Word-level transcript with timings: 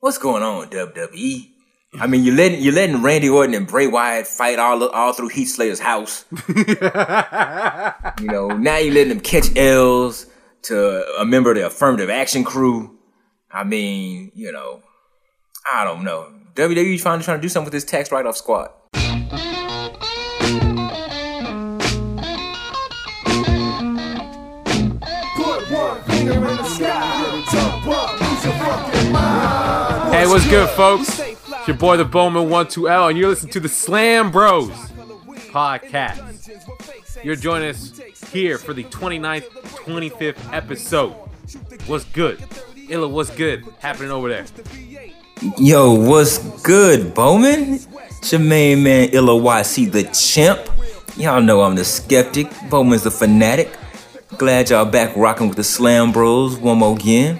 What's 0.00 0.18
going 0.18 0.44
on, 0.44 0.68
WWE? 0.68 1.50
I 1.98 2.06
mean, 2.06 2.22
you're 2.22 2.36
letting 2.36 2.62
you're 2.62 2.72
letting 2.72 3.02
Randy 3.02 3.28
Orton 3.28 3.52
and 3.52 3.66
Bray 3.66 3.88
Wyatt 3.88 4.28
fight 4.28 4.60
all 4.60 4.88
all 4.90 5.12
through 5.12 5.30
Heath 5.30 5.48
Slater's 5.48 5.80
house. 5.80 6.24
you 6.56 8.26
know, 8.28 8.46
now 8.48 8.76
you're 8.76 8.94
letting 8.94 9.08
them 9.08 9.20
catch 9.20 9.56
L's 9.56 10.26
to 10.62 11.04
a 11.18 11.24
member 11.24 11.50
of 11.50 11.56
the 11.56 11.66
affirmative 11.66 12.10
action 12.10 12.44
crew. 12.44 12.96
I 13.50 13.64
mean, 13.64 14.30
you 14.36 14.52
know, 14.52 14.82
I 15.72 15.82
don't 15.82 16.04
know. 16.04 16.32
WWE 16.54 17.00
finally 17.00 17.24
trying 17.24 17.38
to 17.38 17.42
do 17.42 17.48
something 17.48 17.64
with 17.66 17.72
this 17.72 17.84
tax 17.84 18.12
write-off 18.12 18.36
squad. 18.36 18.70
Hey, 30.18 30.26
what's 30.26 30.48
good, 30.48 30.68
folks? 30.70 31.20
It's 31.20 31.68
your 31.68 31.76
boy, 31.76 31.96
the 31.96 32.04
Boman 32.04 32.48
12L, 32.48 33.10
and 33.10 33.16
you're 33.16 33.28
listening 33.28 33.52
to 33.52 33.60
the 33.60 33.68
Slambros 33.68 34.72
podcast. 35.52 37.24
You're 37.24 37.36
joining 37.36 37.68
us 37.68 37.96
here 38.32 38.58
for 38.58 38.74
the 38.74 38.82
29th, 38.82 39.48
25th 39.84 40.52
episode. 40.52 41.12
What's 41.86 42.02
good? 42.06 42.44
Illa, 42.88 43.06
what's 43.06 43.30
good 43.30 43.64
happening 43.78 44.10
over 44.10 44.28
there? 44.28 44.44
Yo, 45.56 45.94
what's 45.94 46.38
good, 46.62 47.14
Boman? 47.14 47.86
It's 48.18 48.32
your 48.32 48.40
main 48.40 48.82
man, 48.82 49.10
Illa 49.10 49.40
YC, 49.40 49.92
the 49.92 50.02
champ. 50.02 50.68
Y'all 51.16 51.40
know 51.40 51.62
I'm 51.62 51.76
the 51.76 51.84
skeptic. 51.84 52.48
Boman's 52.68 53.04
the 53.04 53.12
fanatic. 53.12 53.70
Glad 54.36 54.70
y'all 54.70 54.84
back 54.84 55.16
rocking 55.16 55.46
with 55.46 55.56
the 55.56 55.62
Slambros 55.62 56.60
one 56.60 56.78
more 56.78 56.96
again. 56.96 57.38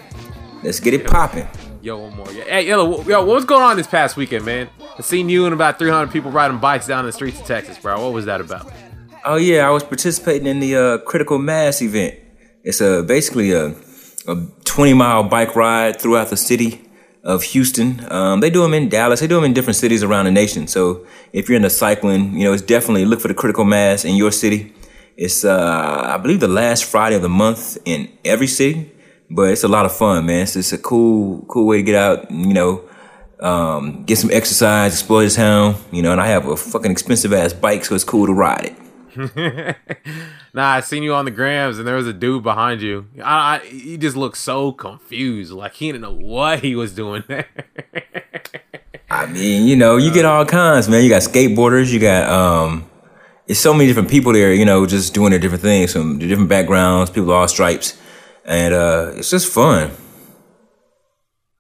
Let's 0.63 0.79
get 0.79 0.95
it 0.95 1.05
popping. 1.05 1.49
Yo, 1.89 1.97
one 1.97 2.15
more. 2.15 2.31
Hey, 2.31 2.69
Illa, 2.69 3.03
yo, 3.05 3.25
what 3.25 3.37
was 3.37 3.47
going 3.47 3.63
on 3.63 3.79
this 3.79 3.87
past 3.87 4.15
weekend, 4.15 4.45
man? 4.45 4.69
I 4.99 5.01
seen 5.01 5.31
you 5.31 5.47
and 5.47 5.55
about 5.55 5.79
300 5.79 6.13
people 6.13 6.31
riding 6.31 6.59
bikes 6.59 6.87
down 6.87 7.07
the 7.07 7.13
streets 7.13 7.41
of 7.41 7.47
Texas, 7.47 7.79
bro. 7.79 8.05
What 8.05 8.13
was 8.13 8.27
that 8.27 8.43
about? 8.43 8.71
Oh 9.25 9.37
yeah, 9.37 9.67
I 9.67 9.71
was 9.71 9.85
participating 9.85 10.47
in 10.47 10.61
the 10.61 10.77
uh, 10.77 10.99
Critical 10.99 11.39
Mass 11.39 11.81
event. 11.81 12.17
It's 12.63 12.83
a 12.83 13.03
basically 13.03 13.53
a, 13.53 13.75
a 14.27 14.37
20 14.65 14.93
mile 14.93 15.23
bike 15.31 15.57
ride 15.57 15.99
throughout 15.99 16.29
the 16.29 16.37
city 16.37 16.87
of 17.25 17.43
Houston. 17.43 18.05
Um, 18.13 18.41
they 18.41 18.51
do 18.51 18.61
them 18.61 18.75
in 18.75 18.91
Dallas. 18.91 19.21
They 19.21 19.27
do 19.27 19.37
them 19.37 19.45
in 19.45 19.55
different 19.55 19.77
cities 19.77 20.03
around 20.03 20.27
the 20.27 20.31
nation. 20.31 20.67
So 20.67 21.07
if 21.33 21.49
you're 21.49 21.57
into 21.57 21.71
cycling, 21.71 22.35
you 22.35 22.45
know, 22.45 22.53
it's 22.53 22.61
definitely 22.61 23.07
look 23.07 23.23
for 23.23 23.29
the 23.29 23.35
Critical 23.35 23.65
Mass 23.65 24.05
in 24.05 24.15
your 24.15 24.31
city. 24.31 24.75
It's 25.17 25.43
uh, 25.43 26.03
I 26.05 26.19
believe 26.19 26.41
the 26.41 26.49
last 26.49 26.85
Friday 26.85 27.17
of 27.17 27.23
the 27.23 27.31
month 27.31 27.79
in 27.87 28.13
every 28.27 28.47
city 28.47 28.93
but 29.31 29.51
it's 29.51 29.65
a 29.65 29.69
lot 29.69 29.87
of 29.87 29.95
fun, 29.95 30.27
man. 30.27 30.43
It's 30.43 30.55
just 30.55 30.73
a 30.73 30.79
cool, 30.79 31.45
cool 31.49 31.67
way 31.67 31.79
to 31.79 31.83
get 31.83 31.95
out, 31.95 32.31
you 32.31 32.55
know, 32.55 32.89
um, 33.41 34.05
get 34.05 34.19
some 34.19 34.31
exercise, 34.33 34.95
explore 34.95 35.23
the 35.23 35.31
town, 35.31 35.77
you 35.93 36.03
know, 36.03 36.13
and 36.13 36.21
I 36.21 36.27
have 36.27 36.47
a 36.47 36.57
fucking 36.57 36.91
expensive 36.91 37.33
ass 37.33 37.53
bike, 37.53 37.85
so 37.85 37.95
it's 37.95 38.05
cool 38.05 38.27
to 38.27 38.33
ride 38.33 38.65
it. 38.65 38.77
nah, 40.55 40.75
I 40.75 40.81
seen 40.81 41.03
you 41.03 41.15
on 41.15 41.25
the 41.25 41.31
grams, 41.31 41.79
and 41.79 41.87
there 41.87 41.97
was 41.97 42.07
a 42.07 42.13
dude 42.13 42.43
behind 42.43 42.81
you. 42.81 43.07
I, 43.23 43.57
I, 43.57 43.67
he 43.67 43.99
just 43.99 44.17
looked 44.17 44.39
so 44.39 44.73
confused, 44.73 45.53
like 45.53 45.75
he 45.75 45.93
didn't 45.93 46.03
know 46.03 46.15
what 46.15 46.61
he 46.61 46.75
was 46.75 46.95
doing 46.95 47.25
there. 47.29 47.47
I 49.11 49.27
mean, 49.27 49.67
you 49.67 49.77
know, 49.77 49.97
you 49.97 50.13
get 50.13 50.25
all 50.25 50.45
kinds, 50.45 50.89
man. 50.89 51.03
You 51.03 51.09
got 51.09 51.23
skateboarders, 51.23 51.91
you 51.91 51.99
got 51.99 52.29
um, 52.29 52.89
it's 53.47 53.59
so 53.59 53.73
many 53.73 53.87
different 53.87 54.11
people 54.11 54.33
there, 54.33 54.53
you 54.53 54.65
know, 54.65 54.85
just 54.87 55.15
doing 55.15 55.31
their 55.31 55.39
different 55.39 55.63
things 55.63 55.93
from 55.93 56.19
different 56.19 56.51
backgrounds, 56.51 57.11
people 57.11 57.33
all 57.33 57.49
stripes 57.49 57.99
and 58.49 58.75
uh, 58.75 59.13
it's 59.15 59.31
just 59.31 59.53
fun. 59.53 59.93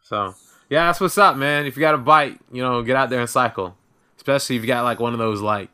So 0.02 0.34
yeah, 0.70 0.86
that's 0.86 1.00
what's 1.00 1.18
up, 1.18 1.36
man. 1.36 1.66
If 1.66 1.76
you 1.76 1.80
got 1.80 1.94
a 1.94 1.98
bike, 1.98 2.38
you 2.50 2.62
know, 2.62 2.82
get 2.82 2.96
out 2.96 3.10
there 3.10 3.20
and 3.20 3.28
cycle. 3.28 3.76
Especially 4.16 4.56
if 4.56 4.62
you 4.62 4.68
got 4.68 4.82
like 4.84 4.98
one 4.98 5.12
of 5.12 5.18
those 5.18 5.40
like, 5.42 5.68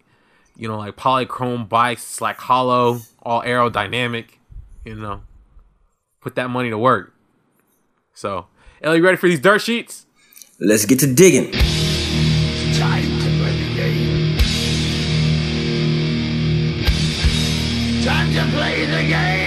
you 0.56 0.69
know, 0.69 0.77
like 0.77 0.97
polychrome 0.97 1.69
bikes, 1.69 2.03
it's 2.03 2.21
like 2.21 2.37
hollow, 2.37 2.99
all 3.22 3.43
aerodynamic. 3.43 4.27
You 4.84 4.97
know, 4.97 5.22
put 6.21 6.34
that 6.34 6.50
money 6.50 6.71
to 6.71 6.77
work. 6.77 7.15
So, 8.12 8.47
Illa, 8.83 8.97
you 8.97 9.05
ready 9.05 9.17
for 9.17 9.28
these 9.28 9.41
dirt 9.41 9.61
sheets? 9.61 10.06
Let's 10.61 10.84
get 10.84 10.99
to 11.00 11.06
digging. 11.12 11.53
Time 12.75 13.03
to 13.03 13.28
play 13.38 13.56
the 13.56 13.75
game. 13.75 14.38
Time 18.05 18.33
to 18.34 18.56
play 18.56 18.84
the 18.87 19.09
game. 19.09 19.44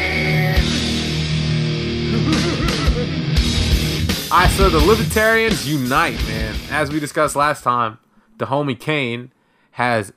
I 4.30 4.50
so 4.50 4.70
the 4.70 4.80
Libertarians 4.80 5.70
unite, 5.70 6.22
man. 6.28 6.54
As 6.70 6.92
we 6.92 7.00
discussed 7.00 7.36
last 7.36 7.64
time, 7.64 7.98
the 8.38 8.48
homie 8.48 8.78
Kane 8.78 9.32
has, 9.72 10.12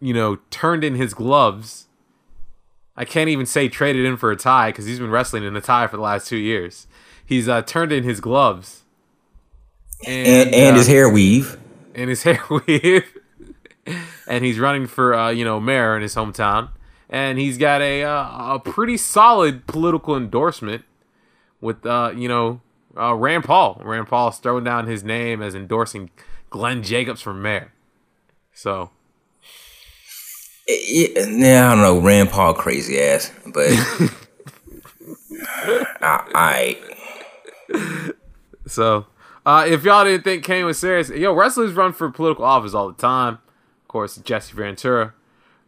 you 0.00 0.14
know, 0.14 0.36
turned 0.50 0.84
in 0.84 0.94
his 0.94 1.12
gloves. 1.12 1.88
I 2.96 3.04
can't 3.04 3.28
even 3.28 3.46
say 3.46 3.68
traded 3.68 4.06
in 4.06 4.16
for 4.16 4.30
a 4.30 4.36
tie 4.36 4.70
because 4.70 4.86
he's 4.86 5.00
been 5.00 5.10
wrestling 5.10 5.42
in 5.42 5.56
a 5.56 5.60
tie 5.60 5.88
for 5.88 5.96
the 5.96 6.02
last 6.02 6.28
two 6.28 6.36
years. 6.36 6.86
He's 7.24 7.48
uh, 7.48 7.62
turned 7.62 7.90
in 7.90 8.04
his 8.04 8.20
gloves 8.20 8.82
and 10.06 10.26
and, 10.26 10.54
and 10.54 10.74
uh, 10.74 10.78
his 10.78 10.86
hair 10.86 11.08
weave 11.08 11.58
and 11.96 12.10
his 12.10 12.22
hair 12.24 12.40
weave, 12.48 13.12
and 14.28 14.44
he's 14.44 14.60
running 14.60 14.86
for 14.86 15.14
uh, 15.14 15.30
you 15.30 15.44
know 15.44 15.58
mayor 15.58 15.96
in 15.96 16.02
his 16.02 16.14
hometown, 16.14 16.68
and 17.08 17.38
he's 17.38 17.58
got 17.58 17.80
a 17.80 18.04
uh, 18.04 18.54
a 18.54 18.60
pretty 18.60 18.96
solid 18.96 19.66
political 19.66 20.16
endorsement 20.16 20.84
with 21.60 21.84
uh, 21.84 22.12
you 22.14 22.28
know 22.28 22.60
uh, 22.96 23.14
Rand 23.14 23.44
Paul. 23.44 23.80
Rand 23.84 24.08
Paul's 24.08 24.38
throwing 24.38 24.64
down 24.64 24.86
his 24.86 25.02
name 25.02 25.42
as 25.42 25.54
endorsing 25.54 26.10
Glenn 26.50 26.82
Jacobs 26.82 27.20
for 27.20 27.32
mayor. 27.32 27.72
So, 28.52 28.90
yeah, 30.68 31.70
I 31.70 31.74
don't 31.74 31.82
know 31.82 31.98
Rand 32.00 32.30
Paul 32.30 32.54
crazy 32.54 33.00
ass, 33.00 33.32
but 33.46 33.68
I. 36.00 36.78
So, 38.66 39.06
uh, 39.44 39.64
if 39.68 39.84
y'all 39.84 40.04
didn't 40.04 40.24
think 40.24 40.44
Kane 40.44 40.66
was 40.66 40.78
serious, 40.78 41.08
yo, 41.08 41.32
wrestlers 41.32 41.72
run 41.72 41.92
for 41.92 42.10
political 42.10 42.44
office 42.44 42.74
all 42.74 42.88
the 42.88 43.00
time. 43.00 43.34
Of 43.82 43.88
course, 43.88 44.16
Jesse 44.18 44.54
Ventura, 44.54 45.14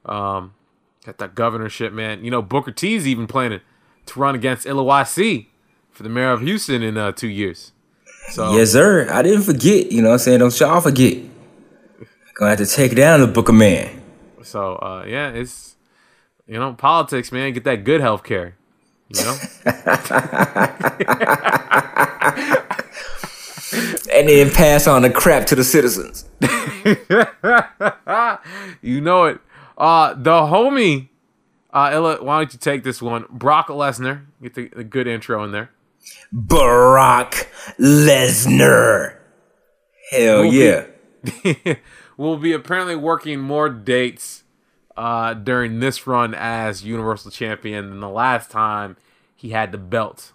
um, 0.04 0.54
got 1.04 1.18
that 1.18 1.34
governorship, 1.34 1.92
man. 1.92 2.24
You 2.24 2.30
know, 2.30 2.42
Booker 2.42 2.72
T's 2.72 3.06
even 3.06 3.26
planning 3.26 3.60
to 4.06 4.20
run 4.20 4.34
against 4.34 4.66
LOIC 4.66 5.46
for 5.94 6.02
the 6.02 6.08
mayor 6.08 6.32
of 6.32 6.40
Houston 6.42 6.82
in 6.82 6.98
uh, 6.98 7.12
two 7.12 7.28
years. 7.28 7.72
So 8.30 8.56
yes, 8.56 8.72
sir. 8.72 9.08
I 9.10 9.22
didn't 9.22 9.42
forget. 9.42 9.92
You 9.92 10.02
know, 10.02 10.08
what 10.08 10.14
I'm 10.14 10.18
saying 10.18 10.40
don't 10.40 10.60
y'all 10.60 10.80
forget. 10.80 11.18
Gonna 12.34 12.50
have 12.50 12.58
to 12.58 12.66
take 12.66 12.96
down 12.96 13.20
the 13.20 13.28
Book 13.28 13.48
of 13.48 13.54
Man. 13.54 14.02
So 14.42 14.74
uh, 14.76 15.04
yeah, 15.06 15.30
it's 15.30 15.76
you 16.46 16.58
know 16.58 16.74
politics, 16.74 17.30
man. 17.30 17.52
Get 17.52 17.62
that 17.64 17.84
good 17.84 18.00
health 18.00 18.24
care. 18.24 18.56
You 19.08 19.22
know. 19.22 19.36
and 24.12 24.28
then 24.28 24.50
pass 24.50 24.88
on 24.88 25.02
the 25.02 25.10
crap 25.10 25.46
to 25.46 25.54
the 25.54 25.62
citizens. 25.62 26.24
you 28.82 29.00
know 29.00 29.26
it. 29.26 29.40
Uh, 29.78 30.14
the 30.14 30.30
homie. 30.30 31.08
Uh, 31.72 31.90
Illa, 31.92 32.22
why 32.22 32.38
don't 32.38 32.52
you 32.52 32.58
take 32.58 32.84
this 32.84 33.02
one? 33.02 33.24
Brock 33.28 33.66
Lesnar. 33.66 34.26
Get 34.40 34.54
the, 34.54 34.68
the 34.68 34.84
good 34.84 35.08
intro 35.08 35.42
in 35.42 35.50
there. 35.50 35.70
Brock 36.32 37.48
Lesnar. 37.78 39.16
Hell 40.10 40.42
we'll 40.42 40.52
yeah. 40.52 40.86
Be, 41.42 41.76
we'll 42.16 42.38
be 42.38 42.52
apparently 42.52 42.96
working 42.96 43.40
more 43.40 43.68
dates 43.68 44.44
uh, 44.96 45.34
during 45.34 45.80
this 45.80 46.06
run 46.06 46.34
as 46.34 46.84
Universal 46.84 47.30
Champion 47.30 47.90
than 47.90 48.00
the 48.00 48.08
last 48.08 48.50
time 48.50 48.96
he 49.34 49.50
had 49.50 49.72
the 49.72 49.78
belt. 49.78 50.32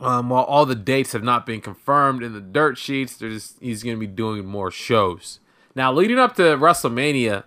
Um, 0.00 0.28
while 0.28 0.42
all 0.42 0.66
the 0.66 0.74
dates 0.74 1.12
have 1.12 1.22
not 1.22 1.46
been 1.46 1.60
confirmed 1.60 2.22
in 2.22 2.32
the 2.32 2.40
dirt 2.40 2.78
sheets, 2.78 3.18
just, 3.18 3.56
he's 3.60 3.84
going 3.84 3.94
to 3.94 4.00
be 4.00 4.08
doing 4.08 4.44
more 4.44 4.72
shows. 4.72 5.38
Now, 5.76 5.92
leading 5.92 6.18
up 6.18 6.34
to 6.36 6.42
WrestleMania, 6.42 7.44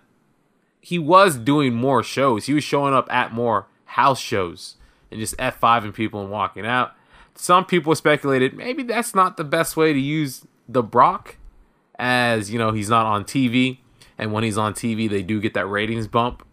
he 0.80 0.98
was 0.98 1.36
doing 1.36 1.74
more 1.74 2.02
shows. 2.02 2.46
He 2.46 2.54
was 2.54 2.64
showing 2.64 2.94
up 2.94 3.10
at 3.12 3.34
more 3.34 3.66
house 3.84 4.20
shows 4.20 4.76
and 5.10 5.20
just 5.20 5.36
F5ing 5.36 5.94
people 5.94 6.20
and 6.20 6.30
walking 6.30 6.66
out. 6.66 6.92
Some 7.34 7.64
people 7.64 7.94
speculated 7.94 8.56
maybe 8.56 8.82
that's 8.82 9.14
not 9.14 9.36
the 9.36 9.44
best 9.44 9.76
way 9.76 9.92
to 9.92 9.98
use 9.98 10.44
the 10.68 10.82
Brock, 10.82 11.36
as 11.98 12.50
you 12.50 12.58
know, 12.58 12.72
he's 12.72 12.90
not 12.90 13.06
on 13.06 13.24
TV. 13.24 13.78
And 14.18 14.32
when 14.32 14.42
he's 14.42 14.58
on 14.58 14.74
TV, 14.74 15.08
they 15.08 15.22
do 15.22 15.40
get 15.40 15.54
that 15.54 15.66
ratings 15.66 16.08
bump. 16.08 16.44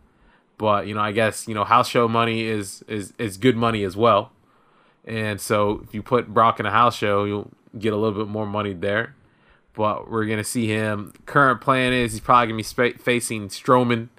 But, 0.57 0.87
you 0.87 0.93
know, 0.93 1.01
I 1.01 1.11
guess, 1.11 1.47
you 1.47 1.55
know, 1.55 1.63
house 1.63 1.89
show 1.89 2.07
money 2.07 2.43
is 2.43 2.83
is, 2.87 3.13
is 3.17 3.37
good 3.37 3.57
money 3.57 3.83
as 3.83 3.97
well. 3.97 4.31
And 5.03 5.41
so 5.41 5.81
if 5.83 5.93
you 5.93 6.01
put 6.01 6.33
Brock 6.33 6.59
in 6.59 6.65
a 6.65 6.71
house 6.71 6.95
show, 6.95 7.25
you'll 7.25 7.51
get 7.77 7.93
a 7.93 7.97
little 7.97 8.17
bit 8.23 8.29
more 8.29 8.45
money 8.45 8.73
there. 8.73 9.15
But 9.73 10.09
we're 10.09 10.25
to 10.25 10.43
see 10.43 10.67
him. 10.67 11.13
Current 11.25 11.59
plan 11.59 11.91
is 11.91 12.13
he's 12.13 12.21
probably 12.21 12.53
to 12.53 12.57
be 12.57 12.63
sp- 12.63 13.01
facing 13.01 13.49
Strowman 13.49 14.09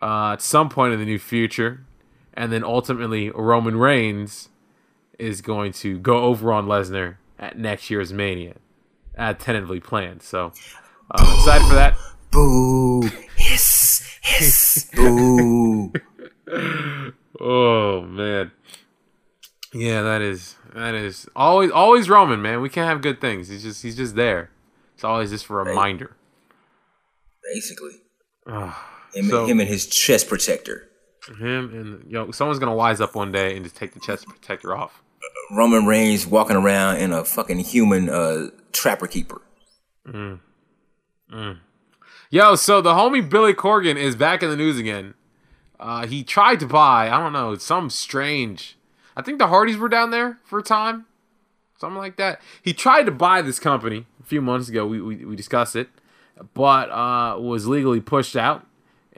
uh, 0.00 0.32
at 0.34 0.42
some 0.42 0.68
point 0.68 0.92
in 0.92 1.00
the 1.00 1.06
near 1.06 1.18
future 1.18 1.84
and 2.38 2.52
then 2.52 2.62
ultimately 2.64 3.28
Roman 3.30 3.76
Reigns 3.76 4.48
is 5.18 5.40
going 5.42 5.72
to 5.72 5.98
go 5.98 6.18
over 6.20 6.52
on 6.52 6.66
Lesnar 6.66 7.16
at 7.38 7.58
next 7.58 7.90
year's 7.90 8.12
Mania, 8.12 8.54
uh, 9.18 9.34
tentatively 9.34 9.80
planned. 9.80 10.22
So 10.22 10.52
I'm 11.10 11.34
excited 11.34 11.66
for 11.66 11.74
that. 11.74 11.96
Boo! 12.30 13.02
Hiss! 13.36 14.18
Hiss! 14.22 14.90
Boo! 14.94 15.92
Oh 17.40 18.00
man, 18.02 18.50
yeah, 19.72 20.02
that 20.02 20.20
is 20.22 20.56
that 20.74 20.94
is 20.96 21.28
always 21.36 21.70
always 21.70 22.08
Roman, 22.10 22.42
man. 22.42 22.60
We 22.62 22.68
can't 22.68 22.88
have 22.88 23.00
good 23.00 23.20
things. 23.20 23.46
He's 23.48 23.62
just 23.62 23.82
he's 23.82 23.96
just 23.96 24.16
there. 24.16 24.50
It's 24.94 25.04
always 25.04 25.30
just 25.30 25.48
a 25.48 25.52
reminder. 25.52 26.16
Basically, 27.54 27.92
Ah, 28.46 29.06
him, 29.14 29.28
So- 29.28 29.46
him 29.46 29.60
and 29.60 29.68
his 29.68 29.86
chest 29.86 30.26
protector. 30.28 30.88
Him 31.34 31.70
and 31.72 32.10
yo, 32.10 32.30
someone's 32.30 32.58
gonna 32.58 32.74
wise 32.74 33.00
up 33.00 33.14
one 33.14 33.32
day 33.32 33.54
and 33.54 33.64
just 33.64 33.76
take 33.76 33.94
the 33.94 34.00
chest 34.00 34.26
protector 34.26 34.76
off. 34.76 35.02
Roman 35.50 35.86
Reigns 35.86 36.26
walking 36.26 36.56
around 36.56 36.98
in 36.98 37.12
a 37.12 37.24
fucking 37.24 37.58
human 37.60 38.08
uh, 38.08 38.48
trapper 38.72 39.06
keeper. 39.06 39.40
mm 40.06 40.40
Yo, 42.30 42.54
so 42.56 42.82
the 42.82 42.92
homie 42.92 43.28
Billy 43.28 43.54
Corgan 43.54 43.96
is 43.96 44.14
back 44.14 44.42
in 44.42 44.50
the 44.50 44.56
news 44.56 44.78
again. 44.78 45.14
Uh, 45.80 46.06
he 46.06 46.22
tried 46.22 46.60
to 46.60 46.66
buy, 46.66 47.08
I 47.10 47.18
don't 47.20 47.32
know, 47.32 47.56
some 47.56 47.88
strange. 47.88 48.76
I 49.16 49.22
think 49.22 49.38
the 49.38 49.46
Hardys 49.46 49.78
were 49.78 49.88
down 49.88 50.10
there 50.10 50.38
for 50.44 50.58
a 50.58 50.62
time, 50.62 51.06
something 51.78 51.96
like 51.96 52.16
that. 52.16 52.40
He 52.62 52.74
tried 52.74 53.04
to 53.04 53.12
buy 53.12 53.40
this 53.40 53.58
company 53.58 54.06
a 54.20 54.24
few 54.24 54.42
months 54.42 54.68
ago. 54.68 54.86
We 54.86 55.00
we, 55.00 55.24
we 55.24 55.36
discussed 55.36 55.74
it, 55.74 55.88
but 56.54 56.90
uh, 56.90 57.38
was 57.40 57.66
legally 57.66 58.00
pushed 58.00 58.36
out, 58.36 58.66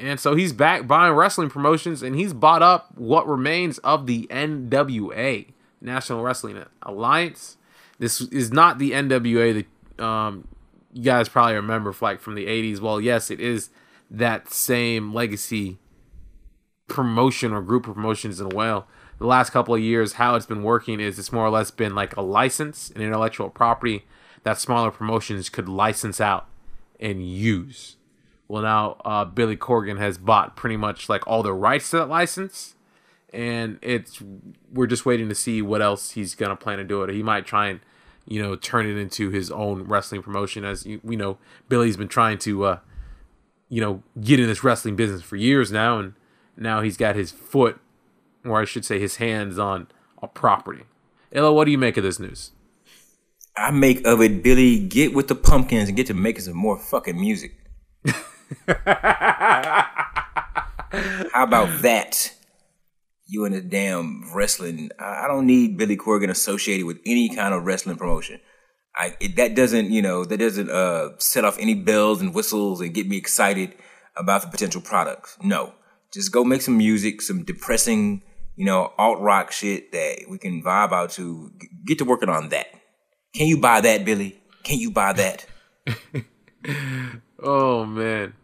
and 0.01 0.19
so 0.19 0.35
he's 0.35 0.53
back 0.53 0.87
buying 0.87 1.15
wrestling 1.15 1.51
promotions, 1.51 2.03
and 2.03 2.17
he's 2.17 2.33
bought 2.33 2.63
up 2.63 2.97
what 2.97 3.29
remains 3.29 3.79
of 3.79 4.07
the 4.07 4.27
NWA, 4.31 5.47
National 5.81 6.23
Wrestling 6.23 6.65
Alliance. 6.83 7.57
This 7.99 8.21
is 8.21 8.51
not 8.51 8.79
the 8.79 8.93
NWA 8.93 9.65
that 9.99 10.05
um, 10.05 10.49
you 10.93 11.05
guys 11.05 11.29
probably 11.29 11.55
remember 11.55 11.95
like 12.01 12.21
from 12.21 12.35
the 12.35 12.47
80s. 12.47 12.81
Well, 12.81 13.01
yes, 13.01 13.31
it 13.31 13.41
is 13.41 13.71
that 14.11 14.53
same 14.53 15.13
legacy 15.13 15.79
promotion 16.89 17.53
or 17.53 17.63
group 17.63 17.87
of 17.87 17.95
promotions 17.95 18.41
in 18.41 18.47
a 18.47 18.55
while. 18.55 18.89
The 19.19 19.27
last 19.27 19.51
couple 19.51 19.75
of 19.75 19.81
years, 19.81 20.15
how 20.15 20.35
it's 20.35 20.47
been 20.47 20.63
working 20.63 20.99
is 20.99 21.19
it's 21.19 21.31
more 21.31 21.45
or 21.45 21.51
less 21.51 21.71
been 21.71 21.95
like 21.95 22.17
a 22.17 22.23
license, 22.23 22.91
an 22.97 23.03
intellectual 23.03 23.51
property 23.51 24.07
that 24.45 24.59
smaller 24.59 24.91
promotions 24.91 25.51
could 25.51 25.69
license 25.69 26.21
out 26.21 26.49
and 26.99 27.27
use. 27.27 27.97
Well, 28.51 28.63
now 28.63 28.97
uh, 29.05 29.27
Billy 29.27 29.57
Corgan 29.57 29.99
has 29.99 30.19
bought 30.19 30.57
pretty 30.57 30.77
much 30.77 31.09
like 31.09 31.25
all 31.25 31.45
the 31.45 31.53
rights 31.53 31.91
to 31.91 31.99
that 31.99 32.09
license, 32.09 32.75
and 33.33 33.79
it's 33.81 34.21
we're 34.73 34.89
just 34.89 35.07
waiting 35.07 35.29
to 35.29 35.37
see 35.37 35.63
what 35.63 35.81
else 35.81 36.11
he's 36.11 36.35
gonna 36.35 36.57
plan 36.57 36.79
to 36.79 36.85
do 36.85 37.05
it. 37.05 37.15
He 37.15 37.23
might 37.23 37.47
try 37.47 37.69
and 37.69 37.79
you 38.27 38.43
know 38.43 38.57
turn 38.57 38.87
it 38.87 38.97
into 38.97 39.31
his 39.31 39.53
own 39.53 39.85
wrestling 39.85 40.21
promotion, 40.21 40.65
as 40.65 40.85
you, 40.85 41.01
we 41.05 41.15
know 41.15 41.39
Billy's 41.69 41.97
been 41.97 42.09
trying 42.09 42.39
to 42.39 42.65
uh, 42.65 42.79
you 43.69 43.81
know 43.81 44.03
get 44.21 44.41
in 44.41 44.49
this 44.49 44.65
wrestling 44.65 44.97
business 44.97 45.23
for 45.23 45.37
years 45.37 45.71
now, 45.71 46.01
and 46.01 46.15
now 46.57 46.81
he's 46.81 46.97
got 46.97 47.15
his 47.15 47.31
foot, 47.31 47.79
or 48.45 48.61
I 48.61 48.65
should 48.65 48.85
say 48.85 48.99
his 48.99 49.17
hands 49.17 49.61
on 49.61 49.87
a 50.21 50.27
property. 50.27 50.87
Illa, 51.31 51.53
what 51.53 51.67
do 51.67 51.71
you 51.71 51.79
make 51.79 51.97
of 51.97 52.03
this 52.03 52.19
news? 52.19 52.51
I 53.57 53.71
make 53.71 54.05
of 54.05 54.21
it, 54.21 54.43
Billy, 54.43 54.81
get 54.81 55.15
with 55.15 55.29
the 55.29 55.37
pumpkins 55.37 55.87
and 55.87 55.97
get 55.97 56.09
to 56.09 56.15
making 56.15 56.43
some 56.43 56.57
more 56.57 56.77
fucking 56.77 57.21
music. 57.21 57.55
How 61.33 61.45
about 61.45 61.83
that? 61.83 62.35
You 63.27 63.45
and 63.45 63.55
the 63.55 63.61
damn 63.61 64.25
wrestling. 64.35 64.91
I 64.99 65.25
I 65.25 65.29
don't 65.29 65.47
need 65.47 65.77
Billy 65.77 65.97
Corgan 65.97 66.31
associated 66.31 66.87
with 66.87 66.99
any 67.07 67.29
kind 67.29 67.55
of 67.55 67.65
wrestling 67.65 67.97
promotion. 67.97 68.41
I 68.97 69.17
it, 69.21 69.37
that 69.37 69.55
doesn't 69.55 69.91
you 69.91 70.03
know 70.03 70.25
that 70.25 70.39
doesn't 70.39 70.71
uh 70.71 71.11
set 71.19 71.45
off 71.45 71.59
any 71.59 71.75
bells 71.75 72.21
and 72.21 72.35
whistles 72.35 72.81
and 72.81 72.93
get 72.93 73.09
me 73.09 73.17
excited 73.17 73.75
about 74.17 74.43
the 74.43 74.49
potential 74.49 74.81
products. 74.81 75.37
No, 75.43 75.75
just 76.13 76.33
go 76.33 76.45
make 76.45 76.63
some 76.63 76.77
music, 76.77 77.23
some 77.23 77.45
depressing 77.45 78.23
you 78.57 78.65
know 78.65 78.93
alt 78.99 79.21
rock 79.21 79.53
shit 79.53 79.93
that 79.93 80.25
we 80.29 80.39
can 80.39 80.63
vibe 80.63 80.93
out 80.93 81.11
to. 81.11 81.53
Get 81.87 81.99
to 81.99 82.05
working 82.05 82.29
on 82.29 82.49
that. 82.49 82.67
Can 83.33 83.47
you 83.47 83.61
buy 83.61 83.81
that, 83.81 84.05
Billy? 84.05 84.43
Can 84.65 84.81
you 84.81 84.91
buy 84.91 85.13
that? 85.13 85.47
Oh 87.43 87.87
man, 87.87 88.35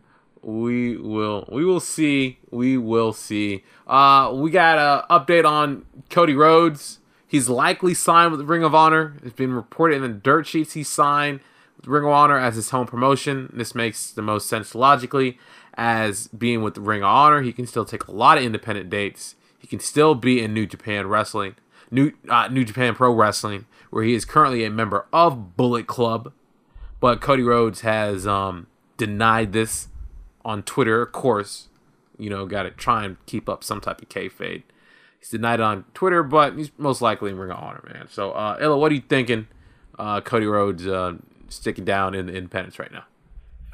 we 0.43 0.96
will 0.96 1.46
we 1.50 1.64
will 1.64 1.81
see 1.81 2.38
we 2.50 2.78
will 2.78 3.12
see. 3.12 3.64
Uh, 3.87 4.32
we 4.34 4.50
got 4.50 4.78
a 4.78 5.06
update 5.12 5.44
on 5.44 5.84
Cody 6.08 6.34
Rhodes. 6.34 7.00
He's 7.26 7.48
likely 7.48 7.93
signed 7.93 8.32
with 8.32 8.43
Ring 8.43 8.62
of 8.62 8.75
Honor. 8.75 9.16
It's 9.22 9.34
been 9.34 9.52
reported 9.52 9.96
in 9.96 10.02
the 10.02 10.08
dirt 10.08 10.46
sheets 10.46 10.72
he 10.72 10.82
signed 10.82 11.40
with 11.76 11.87
Ring 11.88 12.04
of 12.04 12.10
Honor 12.10 12.38
as 12.38 12.54
his 12.54 12.70
home 12.70 12.87
promotion. 12.87 13.50
This 13.52 13.75
makes 13.75 14.10
the 14.10 14.22
most 14.22 14.48
sense 14.48 14.75
logically, 14.75 15.38
as 15.75 16.28
being 16.28 16.62
with 16.62 16.78
Ring 16.78 17.02
of 17.02 17.08
Honor, 17.08 17.43
he 17.43 17.52
can 17.52 17.66
still 17.66 17.84
take 17.84 18.06
a 18.06 18.12
lot 18.12 18.38
of 18.38 18.44
independent 18.44 18.88
dates. 18.88 19.34
He 19.58 19.66
can 19.66 19.81
still 19.81 20.14
be 20.14 20.40
in 20.40 20.54
New 20.54 20.66
Japan 20.66 21.06
Wrestling, 21.06 21.56
New 21.90 22.12
uh, 22.28 22.48
New 22.48 22.64
Japan 22.64 22.94
Pro 22.94 23.12
Wrestling, 23.12 23.66
where 23.90 24.04
he 24.04 24.14
is 24.14 24.25
currently 24.25 24.64
a 24.64 24.70
member 24.70 25.06
of 25.12 25.56
Bullet 25.56 25.87
Club. 25.87 26.32
But 27.00 27.20
Cody 27.20 27.43
Rhodes 27.43 27.82
has 27.82 28.26
um, 28.26 28.69
denied 28.96 29.52
this 29.52 29.88
on 30.44 30.62
Twitter. 30.62 31.02
Of 31.02 31.12
course, 31.12 31.69
you 32.19 32.31
know, 32.31 32.46
got 32.46 32.64
to 32.64 32.70
try 32.70 33.04
and 33.04 33.16
keep 33.26 33.48
up 33.48 33.64
some 33.64 33.81
type 33.81 34.00
of 34.00 34.08
kayfabe. 34.08 34.62
He's 35.19 35.31
denied 35.31 35.60
on 35.60 35.84
Twitter, 35.94 36.22
but 36.22 36.56
he's 36.56 36.70
most 36.78 37.02
likely 37.02 37.31
in 37.31 37.38
Ring 37.38 37.50
of 37.50 37.58
Honor, 37.58 37.82
man. 37.93 38.08
So, 38.10 38.32
uh, 38.32 38.58
Illa, 38.60 38.76
what 38.76 38.93
are 38.93 38.94
you 38.94 39.02
thinking? 39.02 39.48
Uh, 39.98 40.20
Cody 40.20 40.46
Rhodes 40.46 40.87
uh, 40.87 41.14
sticking 41.48 41.84
down 41.84 42.14
in 42.14 42.26
the 42.26 42.34
independence 42.34 42.78
right 42.78 42.93
now. 42.93 43.04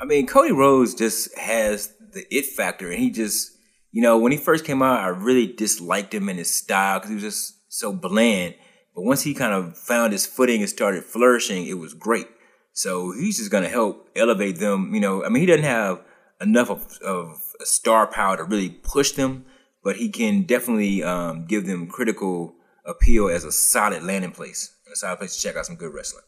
I 0.01 0.05
mean, 0.05 0.27
Cody 0.27 0.53
Rhodes 0.53 0.95
just 0.95 1.37
has 1.39 1.95
the 2.13 2.25
it 2.35 2.47
factor, 2.47 2.91
and 2.91 2.99
he 2.99 3.11
just, 3.11 3.57
you 3.91 4.03
know, 4.03 4.19
when 4.19 4.33
he 4.33 4.39
first 4.39 4.65
came 4.65 4.83
out, 4.83 5.01
I 5.01 5.09
really 5.09 5.47
disliked 5.47 6.15
him 6.15 6.29
and 6.29 6.39
his 6.39 6.55
style 6.55 6.99
because 6.99 7.11
he 7.11 7.15
was 7.15 7.25
just 7.25 7.55
so 7.69 7.93
bland. 7.93 8.55
But 8.95 9.03
once 9.03 9.23
he 9.23 9.35
kind 9.35 9.53
of 9.53 9.77
found 9.77 10.13
his 10.13 10.27
footing 10.27 10.61
and 10.61 10.69
started 10.69 11.05
flourishing, 11.05 11.67
it 11.67 11.79
was 11.79 11.95
great. 11.95 12.27
So 12.73 13.13
he's 13.13 13.39
just 13.39 13.51
going 13.51 13.65
to 13.65 13.69
help 13.69 14.09
elevate 14.17 14.59
them. 14.59 14.95
You 14.95 15.01
know, 15.01 15.25
I 15.25 15.29
mean, 15.29 15.41
he 15.41 15.47
doesn't 15.47 15.65
have 15.65 16.03
enough 16.41 16.71
of, 16.71 16.99
of 17.05 17.41
star 17.61 18.07
power 18.07 18.37
to 18.37 18.45
really 18.45 18.71
push 18.71 19.13
them, 19.13 19.45
but 19.85 19.97
he 19.97 20.09
can 20.09 20.43
definitely 20.43 21.03
um, 21.03 21.47
give 21.47 21.67
them 21.67 21.87
critical 21.87 22.55
appeal 22.85 23.29
as 23.29 23.45
a 23.45 23.53
solid 23.53 24.03
landing 24.03 24.33
place, 24.33 24.75
a 24.91 24.97
solid 24.97 25.19
place 25.19 25.37
to 25.37 25.43
check 25.43 25.57
out 25.57 25.67
some 25.67 25.77
good 25.77 25.95
wrestling. 25.95 26.25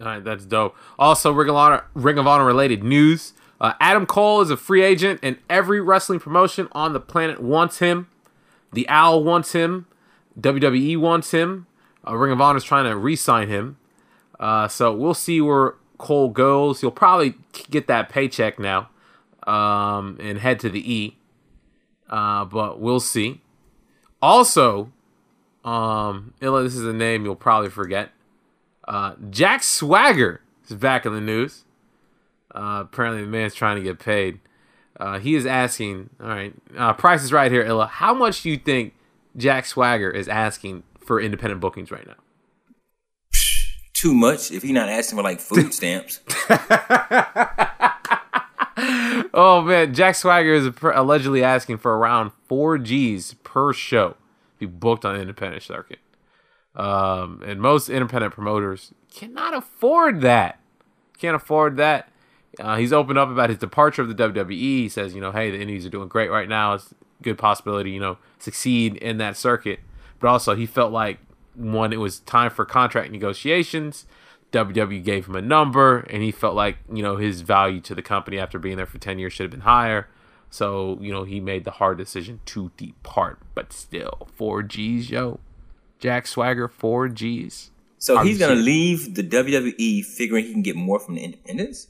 All 0.00 0.06
right, 0.06 0.22
that's 0.22 0.44
dope. 0.44 0.76
Also, 0.98 1.32
Ring 1.32 1.48
of 1.48 1.56
Honor, 1.56 1.84
Ring 1.94 2.18
of 2.18 2.26
Honor 2.26 2.44
related 2.44 2.84
news. 2.84 3.32
Uh, 3.58 3.72
Adam 3.80 4.04
Cole 4.04 4.42
is 4.42 4.50
a 4.50 4.56
free 4.56 4.82
agent, 4.82 5.20
and 5.22 5.38
every 5.48 5.80
wrestling 5.80 6.20
promotion 6.20 6.68
on 6.72 6.92
the 6.92 7.00
planet 7.00 7.40
wants 7.40 7.78
him. 7.78 8.08
The 8.72 8.86
Owl 8.88 9.24
wants 9.24 9.52
him. 9.52 9.86
WWE 10.38 10.98
wants 10.98 11.30
him. 11.30 11.66
Uh, 12.06 12.14
Ring 12.14 12.32
of 12.32 12.40
Honor 12.40 12.58
is 12.58 12.64
trying 12.64 12.84
to 12.84 12.94
re-sign 12.94 13.48
him. 13.48 13.78
Uh, 14.38 14.68
so 14.68 14.92
we'll 14.94 15.14
see 15.14 15.40
where 15.40 15.74
Cole 15.98 16.28
goes. 16.28 16.80
He'll 16.80 16.90
probably 16.90 17.34
get 17.70 17.86
that 17.86 18.08
paycheck 18.08 18.58
now 18.58 18.90
um, 19.46 20.18
and 20.20 20.38
head 20.38 20.60
to 20.60 20.68
the 20.68 20.92
E. 20.92 21.16
Uh, 22.08 22.44
but 22.44 22.80
we'll 22.80 23.00
see. 23.00 23.40
Also, 24.22 24.92
um, 25.64 26.34
this 26.40 26.74
is 26.74 26.84
a 26.84 26.92
name 26.92 27.24
you'll 27.24 27.34
probably 27.36 27.70
forget. 27.70 28.10
Uh, 28.86 29.14
Jack 29.30 29.62
Swagger 29.62 30.40
is 30.68 30.76
back 30.76 31.04
in 31.04 31.12
the 31.12 31.20
news. 31.20 31.64
Uh, 32.54 32.84
apparently, 32.84 33.22
the 33.22 33.28
man's 33.28 33.54
trying 33.54 33.76
to 33.76 33.82
get 33.82 33.98
paid. 33.98 34.40
Uh, 34.98 35.18
he 35.18 35.34
is 35.34 35.44
asking, 35.44 36.08
all 36.20 36.28
right, 36.28 36.54
uh, 36.76 36.92
price 36.92 37.22
is 37.22 37.32
right 37.32 37.52
here, 37.52 37.62
Illa. 37.62 37.86
How 37.86 38.14
much 38.14 38.42
do 38.42 38.50
you 38.50 38.56
think 38.56 38.94
Jack 39.36 39.66
Swagger 39.66 40.10
is 40.10 40.28
asking 40.28 40.84
for 41.04 41.20
independent 41.20 41.60
bookings 41.60 41.90
right 41.90 42.06
now? 42.06 42.14
Too 44.00 44.14
much 44.14 44.50
if 44.50 44.62
he's 44.62 44.72
not 44.72 44.88
asking 44.88 45.16
for 45.16 45.22
like 45.22 45.40
food 45.40 45.72
stamps. 45.74 46.20
Oh 49.38 49.60
man, 49.60 49.92
Jack 49.92 50.14
Swagger 50.14 50.54
is 50.54 50.70
allegedly 50.82 51.44
asking 51.44 51.76
for 51.76 51.96
around 51.98 52.32
four 52.48 52.78
G's 52.78 53.34
per 53.44 53.74
show 53.74 54.10
to 54.10 54.16
be 54.58 54.64
booked 54.64 55.04
on 55.04 55.14
the 55.14 55.20
independent 55.20 55.62
circuit. 55.62 55.98
Um, 56.74 57.42
and 57.44 57.60
most 57.60 57.90
independent 57.90 58.32
promoters 58.32 58.94
cannot 59.14 59.54
afford 59.54 60.22
that. 60.22 60.58
Can't 61.18 61.36
afford 61.36 61.76
that. 61.76 62.10
Uh, 62.58 62.76
he's 62.76 62.94
opened 62.94 63.18
up 63.18 63.28
about 63.28 63.50
his 63.50 63.58
departure 63.58 64.00
of 64.00 64.08
the 64.08 64.14
WWE. 64.14 64.48
He 64.58 64.88
says, 64.88 65.14
you 65.14 65.20
know, 65.20 65.32
hey, 65.32 65.50
the 65.50 65.60
Indies 65.60 65.84
are 65.84 65.90
doing 65.90 66.08
great 66.08 66.30
right 66.30 66.48
now. 66.48 66.72
It's 66.72 66.92
a 66.92 67.22
good 67.22 67.36
possibility, 67.36 67.90
you 67.90 68.00
know, 68.00 68.16
succeed 68.38 68.96
in 68.96 69.18
that 69.18 69.36
circuit. 69.36 69.80
But 70.18 70.28
also, 70.28 70.54
he 70.54 70.64
felt 70.64 70.92
like 70.92 71.18
when 71.56 71.92
it 71.92 72.00
was 72.00 72.20
time 72.20 72.50
for 72.50 72.64
contract 72.64 73.10
negotiations, 73.10 74.06
WWE 74.52 75.02
gave 75.02 75.26
him 75.26 75.36
a 75.36 75.42
number, 75.42 76.00
and 76.10 76.22
he 76.22 76.30
felt 76.30 76.54
like 76.54 76.78
you 76.92 77.02
know 77.02 77.16
his 77.16 77.40
value 77.40 77.80
to 77.82 77.94
the 77.94 78.02
company 78.02 78.38
after 78.38 78.58
being 78.58 78.76
there 78.76 78.86
for 78.86 78.98
ten 78.98 79.18
years 79.18 79.32
should 79.32 79.44
have 79.44 79.50
been 79.50 79.60
higher. 79.60 80.08
So 80.50 80.98
you 81.00 81.12
know 81.12 81.24
he 81.24 81.40
made 81.40 81.64
the 81.64 81.72
hard 81.72 81.98
decision 81.98 82.40
to 82.46 82.70
depart. 82.76 83.38
But 83.54 83.72
still, 83.72 84.28
four 84.34 84.62
G's, 84.62 85.10
yo, 85.10 85.40
Jack 85.98 86.26
Swagger, 86.26 86.68
four 86.68 87.08
G's. 87.08 87.70
So 87.98 88.18
he's 88.18 88.38
gonna 88.38 88.54
leave 88.54 89.14
the 89.14 89.22
WWE 89.22 90.04
figuring 90.04 90.44
he 90.44 90.52
can 90.52 90.62
get 90.62 90.76
more 90.76 91.00
from 91.00 91.16
the 91.16 91.24
independents. 91.24 91.88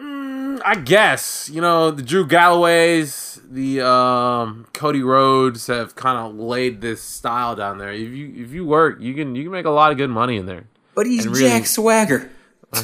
Mm, 0.00 0.60
I 0.64 0.76
guess 0.76 1.50
you 1.52 1.60
know 1.60 1.90
the 1.90 2.02
Drew 2.02 2.26
Galloways, 2.26 3.39
the 3.50 3.80
um, 3.86 4.66
Cody 4.72 5.02
Rhodes 5.02 5.66
have 5.66 5.96
kind 5.96 6.18
of 6.18 6.34
laid 6.36 6.80
this 6.80 7.02
style 7.02 7.56
down 7.56 7.78
there. 7.78 7.92
If 7.92 8.10
you 8.10 8.32
if 8.36 8.52
you 8.52 8.64
work, 8.64 9.00
you 9.00 9.12
can 9.14 9.34
you 9.34 9.42
can 9.42 9.52
make 9.52 9.66
a 9.66 9.70
lot 9.70 9.90
of 9.90 9.98
good 9.98 10.10
money 10.10 10.36
in 10.36 10.46
there. 10.46 10.64
But 10.94 11.06
he's 11.06 11.26
really- 11.26 11.40
Jack 11.48 11.66
Swagger. 11.66 12.30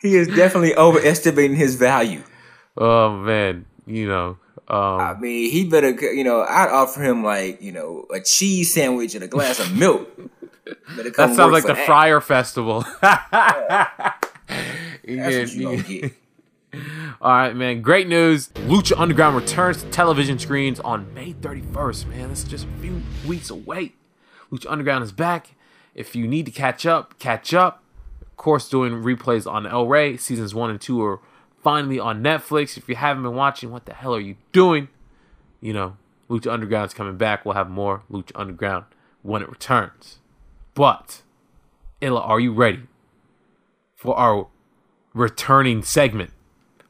He 0.00 0.16
is 0.16 0.28
definitely 0.28 0.74
overestimating 0.76 1.56
his 1.56 1.76
value. 1.76 2.22
oh 2.76 3.16
man, 3.16 3.64
you 3.86 4.06
know, 4.06 4.36
um, 4.68 5.00
I 5.00 5.14
mean, 5.18 5.50
he 5.50 5.64
better, 5.66 5.90
you 5.90 6.22
know, 6.24 6.42
I'd 6.42 6.68
offer 6.68 7.02
him 7.02 7.24
like, 7.24 7.62
you 7.62 7.72
know, 7.72 8.04
a 8.12 8.20
cheese 8.20 8.74
sandwich 8.74 9.14
and 9.14 9.24
a 9.24 9.28
glass 9.28 9.58
of 9.60 9.74
milk. 9.76 10.08
That 10.96 11.34
sounds 11.36 11.52
like 11.52 11.64
the 11.64 11.74
that. 11.74 11.86
Friar 11.86 12.20
Festival. 12.22 12.84
You 15.06 15.16
That's 15.16 15.36
what 15.36 15.52
you 15.54 15.60
you 15.70 15.76
gonna 15.76 15.82
get. 15.82 16.12
All 17.20 17.30
right, 17.32 17.54
man. 17.54 17.82
Great 17.82 18.08
news. 18.08 18.48
Lucha 18.66 18.98
Underground 18.98 19.36
returns 19.36 19.82
to 19.82 19.90
television 19.90 20.38
screens 20.38 20.80
on 20.80 21.12
May 21.14 21.32
31st, 21.32 22.06
man. 22.06 22.30
Is 22.30 22.44
just 22.44 22.66
a 22.66 22.80
few 22.80 23.02
weeks 23.26 23.50
away. 23.50 23.92
Lucha 24.50 24.70
Underground 24.70 25.04
is 25.04 25.12
back. 25.12 25.54
If 25.94 26.16
you 26.16 26.26
need 26.26 26.46
to 26.46 26.52
catch 26.52 26.86
up, 26.86 27.18
catch 27.18 27.54
up. 27.54 27.82
Of 28.20 28.36
course, 28.36 28.68
doing 28.68 28.94
replays 28.94 29.50
on 29.50 29.66
El 29.66 29.86
Rey. 29.86 30.16
Seasons 30.16 30.54
1 30.54 30.70
and 30.70 30.80
2 30.80 31.02
are 31.02 31.20
finally 31.62 31.98
on 31.98 32.22
Netflix. 32.22 32.76
If 32.76 32.88
you 32.88 32.96
haven't 32.96 33.22
been 33.22 33.34
watching, 33.34 33.70
what 33.70 33.86
the 33.86 33.94
hell 33.94 34.14
are 34.14 34.20
you 34.20 34.36
doing? 34.52 34.88
You 35.60 35.72
know, 35.72 35.96
Lucha 36.28 36.52
Underground 36.52 36.88
is 36.88 36.94
coming 36.94 37.16
back. 37.16 37.44
We'll 37.44 37.54
have 37.54 37.70
more 37.70 38.02
Lucha 38.10 38.32
Underground 38.34 38.84
when 39.22 39.40
it 39.40 39.48
returns. 39.48 40.18
But, 40.74 41.22
Illa, 42.00 42.20
are 42.20 42.40
you 42.40 42.52
ready 42.52 42.82
for 43.94 44.16
our 44.18 44.48
returning 45.14 45.82
segment? 45.82 46.30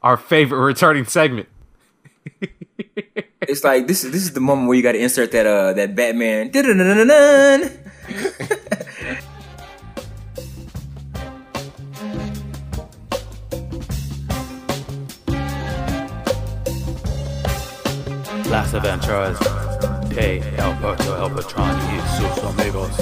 Our 0.05 0.17
favorite 0.17 0.59
returning 0.59 1.05
segment. 1.05 1.49
It's 3.41 3.63
like 3.63 3.87
this 3.87 4.03
is 4.03 4.11
this 4.11 4.21
is 4.21 4.33
the 4.33 4.39
moment 4.39 4.67
where 4.67 4.77
you 4.77 4.83
got 4.83 4.91
to 4.91 5.01
insert 5.01 5.31
that 5.31 5.47
uh 5.47 5.73
that 5.73 5.95
Batman. 5.95 6.51
Las 18.45 18.73
Aventuras 18.73 19.39
de 20.09 20.39
Alberto 20.59 21.15
El 21.17 21.29
Patron 21.31 21.75
y 21.89 21.97
sus 22.13 22.43
amigos. 22.43 22.93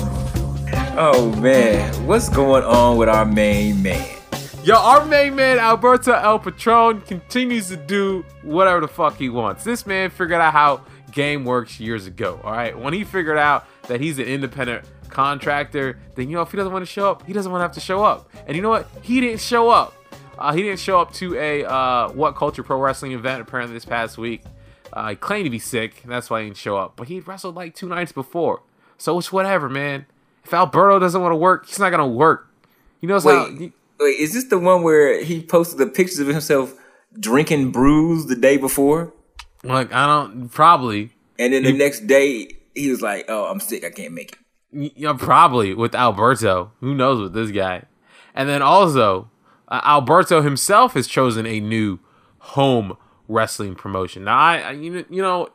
Oh 0.98 1.36
man, 1.42 2.08
what's 2.08 2.30
going 2.30 2.64
on 2.64 2.96
with 2.96 3.10
our 3.10 3.26
main 3.26 3.84
man? 3.84 4.23
Yo, 4.64 4.76
our 4.76 5.04
main 5.04 5.36
man 5.36 5.60
Alberto 5.60 6.14
El 6.14 6.40
Patron 6.40 7.02
continues 7.02 7.68
to 7.68 7.76
do 7.76 8.24
whatever 8.44 8.80
the 8.80 8.88
fuck 8.88 9.18
he 9.18 9.28
wants. 9.28 9.66
This 9.66 9.86
man 9.86 10.10
figured 10.10 10.40
out 10.40 10.54
how 10.54 10.86
game 11.12 11.44
works 11.44 11.82
years 11.82 12.08
ago. 12.08 12.40
All 12.46 12.54
right, 12.54 12.78
when 12.78 12.94
he 12.94 13.04
figured 13.04 13.38
out 13.38 13.68
that 13.90 14.00
he's 14.00 14.20
an 14.20 14.26
independent 14.26 14.86
contractor, 15.10 16.00
then 16.16 16.30
you 16.30 16.38
know 16.38 16.44
if 16.44 16.52
he 16.52 16.56
doesn't 16.56 16.72
want 16.72 16.82
to 16.82 16.90
show 16.90 17.12
up, 17.12 17.28
he 17.28 17.34
doesn't 17.34 17.52
want 17.52 17.60
to 17.60 17.64
have 17.64 17.74
to 17.74 17.82
show 17.82 18.06
up. 18.06 18.32
And 18.48 18.56
you 18.56 18.62
know 18.62 18.70
what? 18.70 18.88
He 19.02 19.20
didn't 19.20 19.42
show 19.42 19.70
up. 19.70 19.96
Uh, 20.40 20.54
he 20.54 20.64
didn't 20.64 20.80
show 20.80 20.98
up 20.98 21.12
to 21.16 21.36
a 21.36 21.66
uh, 21.66 22.14
What 22.14 22.38
Culture 22.38 22.64
Pro 22.64 22.80
Wrestling 22.80 23.12
event 23.12 23.42
apparently 23.42 23.74
this 23.74 23.84
past 23.84 24.18
week. 24.18 24.44
Uh, 24.94 25.10
he 25.10 25.16
claimed 25.18 25.44
to 25.44 25.50
be 25.50 25.60
sick, 25.60 26.02
and 26.04 26.12
that's 26.12 26.30
why 26.30 26.40
he 26.40 26.48
didn't 26.48 26.58
show 26.58 26.78
up. 26.78 26.94
But 26.96 27.10
he 27.10 27.20
wrestled 27.20 27.56
like 27.56 27.76
two 27.76 27.90
nights 27.90 28.14
before, 28.14 28.62
so 28.98 29.20
it's 29.20 29.30
whatever, 29.30 29.68
man. 29.68 30.06
If 30.46 30.54
Alberto 30.54 31.00
doesn't 31.00 31.22
want 31.22 31.34
to 31.34 31.38
work, 31.38 31.66
he's 31.66 31.80
not 31.80 31.90
gonna 31.90 32.08
work. 32.08 32.48
You 33.02 33.10
know, 33.10 33.20
how. 33.20 33.50
Wait, 33.54 33.74
wait, 34.00 34.20
is 34.20 34.34
this 34.34 34.46
the 34.46 34.60
one 34.60 34.84
where 34.84 35.24
he 35.24 35.42
posted 35.42 35.78
the 35.78 35.88
pictures 35.88 36.20
of 36.20 36.28
himself 36.28 36.74
drinking 37.20 37.72
brews 37.72 38.26
the 38.26 38.36
day 38.36 38.58
before, 38.58 39.14
Like 39.64 39.94
I 39.94 40.06
don't 40.06 40.50
probably, 40.50 41.12
and 41.38 41.54
then 41.54 41.64
the 41.64 41.74
next 41.74 42.08
day 42.08 42.50
he 42.76 42.90
was 42.90 43.02
like, 43.02 43.26
"Oh, 43.28 43.46
I'm 43.46 43.60
sick, 43.60 43.84
I 43.84 43.90
can't 43.90 44.14
make 44.14 44.34
it." 44.34 44.94
yeah, 44.96 45.14
probably 45.14 45.74
with 45.74 45.96
Alberto. 45.96 46.72
Who 46.80 46.96
knows 46.96 47.22
with 47.22 47.34
this 47.34 47.52
guy? 47.52 47.84
And 48.34 48.50
then 48.50 48.62
also, 48.62 49.30
uh, 49.68 49.82
Alberto 49.84 50.42
himself 50.42 50.96
has 50.96 51.08
chosen 51.08 51.46
a 51.46 51.60
new 51.60 52.00
home 52.40 52.98
wrestling 53.28 53.76
promotion. 53.76 54.24
Now 54.26 54.38
I, 54.38 54.58
I 54.58 54.72
you 54.72 54.92
know, 54.92 55.06
you 55.10 55.22
know, 55.22 55.50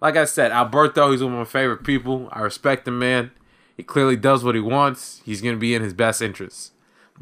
like 0.00 0.16
I 0.16 0.24
said, 0.24 0.50
Alberto, 0.50 1.10
he's 1.10 1.22
one 1.22 1.32
of 1.32 1.38
my 1.38 1.44
favorite 1.44 1.84
people. 1.84 2.28
I 2.32 2.40
respect 2.40 2.88
him, 2.88 2.98
man. 2.98 3.30
He 3.76 3.82
clearly 3.82 4.16
does 4.16 4.42
what 4.44 4.54
he 4.54 4.60
wants. 4.60 5.22
He's 5.24 5.40
gonna 5.40 5.56
be 5.56 5.74
in 5.74 5.82
his 5.82 5.94
best 5.94 6.22
interests. 6.22 6.71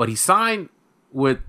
But 0.01 0.09
he 0.09 0.17
signed 0.17 0.71
with 1.13 1.41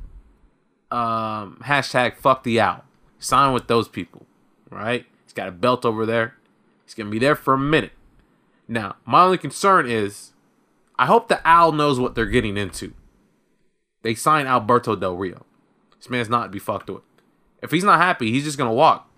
um, 0.92 1.62
hashtag 1.64 2.18
fuck 2.18 2.44
the 2.44 2.60
owl. 2.60 2.84
Signed 3.18 3.54
with 3.54 3.68
those 3.68 3.88
people, 3.88 4.26
right? 4.70 5.06
He's 5.24 5.32
got 5.32 5.48
a 5.48 5.54
belt 5.54 5.86
over 5.86 6.06
there. 6.06 6.36
He's 6.84 6.94
gonna 6.94 7.10
be 7.10 7.18
there 7.18 7.38
for 7.38 7.54
a 7.54 7.58
minute. 7.58 7.94
Now, 8.68 8.98
my 9.06 9.24
only 9.24 9.38
concern 9.38 9.90
is, 9.90 10.34
I 11.00 11.06
hope 11.06 11.30
the 11.30 11.40
owl 11.48 11.72
knows 11.72 11.98
what 11.98 12.14
they're 12.14 12.26
getting 12.26 12.58
into. 12.58 12.94
They 14.02 14.16
signed 14.16 14.50
Alberto 14.50 14.98
Del 14.98 15.16
Rio. 15.16 15.46
This 15.96 16.10
man's 16.10 16.28
not 16.28 16.44
to 16.44 16.50
be 16.50 16.60
fucked 16.60 16.90
with. 16.90 17.04
If 17.64 17.72
he's 17.72 17.86
not 17.86 18.02
happy, 18.02 18.34
he's 18.34 18.44
just 18.44 18.58
gonna 18.58 18.74
walk, 18.74 19.10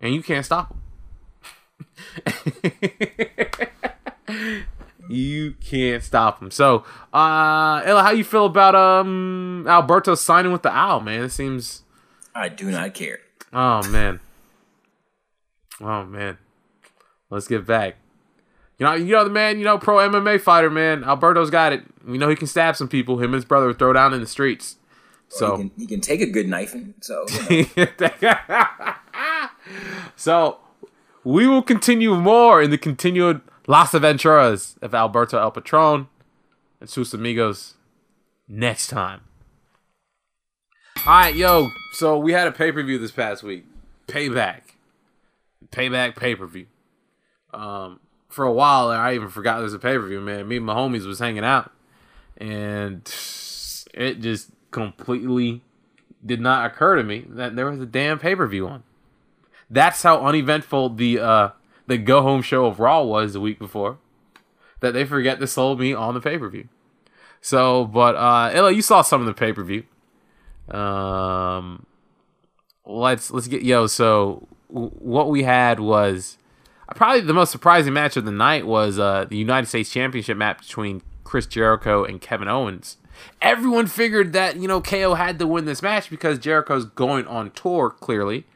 and 0.00 0.14
you 0.14 0.22
can't 0.22 0.46
stop 0.46 0.74
him. 2.24 3.46
you 5.10 5.54
can't 5.60 6.02
stop 6.02 6.40
him. 6.42 6.50
So, 6.50 6.84
uh, 7.12 7.82
Illa, 7.86 8.02
how 8.02 8.10
you 8.10 8.24
feel 8.24 8.46
about 8.46 8.74
um 8.74 9.66
Alberto 9.68 10.14
signing 10.14 10.52
with 10.52 10.62
the 10.62 10.70
owl, 10.74 11.00
man? 11.00 11.24
It 11.24 11.30
seems. 11.30 11.82
I 12.34 12.48
do 12.48 12.70
not 12.70 12.94
care. 12.94 13.20
Oh 13.52 13.82
man. 13.88 14.20
Oh 15.80 16.04
man. 16.04 16.38
Let's 17.30 17.48
get 17.48 17.66
back. 17.66 17.96
You 18.78 18.86
know, 18.86 18.94
you 18.94 19.12
know 19.12 19.24
the 19.24 19.30
man, 19.30 19.58
you 19.58 19.64
know, 19.64 19.76
pro 19.78 19.96
MMA 19.96 20.40
fighter, 20.40 20.70
man. 20.70 21.04
Alberto's 21.04 21.50
got 21.50 21.72
it. 21.72 21.82
We 22.06 22.16
know 22.16 22.28
he 22.28 22.36
can 22.36 22.46
stab 22.46 22.76
some 22.76 22.88
people. 22.88 23.18
Him 23.18 23.26
and 23.26 23.34
his 23.34 23.44
brother 23.44 23.74
throw 23.74 23.92
down 23.92 24.14
in 24.14 24.20
the 24.20 24.26
streets. 24.26 24.76
He 25.28 25.36
So 25.36 25.56
can, 25.58 25.70
he 25.76 25.86
can 25.86 26.00
take 26.00 26.20
a 26.20 26.26
good 26.26 26.48
knifing. 26.48 26.94
So 27.00 27.26
you 27.50 27.66
know. 27.76 28.64
So 30.16 30.58
we 31.24 31.46
will 31.46 31.62
continue 31.62 32.14
more 32.14 32.62
in 32.62 32.70
the 32.70 32.78
continued 32.78 33.40
Las 33.70 33.92
Aventuras 33.92 34.74
of 34.82 34.96
Alberto 34.96 35.38
El 35.38 35.52
Patron 35.52 36.08
and 36.80 36.90
sus 36.90 37.14
amigos 37.14 37.74
next 38.48 38.88
time. 38.88 39.20
Alright, 41.06 41.36
yo, 41.36 41.70
so 41.92 42.18
we 42.18 42.32
had 42.32 42.48
a 42.48 42.50
pay-per-view 42.52 42.98
this 42.98 43.12
past 43.12 43.44
week. 43.44 43.64
Payback. 44.08 44.62
Payback 45.70 46.16
pay-per-view. 46.16 46.66
Um 47.54 48.00
for 48.28 48.44
a 48.44 48.52
while 48.52 48.88
I 48.88 49.14
even 49.14 49.28
forgot 49.28 49.58
there 49.58 49.62
was 49.62 49.74
a 49.74 49.78
pay-per-view, 49.78 50.20
man. 50.20 50.48
Me 50.48 50.56
and 50.56 50.66
my 50.66 50.74
homies 50.74 51.06
was 51.06 51.20
hanging 51.20 51.44
out. 51.44 51.70
And 52.38 53.02
it 53.94 54.20
just 54.20 54.50
completely 54.72 55.62
did 56.26 56.40
not 56.40 56.66
occur 56.66 56.96
to 56.96 57.04
me 57.04 57.24
that 57.28 57.54
there 57.54 57.70
was 57.70 57.78
a 57.78 57.86
damn 57.86 58.18
pay-per-view 58.18 58.66
on. 58.66 58.82
That's 59.70 60.02
how 60.02 60.26
uneventful 60.26 60.88
the 60.88 61.20
uh 61.20 61.48
the 61.90 61.98
go 61.98 62.22
home 62.22 62.40
show 62.40 62.66
of 62.66 62.78
Raw 62.78 63.02
was 63.02 63.32
the 63.32 63.40
week 63.40 63.58
before. 63.58 63.98
That 64.78 64.92
they 64.92 65.04
forget 65.04 65.40
to 65.40 65.46
sold 65.46 65.78
me 65.78 65.92
on 65.92 66.14
the 66.14 66.20
pay 66.20 66.38
per 66.38 66.48
view. 66.48 66.68
So, 67.42 67.84
but 67.84 68.14
uh 68.16 68.50
Illa, 68.54 68.70
you 68.72 68.80
saw 68.80 69.02
some 69.02 69.20
of 69.20 69.26
the 69.26 69.34
pay 69.34 69.52
per 69.52 69.62
view. 69.62 69.84
Um, 70.74 71.84
let's 72.86 73.30
let's 73.30 73.48
get 73.48 73.62
yo. 73.62 73.86
So 73.88 74.48
w- 74.72 74.90
what 74.90 75.28
we 75.28 75.42
had 75.42 75.80
was 75.80 76.38
probably 76.94 77.20
the 77.22 77.34
most 77.34 77.50
surprising 77.50 77.92
match 77.92 78.16
of 78.16 78.24
the 78.24 78.30
night 78.30 78.66
was 78.66 78.98
uh 78.98 79.26
the 79.28 79.36
United 79.36 79.66
States 79.66 79.90
Championship 79.90 80.36
match 80.38 80.60
between 80.60 81.02
Chris 81.24 81.46
Jericho 81.46 82.04
and 82.04 82.20
Kevin 82.20 82.48
Owens. 82.48 82.96
Everyone 83.42 83.86
figured 83.86 84.32
that 84.32 84.56
you 84.56 84.68
know 84.68 84.80
KO 84.80 85.14
had 85.14 85.38
to 85.40 85.46
win 85.46 85.64
this 85.64 85.82
match 85.82 86.08
because 86.08 86.38
Jericho's 86.38 86.84
going 86.84 87.26
on 87.26 87.50
tour 87.50 87.90
clearly. 87.90 88.46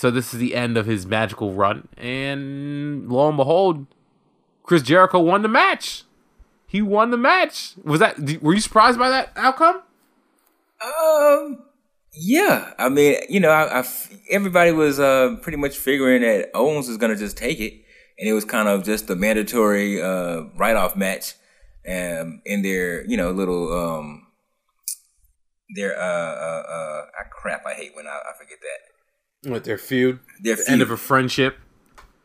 So 0.00 0.10
this 0.10 0.32
is 0.32 0.40
the 0.40 0.54
end 0.54 0.78
of 0.78 0.86
his 0.86 1.04
magical 1.04 1.52
run, 1.52 1.86
and 1.98 3.12
lo 3.12 3.28
and 3.28 3.36
behold, 3.36 3.86
Chris 4.62 4.80
Jericho 4.80 5.18
won 5.18 5.42
the 5.42 5.48
match. 5.48 6.04
He 6.66 6.80
won 6.80 7.10
the 7.10 7.18
match. 7.18 7.74
Was 7.84 8.00
that? 8.00 8.18
Were 8.40 8.54
you 8.54 8.62
surprised 8.62 8.98
by 8.98 9.10
that 9.10 9.30
outcome? 9.36 9.82
Um, 10.82 11.64
yeah. 12.14 12.72
I 12.78 12.88
mean, 12.88 13.16
you 13.28 13.40
know, 13.40 13.50
I, 13.50 13.80
I 13.80 13.84
everybody 14.30 14.72
was 14.72 14.98
uh 14.98 15.36
pretty 15.42 15.58
much 15.58 15.76
figuring 15.76 16.22
that 16.22 16.48
Owens 16.54 16.88
was 16.88 16.96
gonna 16.96 17.14
just 17.14 17.36
take 17.36 17.60
it, 17.60 17.74
and 18.18 18.26
it 18.26 18.32
was 18.32 18.46
kind 18.46 18.68
of 18.68 18.82
just 18.82 19.06
the 19.06 19.16
mandatory 19.16 20.00
uh 20.00 20.44
write 20.56 20.76
off 20.76 20.96
match, 20.96 21.34
um, 21.86 22.40
in 22.46 22.62
their 22.62 23.06
you 23.06 23.18
know 23.18 23.32
little 23.32 23.70
um 23.70 24.28
their 25.76 25.94
uh 25.94 26.02
uh 26.02 26.62
uh 26.66 27.02
ah, 27.20 27.28
crap. 27.30 27.66
I 27.66 27.74
hate 27.74 27.94
when 27.94 28.06
I, 28.06 28.18
I 28.30 28.32
forget 28.38 28.60
that 28.62 28.89
With 29.44 29.64
their 29.64 29.78
feud, 29.78 30.20
their 30.42 30.56
the 30.56 30.64
end 30.68 30.82
of 30.82 30.90
a 30.90 30.96
friendship. 30.96 31.56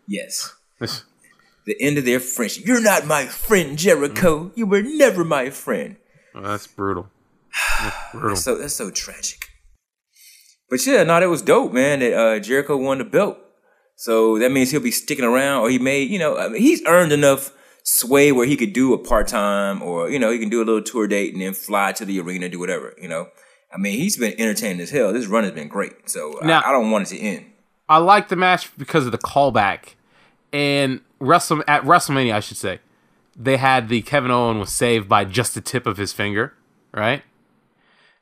Yes. 0.07 0.53
the 0.79 1.75
end 1.79 1.97
of 1.97 2.05
their 2.05 2.19
friendship. 2.19 2.65
You're 2.65 2.81
not 2.81 3.05
my 3.05 3.25
friend, 3.25 3.77
Jericho. 3.77 4.51
You 4.55 4.65
were 4.65 4.81
never 4.81 5.23
my 5.23 5.49
friend. 5.49 5.95
Oh, 6.33 6.41
that's 6.41 6.67
brutal. 6.67 7.07
That's 7.81 7.95
brutal. 8.11 8.35
So 8.35 8.57
that's 8.57 8.75
so 8.75 8.91
tragic. 8.91 9.47
But 10.69 10.85
yeah, 10.85 11.03
no, 11.03 11.19
that 11.19 11.29
was 11.29 11.41
dope, 11.41 11.71
man. 11.71 11.99
That 11.99 12.13
uh, 12.13 12.39
Jericho 12.39 12.75
won 12.75 12.97
the 12.97 13.05
belt. 13.05 13.37
So 13.95 14.37
that 14.39 14.51
means 14.51 14.71
he'll 14.71 14.81
be 14.81 14.91
sticking 14.91 15.23
around, 15.23 15.61
or 15.61 15.69
he 15.69 15.79
may, 15.79 16.01
you 16.01 16.19
know, 16.19 16.37
I 16.37 16.49
mean, 16.49 16.61
he's 16.61 16.83
earned 16.85 17.13
enough 17.13 17.53
sway 17.83 18.31
where 18.31 18.45
he 18.45 18.57
could 18.57 18.73
do 18.73 18.93
a 18.93 18.97
part 18.97 19.27
time, 19.27 19.81
or 19.81 20.09
you 20.09 20.19
know, 20.19 20.31
he 20.31 20.39
can 20.39 20.49
do 20.49 20.61
a 20.61 20.65
little 20.65 20.81
tour 20.81 21.07
date 21.07 21.33
and 21.33 21.41
then 21.41 21.53
fly 21.53 21.93
to 21.93 22.03
the 22.03 22.19
arena, 22.19 22.49
do 22.49 22.59
whatever. 22.59 22.93
You 23.01 23.07
know, 23.07 23.27
I 23.75 23.77
mean, 23.77 23.97
he's 23.99 24.15
been 24.15 24.33
entertaining 24.39 24.79
as 24.79 24.89
hell. 24.89 25.11
This 25.11 25.27
run 25.27 25.43
has 25.43 25.51
been 25.53 25.67
great. 25.67 26.09
So 26.09 26.39
Now- 26.41 26.61
I, 26.61 26.69
I 26.69 26.71
don't 26.71 26.91
want 26.91 27.11
it 27.11 27.15
to 27.17 27.21
end. 27.21 27.45
I 27.89 27.97
like 27.97 28.29
the 28.29 28.35
match 28.35 28.75
because 28.77 29.05
of 29.05 29.11
the 29.11 29.17
callback. 29.17 29.95
And 30.53 31.01
Wrestle 31.19 31.63
at 31.67 31.83
WrestleMania, 31.83 32.33
I 32.33 32.39
should 32.39 32.57
say, 32.57 32.79
they 33.35 33.57
had 33.57 33.89
the 33.89 34.01
Kevin 34.01 34.31
Owen 34.31 34.59
was 34.59 34.71
saved 34.71 35.09
by 35.09 35.25
just 35.25 35.53
the 35.53 35.61
tip 35.61 35.85
of 35.85 35.97
his 35.97 36.13
finger, 36.13 36.53
right? 36.93 37.23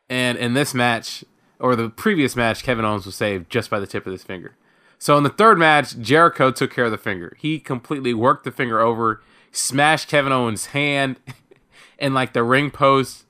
And 0.10 0.38
in 0.38 0.54
this 0.54 0.74
match, 0.74 1.24
or 1.60 1.76
the 1.76 1.90
previous 1.90 2.36
match, 2.36 2.64
Kevin 2.64 2.84
Owens 2.84 3.06
was 3.06 3.16
saved 3.16 3.50
just 3.50 3.70
by 3.70 3.80
the 3.80 3.88
tip 3.88 4.06
of 4.08 4.12
his 4.12 4.24
finger. 4.24 4.56
So 4.98 5.18
in 5.18 5.24
the 5.24 5.30
third 5.30 5.60
match, 5.60 5.98
Jericho 6.00 6.50
took 6.52 6.74
care 6.74 6.86
of 6.86 6.92
the 6.92 6.98
finger. 6.98 7.36
He 7.40 7.60
completely 7.60 8.14
worked 8.14 8.44
the 8.46 8.52
finger 8.52 8.80
over, 8.80 9.22
smashed 9.52 10.10
Kevin 10.10 10.32
Owens' 10.32 10.68
hand 10.68 11.20
in 12.00 12.14
like 12.14 12.34
the 12.34 12.44
ring 12.44 12.72
post, 12.72 13.23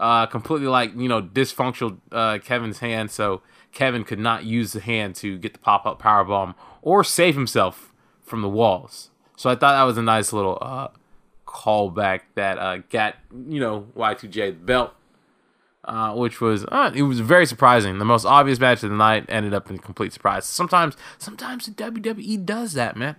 uh, 0.00 0.26
completely 0.26 0.68
like 0.68 0.94
you 0.96 1.08
know 1.08 1.22
dysfunctional 1.22 1.98
uh, 2.12 2.38
Kevin's 2.38 2.78
hand, 2.78 3.10
so 3.10 3.42
Kevin 3.72 4.04
could 4.04 4.18
not 4.18 4.44
use 4.44 4.72
the 4.72 4.80
hand 4.80 5.14
to 5.16 5.38
get 5.38 5.52
the 5.52 5.58
pop 5.58 5.86
up 5.86 5.98
power 5.98 6.24
bomb 6.24 6.54
or 6.82 7.04
save 7.04 7.34
himself 7.34 7.92
from 8.22 8.42
the 8.42 8.48
walls. 8.48 9.10
So 9.36 9.50
I 9.50 9.54
thought 9.54 9.72
that 9.72 9.84
was 9.84 9.98
a 9.98 10.02
nice 10.02 10.32
little 10.32 10.58
uh, 10.60 10.88
callback 11.46 12.22
that 12.34 12.58
uh, 12.58 12.78
got 12.90 13.16
you 13.48 13.60
know 13.60 13.86
Y2J 13.96 14.32
the 14.32 14.52
belt, 14.52 14.94
uh, 15.84 16.14
which 16.14 16.40
was 16.40 16.64
uh, 16.66 16.90
it 16.94 17.02
was 17.02 17.20
very 17.20 17.46
surprising. 17.46 17.98
The 17.98 18.04
most 18.04 18.24
obvious 18.24 18.58
match 18.58 18.82
of 18.82 18.90
the 18.90 18.96
night 18.96 19.26
ended 19.28 19.54
up 19.54 19.70
in 19.70 19.78
complete 19.78 20.12
surprise. 20.12 20.46
Sometimes, 20.46 20.96
sometimes 21.18 21.66
the 21.66 21.72
WWE 21.72 22.44
does 22.44 22.72
that, 22.74 22.96
man. 22.96 23.16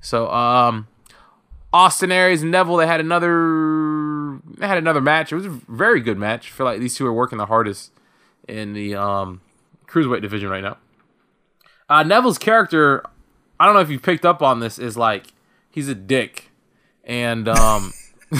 So 0.00 0.30
um, 0.30 0.88
Austin 1.72 2.12
Aries 2.12 2.42
and 2.42 2.50
Neville 2.50 2.76
they 2.76 2.86
had 2.86 3.00
another 3.00 3.75
had 4.60 4.78
another 4.78 5.00
match. 5.00 5.32
It 5.32 5.36
was 5.36 5.46
a 5.46 5.60
very 5.68 6.00
good 6.00 6.18
match. 6.18 6.48
I 6.48 6.54
feel 6.54 6.66
like 6.66 6.80
these 6.80 6.94
two 6.94 7.06
are 7.06 7.12
working 7.12 7.38
the 7.38 7.46
hardest 7.46 7.92
in 8.48 8.72
the 8.72 8.94
um, 8.94 9.40
cruiserweight 9.86 10.22
division 10.22 10.48
right 10.48 10.62
now. 10.62 10.78
Uh, 11.88 12.02
Neville's 12.02 12.38
character, 12.38 13.04
I 13.60 13.66
don't 13.66 13.74
know 13.74 13.80
if 13.80 13.90
you 13.90 13.98
picked 14.00 14.24
up 14.24 14.42
on 14.42 14.60
this, 14.60 14.78
is 14.78 14.96
like 14.96 15.26
he's 15.70 15.88
a 15.88 15.94
dick, 15.94 16.50
and 17.04 17.48
um, 17.48 17.92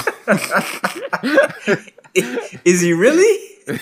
Is 2.64 2.80
he 2.80 2.92
really? 2.92 3.38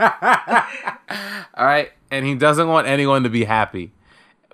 all 0.00 1.66
right, 1.66 1.90
and 2.10 2.26
he 2.26 2.34
doesn't 2.34 2.68
want 2.68 2.86
anyone 2.86 3.22
to 3.22 3.30
be 3.30 3.44
happy. 3.44 3.92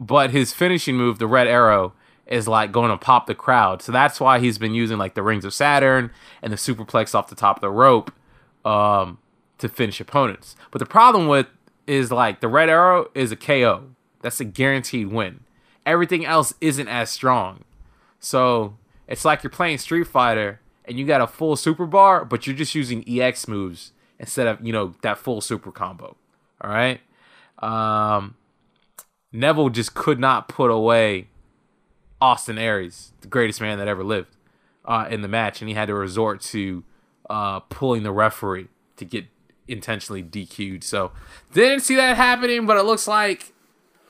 But 0.01 0.31
his 0.31 0.53
finishing 0.53 0.97
move, 0.97 1.19
the 1.19 1.27
red 1.27 1.47
arrow, 1.47 1.93
is 2.27 2.49
like 2.49 2.73
going 2.73 2.91
to 2.91 2.97
pop 2.97 3.27
the 3.27 3.35
crowd. 3.35 3.83
So 3.83 3.93
that's 3.93 4.21
why 4.21 4.39
he's 4.39 4.59
been 4.59 4.75
using 4.75 4.99
like 4.99 5.15
the 5.15 5.23
rings 5.23 5.45
of 5.45 5.55
Saturn 5.55 6.11
and 6.43 6.53
the 6.53 6.57
superplex 6.57 7.15
off 7.15 7.29
the 7.29 7.37
top 7.37 7.59
of 7.59 7.61
the 7.61 7.71
rope 7.71 8.13
um, 8.65 9.19
to 9.59 9.69
finish 9.69 10.01
opponents. 10.01 10.57
But 10.71 10.81
the 10.81 10.87
problem 10.87 11.29
with 11.29 11.47
is 11.87 12.11
like 12.11 12.41
the 12.41 12.49
red 12.49 12.69
arrow 12.69 13.11
is 13.15 13.31
a 13.31 13.37
KO. 13.37 13.85
That's 14.23 14.41
a 14.41 14.45
guaranteed 14.45 15.09
win. 15.09 15.41
Everything 15.85 16.27
else 16.27 16.53
isn't 16.61 16.89
as 16.89 17.11
strong. 17.11 17.63
So 18.19 18.77
it's 19.07 19.25
like 19.25 19.45
you're 19.45 19.51
playing 19.51 19.79
Street 19.79 20.09
Fighter 20.09 20.61
and 20.85 20.99
you 20.99 21.07
got 21.07 21.21
a 21.21 21.29
full 21.29 21.55
super 21.55 21.87
bar, 21.87 22.25
but 22.25 22.47
you're 22.47 22.57
just 22.57 22.75
using 22.75 23.09
EX 23.09 23.47
moves 23.47 23.93
instead 24.19 24.49
of, 24.49 24.65
you 24.67 24.73
know, 24.73 24.95
that 25.03 25.19
full 25.19 25.41
super 25.41 25.71
combo. 25.71 26.17
All 26.61 26.71
right. 26.71 27.01
Um, 27.61 28.35
Neville 29.33 29.69
just 29.69 29.95
could 29.95 30.19
not 30.19 30.49
put 30.49 30.71
away 30.71 31.29
Austin 32.21 32.59
Aries, 32.59 33.13
the 33.21 33.29
greatest 33.29 33.61
man 33.61 33.79
that 33.79 33.89
ever 33.89 34.05
lived, 34.05 34.37
uh, 34.85 35.07
in 35.11 35.23
the 35.23 35.29
match, 35.29 35.61
and 35.61 35.69
he 35.69 35.75
had 35.75 35.87
to 35.87 35.95
resort 35.95 36.41
to 36.41 36.85
uh, 37.29 37.61
pulling 37.61 38.03
the 38.03 38.13
referee 38.13 38.69
to 38.97 39.05
get 39.05 39.27
intentionally 39.69 40.23
DQ'd. 40.23 40.85
So 40.85 41.13
didn't 41.53 41.81
see 41.81 41.97
that 41.97 42.17
happening, 42.17 42.67
but 42.67 42.77
it 42.77 42.85
looks 42.85 43.07
like 43.09 43.53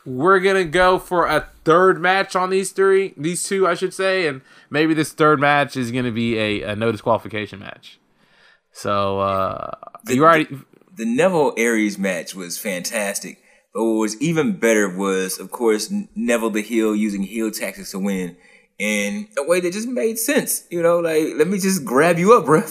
we're 0.04 0.38
gonna 0.38 0.64
go 0.64 0.98
for 0.98 1.26
a 1.26 1.48
third 1.64 2.00
match 2.00 2.36
on 2.36 2.50
these 2.50 2.70
three, 2.70 3.12
these 3.16 3.42
two, 3.42 3.66
I 3.66 3.74
should 3.74 3.92
say, 3.92 4.28
and 4.28 4.40
maybe 4.70 4.94
this 4.94 5.12
third 5.12 5.40
match 5.40 5.76
is 5.76 5.90
gonna 5.90 6.12
be 6.12 6.38
a, 6.38 6.62
a 6.62 6.76
no 6.76 6.92
disqualification 6.92 7.58
match. 7.58 7.98
So 8.72 9.20
uh, 9.20 9.70
you 10.06 10.24
already 10.24 10.48
the 10.94 11.04
Neville 11.06 11.54
Aries 11.56 11.98
match 11.98 12.34
was 12.34 12.58
fantastic. 12.58 13.42
But 13.76 13.84
what 13.84 13.98
was 13.98 14.18
even 14.22 14.56
better 14.56 14.88
was, 14.88 15.38
of 15.38 15.50
course, 15.50 15.92
Neville 16.14 16.48
the 16.48 16.62
heel 16.62 16.96
using 16.96 17.22
heel 17.22 17.50
tactics 17.50 17.90
to 17.90 17.98
win 17.98 18.38
in 18.78 19.28
a 19.36 19.42
way 19.42 19.60
that 19.60 19.70
just 19.70 19.86
made 19.86 20.18
sense. 20.18 20.64
You 20.70 20.82
know, 20.82 21.00
like, 21.00 21.34
let 21.36 21.46
me 21.46 21.58
just 21.58 21.84
grab 21.84 22.18
you 22.18 22.32
up, 22.32 22.46
bruh. 22.46 22.64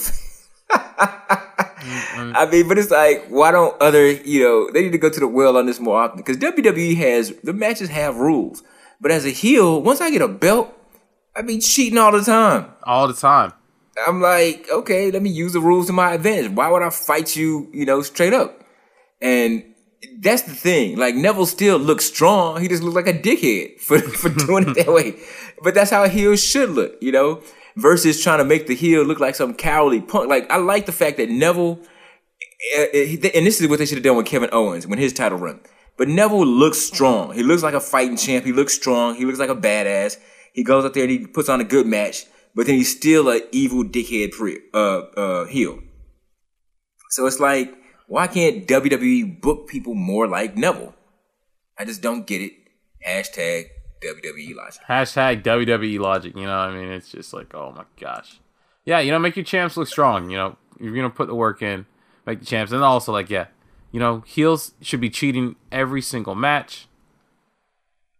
Mm-hmm. 0.71 2.31
I 2.35 2.49
mean, 2.51 2.67
but 2.67 2.79
it's 2.79 2.89
like, 2.89 3.27
why 3.27 3.51
don't 3.51 3.79
other, 3.79 4.09
you 4.09 4.43
know, 4.43 4.71
they 4.71 4.81
need 4.81 4.93
to 4.93 4.97
go 4.97 5.11
to 5.11 5.19
the 5.19 5.27
well 5.27 5.57
on 5.57 5.67
this 5.67 5.79
more 5.79 6.01
often 6.01 6.17
because 6.17 6.37
WWE 6.37 6.97
has 6.97 7.35
the 7.43 7.53
matches 7.53 7.89
have 7.89 8.17
rules. 8.17 8.63
But 8.99 9.11
as 9.11 9.27
a 9.27 9.29
heel, 9.29 9.83
once 9.83 10.01
I 10.01 10.09
get 10.09 10.23
a 10.23 10.27
belt, 10.27 10.73
I 11.35 11.43
be 11.43 11.59
cheating 11.59 11.99
all 11.99 12.13
the 12.13 12.23
time. 12.23 12.71
all 12.81 13.07
the 13.07 13.13
time. 13.13 13.53
I'm 14.07 14.23
like, 14.23 14.67
okay, 14.71 15.11
let 15.11 15.21
me 15.21 15.29
use 15.29 15.53
the 15.53 15.61
rules 15.61 15.85
to 15.85 15.93
my 15.93 16.13
advantage. 16.13 16.49
Why 16.49 16.67
would 16.71 16.81
I 16.81 16.89
fight 16.89 17.35
you, 17.35 17.69
you 17.71 17.85
know, 17.85 18.01
straight 18.01 18.33
up? 18.33 18.63
And 19.21 19.74
that's 20.19 20.43
the 20.43 20.53
thing. 20.53 20.97
Like 20.97 21.15
Neville 21.15 21.45
still 21.45 21.77
looks 21.77 22.05
strong. 22.05 22.61
He 22.61 22.67
just 22.67 22.83
looks 22.83 22.95
like 22.95 23.07
a 23.07 23.13
dickhead 23.13 23.79
for, 23.79 23.99
for 24.21 24.29
doing 24.29 24.69
it 24.69 24.73
that 24.75 24.93
way. 24.93 25.15
But 25.63 25.73
that's 25.73 25.91
how 25.91 26.03
a 26.03 26.09
heel 26.09 26.35
should 26.35 26.69
look, 26.71 26.95
you 27.01 27.11
know, 27.11 27.41
versus 27.75 28.21
trying 28.21 28.39
to 28.39 28.45
make 28.45 28.67
the 28.67 28.75
heel 28.75 29.03
look 29.03 29.19
like 29.19 29.35
some 29.35 29.53
cowardly 29.53 30.01
punk. 30.01 30.29
Like 30.29 30.49
I 30.51 30.57
like 30.57 30.85
the 30.85 30.91
fact 30.91 31.17
that 31.17 31.29
Neville, 31.29 31.79
eh, 32.75 32.87
eh, 32.93 33.31
and 33.35 33.45
this 33.45 33.61
is 33.61 33.67
what 33.67 33.79
they 33.79 33.85
should 33.85 33.97
have 33.97 34.03
done 34.03 34.17
with 34.17 34.25
Kevin 34.25 34.49
Owens 34.51 34.87
when 34.87 34.99
his 34.99 35.13
title 35.13 35.37
run. 35.37 35.61
But 35.97 36.09
Neville 36.09 36.45
looks 36.45 36.79
strong. 36.79 37.33
He 37.33 37.43
looks 37.43 37.63
like 37.63 37.73
a 37.73 37.79
fighting 37.79 38.17
champ. 38.17 38.45
He 38.45 38.51
looks 38.51 38.73
strong. 38.73 39.15
He 39.15 39.25
looks 39.25 39.39
like 39.39 39.49
a 39.49 39.55
badass. 39.55 40.17
He 40.53 40.63
goes 40.63 40.85
out 40.85 40.93
there 40.93 41.03
and 41.03 41.11
he 41.11 41.25
puts 41.27 41.49
on 41.49 41.61
a 41.61 41.65
good 41.65 41.85
match, 41.85 42.25
but 42.53 42.65
then 42.65 42.75
he's 42.75 42.95
still 42.95 43.29
an 43.29 43.41
evil 43.51 43.83
dickhead 43.83 44.31
pre, 44.31 44.59
uh, 44.73 44.99
uh, 45.17 45.45
heel. 45.45 45.79
So 47.09 47.25
it's 47.25 47.39
like, 47.39 47.73
why 48.07 48.27
can't 48.27 48.67
WWE 48.67 49.41
book 49.41 49.67
people 49.67 49.95
more 49.95 50.27
like 50.27 50.55
Neville? 50.55 50.95
I 51.77 51.85
just 51.85 52.01
don't 52.01 52.25
get 52.25 52.41
it. 52.41 52.53
Hashtag 53.05 53.69
WWE 54.01 54.55
logic. 54.55 54.81
Hashtag 54.87 55.43
WWE 55.43 55.99
logic. 55.99 56.35
You 56.35 56.43
know, 56.43 56.57
what 56.57 56.69
I 56.69 56.75
mean, 56.75 56.89
it's 56.89 57.09
just 57.09 57.33
like, 57.33 57.53
oh 57.53 57.71
my 57.71 57.83
gosh. 57.99 58.39
Yeah, 58.85 58.99
you 58.99 59.11
know, 59.11 59.19
make 59.19 59.35
your 59.35 59.45
champs 59.45 59.77
look 59.77 59.87
strong. 59.87 60.29
You 60.29 60.37
know, 60.37 60.57
you're 60.79 60.95
gonna 60.95 61.09
put 61.09 61.27
the 61.27 61.35
work 61.35 61.61
in, 61.61 61.85
make 62.25 62.39
the 62.39 62.45
champs, 62.45 62.71
and 62.71 62.83
also 62.83 63.11
like, 63.11 63.29
yeah, 63.29 63.47
you 63.91 63.99
know, 63.99 64.21
heels 64.21 64.73
should 64.81 65.01
be 65.01 65.09
cheating 65.09 65.55
every 65.71 66.01
single 66.01 66.35
match. 66.35 66.87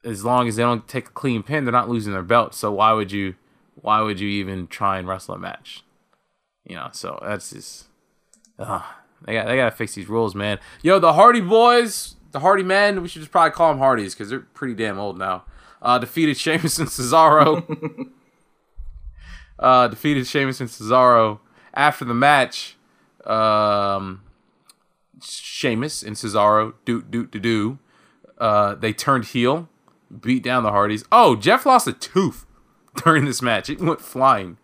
As 0.04 0.24
long 0.24 0.48
as 0.48 0.56
they 0.56 0.64
don't 0.64 0.88
take 0.88 1.08
a 1.08 1.12
clean 1.12 1.44
pin, 1.44 1.66
they're 1.66 1.72
not 1.72 1.90
losing 1.90 2.14
their 2.14 2.22
belt. 2.22 2.54
So 2.54 2.72
why 2.72 2.94
would 2.94 3.12
you, 3.12 3.36
why 3.76 4.02
would 4.02 4.20
you 4.20 4.30
even 4.30 4.68
try 4.68 5.00
and 5.00 5.08
wrestle 5.08 5.36
a 5.36 5.40
match? 5.40 5.84
You 6.64 6.76
know, 6.76 6.90
so 6.92 7.20
that's 7.22 7.50
just, 7.50 7.86
uh, 8.60 8.84
they 9.26 9.34
got 9.34 9.48
they 9.48 9.56
gotta 9.56 9.76
fix 9.76 9.96
these 9.96 10.08
rules, 10.08 10.36
man. 10.36 10.60
Yo, 10.82 11.00
the 11.00 11.14
Hardy 11.14 11.42
Boys, 11.42 12.16
the 12.32 12.40
Hardy 12.40 12.64
Men, 12.64 13.02
we 13.02 13.08
should 13.08 13.22
just 13.22 13.32
probably 13.32 13.52
call 13.52 13.70
them 13.70 13.80
Hardys 13.80 14.14
because 14.14 14.30
they're 14.30 14.40
pretty 14.40 14.74
damn 14.74 15.00
old 15.00 15.18
now. 15.18 15.44
Uh, 15.82 15.98
defeated 16.00 16.38
Sheamus 16.38 16.80
and 16.80 16.88
Cesaro. 16.88 18.10
uh, 19.60 19.88
defeated 19.88 20.28
Sheamus 20.28 20.60
and 20.60 20.70
Cesaro 20.70 21.40
after 21.74 22.06
the 22.06 22.14
match. 22.14 22.76
Um, 23.26 24.22
Sheamus 25.22 26.04
and 26.04 26.16
Cesaro 26.16 26.74
do 26.86 27.02
do 27.02 27.26
do 27.28 27.40
do. 27.40 27.80
Uh, 28.38 28.76
they 28.76 28.94
turned 28.94 29.26
heel, 29.26 29.70
beat 30.22 30.44
down 30.44 30.64
the 30.64 30.72
Hardys. 30.72 31.04
Oh, 31.12 31.36
Jeff 31.36 31.66
lost 31.66 31.88
a 31.88 31.94
tooth 31.94 32.46
during 33.04 33.26
this 33.26 33.42
match. 33.42 33.70
It 33.70 33.80
went 33.80 34.02
flying. 34.02 34.58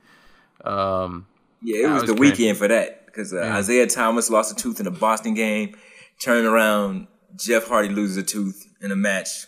Um, 0.65 1.26
Yeah, 1.62 1.86
it 1.88 1.91
was, 1.91 2.02
was 2.04 2.12
the 2.12 2.17
crazy. 2.17 2.32
weekend 2.43 2.58
for 2.58 2.67
that 2.67 3.01
because 3.12 3.34
uh, 3.34 3.39
Isaiah 3.39 3.88
Thomas 3.88 4.30
lost 4.30 4.52
a 4.52 4.56
tooth 4.56 4.80
in 4.80 4.86
the 4.86 4.91
Boston 4.91 5.34
game. 5.34 5.76
Turn 6.21 6.45
around, 6.45 7.08
Jeff 7.36 7.67
Hardy 7.67 7.89
loses 7.89 8.17
a 8.17 8.24
tooth 8.24 8.65
in 8.82 8.91
a 8.91 8.95
match 8.95 9.47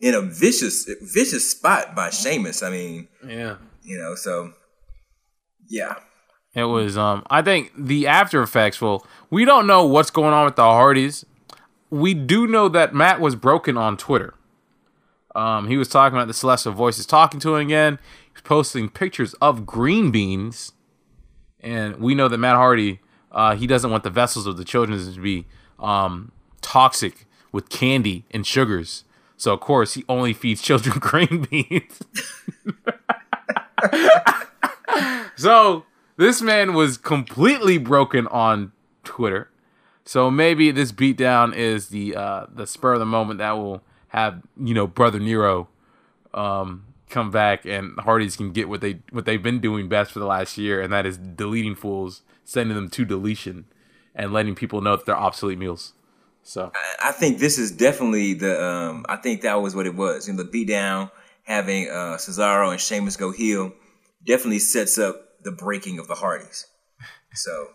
in 0.00 0.14
a 0.14 0.20
vicious, 0.20 0.88
vicious 1.02 1.50
spot 1.50 1.94
by 1.94 2.10
Sheamus. 2.10 2.62
I 2.62 2.70
mean, 2.70 3.08
yeah. 3.26 3.56
you 3.82 3.98
know, 3.98 4.14
so 4.14 4.52
yeah. 5.68 5.96
It 6.54 6.64
was 6.64 6.96
um 6.96 7.24
I 7.30 7.42
think 7.42 7.72
the 7.76 8.06
after 8.06 8.42
effects 8.42 8.80
well, 8.80 9.06
we 9.30 9.44
don't 9.44 9.66
know 9.66 9.86
what's 9.86 10.10
going 10.10 10.32
on 10.32 10.44
with 10.44 10.56
the 10.56 10.62
Hardys. 10.62 11.24
We 11.90 12.14
do 12.14 12.46
know 12.46 12.68
that 12.68 12.94
Matt 12.94 13.20
was 13.20 13.34
broken 13.34 13.76
on 13.76 13.96
Twitter. 13.96 14.34
Um, 15.34 15.68
he 15.68 15.76
was 15.76 15.88
talking 15.88 16.16
about 16.16 16.26
the 16.26 16.34
celestial 16.34 16.72
voices 16.72 17.06
talking 17.06 17.38
to 17.40 17.54
him 17.54 17.66
again. 17.66 17.98
He's 18.32 18.42
posting 18.42 18.88
pictures 18.88 19.34
of 19.34 19.64
green 19.64 20.10
beans, 20.10 20.72
and 21.60 21.96
we 21.96 22.14
know 22.14 22.28
that 22.28 22.38
Matt 22.38 22.56
Hardy 22.56 23.00
uh, 23.30 23.56
he 23.56 23.66
doesn't 23.66 23.90
want 23.90 24.04
the 24.04 24.10
vessels 24.10 24.46
of 24.46 24.56
the 24.56 24.64
children 24.64 25.12
to 25.12 25.20
be 25.20 25.46
um, 25.78 26.32
toxic 26.60 27.26
with 27.52 27.68
candy 27.68 28.24
and 28.30 28.46
sugars. 28.46 29.04
So 29.36 29.52
of 29.52 29.60
course 29.60 29.94
he 29.94 30.04
only 30.08 30.32
feeds 30.32 30.62
children 30.62 30.96
green 30.98 31.46
beans. 31.48 32.00
so 35.36 35.84
this 36.16 36.42
man 36.42 36.74
was 36.74 36.96
completely 36.96 37.78
broken 37.78 38.26
on 38.28 38.72
Twitter. 39.04 39.50
So 40.04 40.30
maybe 40.30 40.70
this 40.70 40.90
beatdown 40.90 41.54
is 41.54 41.88
the 41.88 42.16
uh, 42.16 42.46
the 42.52 42.66
spur 42.66 42.94
of 42.94 42.98
the 42.98 43.06
moment 43.06 43.38
that 43.38 43.52
will 43.52 43.82
have 44.08 44.40
you 44.58 44.72
know 44.72 44.86
brother 44.86 45.20
Nero 45.20 45.68
um, 46.32 46.86
come 47.08 47.30
back 47.30 47.64
and 47.64 47.98
Hardys 48.00 48.36
can 48.36 48.52
get 48.52 48.68
what 48.68 48.80
they 48.80 49.00
what 49.10 49.24
they've 49.24 49.42
been 49.42 49.60
doing 49.60 49.88
best 49.88 50.12
for 50.12 50.18
the 50.18 50.26
last 50.26 50.58
year, 50.58 50.80
and 50.80 50.92
that 50.92 51.06
is 51.06 51.16
deleting 51.16 51.74
fools, 51.74 52.22
sending 52.44 52.74
them 52.74 52.88
to 52.90 53.04
deletion, 53.04 53.66
and 54.14 54.32
letting 54.32 54.54
people 54.54 54.80
know 54.80 54.96
that 54.96 55.06
they're 55.06 55.16
obsolete 55.16 55.58
meals. 55.58 55.92
So 56.42 56.72
I 57.02 57.12
think 57.12 57.38
this 57.38 57.58
is 57.58 57.70
definitely 57.70 58.34
the. 58.34 58.62
Um, 58.62 59.04
I 59.08 59.16
think 59.16 59.42
that 59.42 59.60
was 59.60 59.74
what 59.74 59.86
it 59.86 59.94
was. 59.94 60.28
You 60.28 60.34
know, 60.34 60.42
the 60.42 60.48
beatdown 60.48 61.10
having 61.44 61.88
uh, 61.88 62.16
Cesaro 62.18 62.70
and 62.70 62.80
Sheamus 62.80 63.16
go 63.16 63.32
heel 63.32 63.72
definitely 64.24 64.58
sets 64.58 64.98
up 64.98 65.42
the 65.42 65.52
breaking 65.52 65.98
of 65.98 66.08
the 66.08 66.14
Hardys. 66.14 66.66
So 67.34 67.72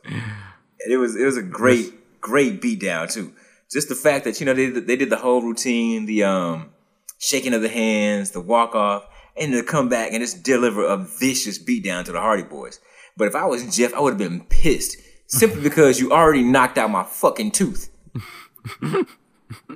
it 0.80 0.98
was 0.98 1.16
it 1.16 1.26
was 1.26 1.38
a 1.38 1.44
great 1.44 2.22
great 2.22 2.62
beatdown 2.62 3.12
too. 3.12 3.34
Just 3.72 3.90
the 3.90 3.96
fact 3.96 4.26
that 4.26 4.40
you 4.40 4.46
know 4.46 4.54
they 4.54 4.70
they 4.70 4.96
did 4.96 5.10
the 5.10 5.18
whole 5.18 5.42
routine, 5.42 6.06
the 6.06 6.24
um 6.24 6.72
shaking 7.20 7.54
of 7.54 7.62
the 7.62 7.70
hands, 7.70 8.32
the 8.32 8.42
walk 8.42 8.76
off, 8.76 9.06
and 9.36 9.52
to 9.54 9.64
come 9.64 9.90
back 9.90 10.12
and 10.12 10.22
just 10.22 10.44
deliver 10.44 10.86
a 10.86 10.98
vicious 10.98 11.58
beatdown 11.58 12.06
to 12.06 12.12
the 12.12 12.20
Hardy 12.20 12.44
Boys. 12.44 12.80
But 13.18 13.28
if 13.28 13.36
I 13.36 13.46
was 13.46 13.76
Jeff, 13.76 13.94
I 13.94 14.00
would 14.00 14.12
have 14.12 14.18
been 14.18 14.42
pissed 14.46 14.98
simply 15.28 15.62
because 15.64 16.00
you 16.00 16.12
already 16.12 16.44
knocked 16.44 16.78
out 16.78 16.90
my 16.90 17.04
fucking 17.04 17.52
tooth. 17.52 17.90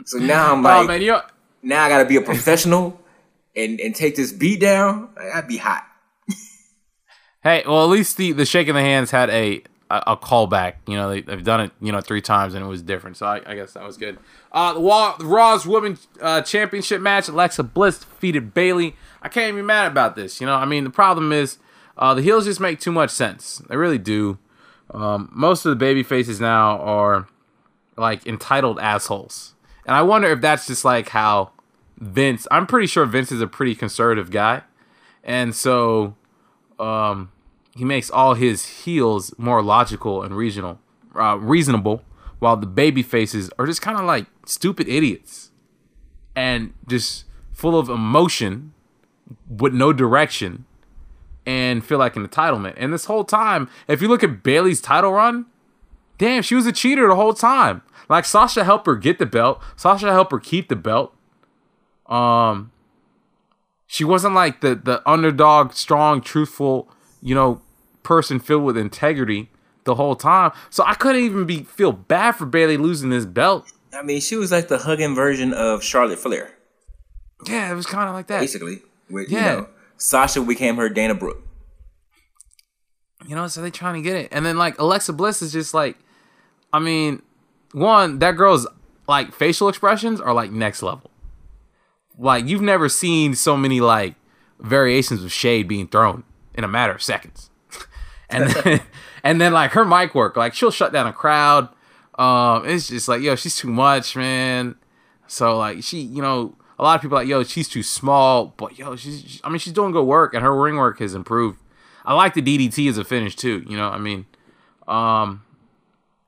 so 0.06 0.18
now 0.18 0.54
I'm 0.54 0.60
oh, 0.60 0.70
like, 0.70 0.84
oh 0.84 0.88
man, 0.88 1.02
you 1.02 1.18
now 1.62 1.84
I 1.84 1.90
got 1.90 2.00
to 2.00 2.06
be 2.06 2.16
a 2.16 2.22
professional 2.22 3.00
and 3.56 3.80
and 3.80 3.96
take 3.96 4.16
this 4.16 4.32
beat 4.32 4.62
down. 4.62 5.10
I'd 5.34 5.48
be 5.48 5.58
hot. 5.58 5.84
Hey, 7.44 7.64
well, 7.66 7.84
at 7.84 7.90
least 7.90 8.18
the 8.18 8.34
the 8.34 8.46
shaking 8.46 8.74
the 8.74 8.82
hands 8.82 9.12
had 9.12 9.30
a 9.30 9.62
a, 9.90 10.18
callback. 10.18 10.76
You 10.88 10.96
know, 10.96 11.10
they, 11.10 11.22
they've 11.22 11.44
done 11.44 11.62
it 11.62 11.72
you 11.82 11.92
know 11.92 12.02
three 12.02 12.22
times 12.22 12.54
and 12.54 12.64
it 12.64 12.68
was 12.68 12.82
different. 12.82 13.18
So 13.18 13.26
I, 13.26 13.42
I 13.46 13.56
guess 13.56 13.74
that 13.74 13.84
was 13.84 13.98
good. 13.98 14.18
Uh, 14.52 14.74
the, 14.74 15.16
the 15.20 15.26
Raw's 15.26 15.66
Women 15.66 15.98
uh, 16.22 16.42
Championship 16.42 17.02
match: 17.02 17.28
Alexa 17.28 17.64
Bliss 17.64 18.00
defeated 18.00 18.54
Bayley. 18.54 18.96
I 19.22 19.30
can't 19.30 19.50
even 19.50 19.62
be 19.62 19.66
mad 19.66 19.92
about 19.92 20.16
this. 20.16 20.40
You 20.40 20.48
know, 20.48 20.56
I 20.56 20.66
mean, 20.66 20.84
the 20.84 20.90
problem 20.90 21.32
is 21.32 21.58
uh, 21.98 22.14
the 22.14 22.22
heels 22.22 22.46
just 22.46 22.60
make 22.60 22.80
too 22.80 22.92
much 22.92 23.10
sense. 23.10 23.62
They 23.70 23.78
really 23.78 23.98
do. 23.98 24.38
Um, 24.94 25.30
most 25.34 25.66
of 25.66 25.70
the 25.70 25.76
baby 25.76 26.04
faces 26.04 26.40
now 26.40 26.80
are 26.80 27.28
like 27.98 28.26
entitled 28.26 28.80
assholes, 28.80 29.54
and 29.86 29.96
I 29.96 30.02
wonder 30.02 30.30
if 30.30 30.42
that's 30.42 30.68
just 30.68 30.86
like 30.86 31.10
how 31.10 31.52
Vince. 31.98 32.48
I'm 32.52 32.68
pretty 32.68 32.88
sure 32.88 33.06
Vince 33.06 33.32
is 33.32 33.42
a 33.42 33.48
pretty 33.48 33.76
conservative 33.76 34.32
guy, 34.32 34.62
and 35.24 35.54
so 35.54 36.16
um, 36.80 37.32
he 37.78 37.86
makes 37.86 38.10
all 38.10 38.34
his 38.34 38.84
heels 38.84 39.34
more 39.38 39.62
logical 39.62 40.24
and 40.24 40.36
regional, 40.36 40.80
uh, 41.16 41.38
reasonable, 41.40 42.04
while 42.40 42.58
the 42.58 42.68
baby 42.68 43.04
faces 43.04 43.50
are 43.58 43.66
just 43.66 43.82
kind 43.82 43.98
of 43.98 44.06
like 44.06 44.26
stupid 44.46 44.88
idiots 44.88 45.52
and 46.36 46.74
just 46.88 47.26
full 47.52 47.78
of 47.78 47.90
emotion 47.90 48.74
with 49.48 49.74
no 49.74 49.92
direction 49.92 50.66
and 51.46 51.84
feel 51.84 51.98
like 51.98 52.16
an 52.16 52.28
entitlement. 52.28 52.74
And 52.78 52.94
this 52.94 53.06
whole 53.06 53.24
time, 53.24 53.70
if 53.88 54.02
you 54.02 54.08
look 54.08 54.24
at 54.24 54.44
Bayley's 54.44 54.82
title 54.82 55.14
run, 55.14 55.46
damn, 56.18 56.44
she 56.44 56.56
was 56.56 56.66
a 56.66 56.72
cheater 56.72 57.08
the 57.08 57.16
whole 57.16 57.34
time. 57.34 57.82
Like 58.10 58.26
Sasha 58.26 58.64
helped 58.64 58.86
her 58.86 58.96
get 58.96 59.20
the 59.20 59.26
belt. 59.26 59.62
Sasha 59.76 60.12
helped 60.12 60.32
her 60.32 60.40
keep 60.40 60.70
the 60.70 60.76
belt. 60.76 61.14
Um, 62.06 62.72
she 63.86 64.04
wasn't 64.04 64.36
like 64.36 64.62
the 64.62 64.76
the 64.76 65.02
underdog, 65.10 65.74
strong, 65.74 66.22
truthful, 66.22 66.90
you 67.22 67.36
know, 67.36 67.62
person 68.08 68.40
filled 68.40 68.64
with 68.64 68.78
integrity 68.78 69.50
the 69.84 69.96
whole 69.96 70.16
time. 70.16 70.52
So 70.70 70.84
I 70.86 70.94
couldn't 70.94 71.22
even 71.24 71.46
be 71.46 71.64
feel 71.64 71.92
bad 71.92 72.32
for 72.32 72.46
Bayley 72.46 72.78
losing 72.78 73.10
this 73.10 73.26
belt. 73.26 73.70
I 73.94 74.02
mean, 74.02 74.22
she 74.22 74.38
was 74.38 74.50
like 74.52 74.70
the 74.70 74.78
hugging 74.78 75.14
version 75.14 75.54
of 75.54 75.84
Charlotte 75.84 76.20
Flair, 76.20 76.54
Yeah, 77.46 77.70
it 77.72 77.76
was 77.76 77.86
kind 77.86 78.08
of 78.08 78.16
like 78.16 78.28
that. 78.28 78.40
basically. 78.40 78.80
With, 79.10 79.30
Yeah. 79.30 79.52
You 79.52 79.58
know, 79.62 79.68
Sasha 79.98 80.42
became 80.42 80.78
her 80.78 80.88
Dana 80.90 81.16
Brooke. 81.16 81.44
You 83.28 83.36
know, 83.36 83.48
so 83.48 83.62
they 83.62 83.72
trying 83.72 83.96
to 83.96 84.02
get 84.02 84.16
it. 84.16 84.30
And 84.32 84.46
then 84.46 84.58
like 84.58 84.80
Alexa 84.80 85.12
Bliss 85.14 85.42
is 85.42 85.52
just 85.52 85.74
like 85.74 85.98
I 86.72 86.80
mean, 86.80 87.22
one, 87.74 88.20
that 88.20 88.32
girl's 88.32 88.68
like 89.08 89.34
facial 89.34 89.68
expressions 89.70 90.22
are 90.22 90.34
like 90.34 90.52
next 90.52 90.82
level. 90.82 91.12
Like 92.18 92.46
you've 92.48 92.62
never 92.62 92.88
seen 92.90 93.36
so 93.36 93.58
many 93.58 93.82
like 93.82 94.16
variations 94.60 95.24
of 95.24 95.32
shade 95.32 95.68
being 95.68 95.88
thrown 95.88 96.24
in 96.54 96.64
a 96.64 96.68
matter 96.68 96.94
of 96.94 97.02
seconds. 97.02 97.50
And 98.30 98.50
then 98.50 98.82
and 99.24 99.42
then 99.42 99.54
like 99.54 99.72
her 99.72 99.86
mic 99.86 100.16
work, 100.16 100.36
like 100.36 100.54
she'll 100.54 100.72
shut 100.72 100.92
down 100.92 101.08
a 101.08 101.14
crowd. 101.14 101.70
Um 102.16 102.68
it's 102.68 102.88
just 102.88 103.08
like, 103.08 103.22
yo, 103.22 103.36
she's 103.36 103.56
too 103.56 103.70
much, 103.70 104.16
man. 104.16 104.76
So 105.28 105.58
like 105.58 105.84
she, 105.84 106.00
you 106.00 106.22
know, 106.22 106.56
a 106.80 106.84
lot 106.84 106.96
of 106.96 107.02
people 107.02 107.18
are 107.18 107.22
like, 107.22 107.30
yo, 107.30 107.44
she's 107.44 107.68
too 107.70 107.84
small, 107.84 108.54
but 108.58 108.78
yo, 108.78 108.96
she's 108.96 109.42
I 109.44 109.50
mean, 109.50 109.60
she's 109.60 109.74
doing 109.74 109.92
good 109.92 110.06
work 110.06 110.34
and 110.34 110.44
her 110.44 110.56
ring 110.56 110.78
work 110.78 111.00
has 111.00 111.14
improved. 111.14 111.60
I 112.06 112.14
like 112.14 112.34
the 112.34 112.42
DDT 112.42 112.90
as 112.90 112.98
a 112.98 113.04
finish 113.04 113.36
too, 113.36 113.66
you 113.68 113.78
know, 113.78 113.90
I 113.90 113.98
mean, 113.98 114.26
um 114.88 115.44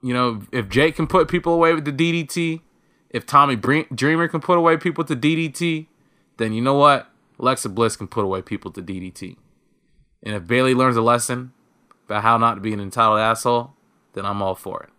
you 0.01 0.13
know, 0.13 0.43
if 0.51 0.69
Jake 0.69 0.95
can 0.95 1.07
put 1.07 1.27
people 1.27 1.53
away 1.53 1.73
with 1.73 1.83
the 1.83 1.91
DDT, 1.91 2.61
if 3.09 3.25
Tommy 3.25 3.55
Bre- 3.55 3.93
Dreamer 3.93 4.27
can 4.27 4.39
put 4.39 4.57
away 4.57 4.77
people 4.77 5.03
with 5.03 5.21
the 5.21 5.49
DDT, 5.49 5.87
then 6.37 6.53
you 6.53 6.61
know 6.61 6.75
what? 6.75 7.09
Alexa 7.39 7.69
Bliss 7.69 7.95
can 7.95 8.07
put 8.07 8.23
away 8.23 8.41
people 8.41 8.71
to 8.71 8.81
DDT. 8.81 9.35
And 10.23 10.35
if 10.35 10.47
Bayley 10.47 10.73
learns 10.73 10.97
a 10.97 11.01
lesson 11.01 11.53
about 12.09 12.23
how 12.23 12.37
not 12.37 12.55
to 12.55 12.61
be 12.61 12.73
an 12.73 12.79
entitled 12.79 13.19
asshole, 13.19 13.73
then 14.13 14.25
I'm 14.25 14.41
all 14.41 14.55
for 14.55 14.87
it. 14.87 14.89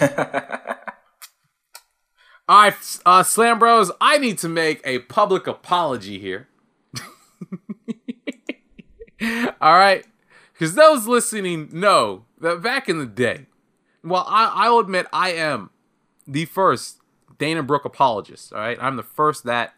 all 2.48 2.62
right, 2.62 2.74
uh, 3.06 3.22
Slambros, 3.22 3.90
I 4.00 4.18
need 4.18 4.36
to 4.38 4.48
make 4.48 4.82
a 4.84 4.98
public 5.00 5.46
apology 5.46 6.18
here. 6.18 6.48
all 9.60 9.78
right? 9.78 10.04
Because 10.52 10.74
those 10.74 11.06
listening 11.06 11.70
know 11.72 12.26
that 12.40 12.62
back 12.62 12.90
in 12.90 12.98
the 12.98 13.06
day, 13.06 13.46
well, 14.04 14.26
I, 14.28 14.52
I'll 14.54 14.80
admit 14.80 15.06
I 15.12 15.32
am 15.32 15.70
the 16.26 16.44
first 16.44 16.98
Dana 17.38 17.62
Brooke 17.62 17.86
apologist. 17.86 18.52
All 18.52 18.60
right, 18.60 18.76
I'm 18.80 18.96
the 18.96 19.02
first 19.02 19.44
that 19.44 19.74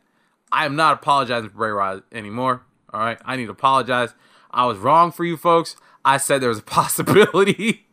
I 0.51 0.66
am 0.66 0.75
not 0.75 0.94
apologizing 0.94 1.51
for 1.51 1.57
Bray 1.57 1.73
Wyatt 1.73 2.05
anymore. 2.11 2.62
All 2.92 3.01
right, 3.01 3.18
I 3.25 3.37
need 3.37 3.47
to 3.47 3.53
apologize. 3.53 4.14
I 4.51 4.66
was 4.66 4.79
wrong 4.79 5.12
for 5.12 5.25
you 5.25 5.37
folks. 5.37 5.77
I 6.05 6.17
said 6.19 6.40
there 6.40 6.49
was 6.49 6.59
a 6.59 6.62
possibility 6.81 7.87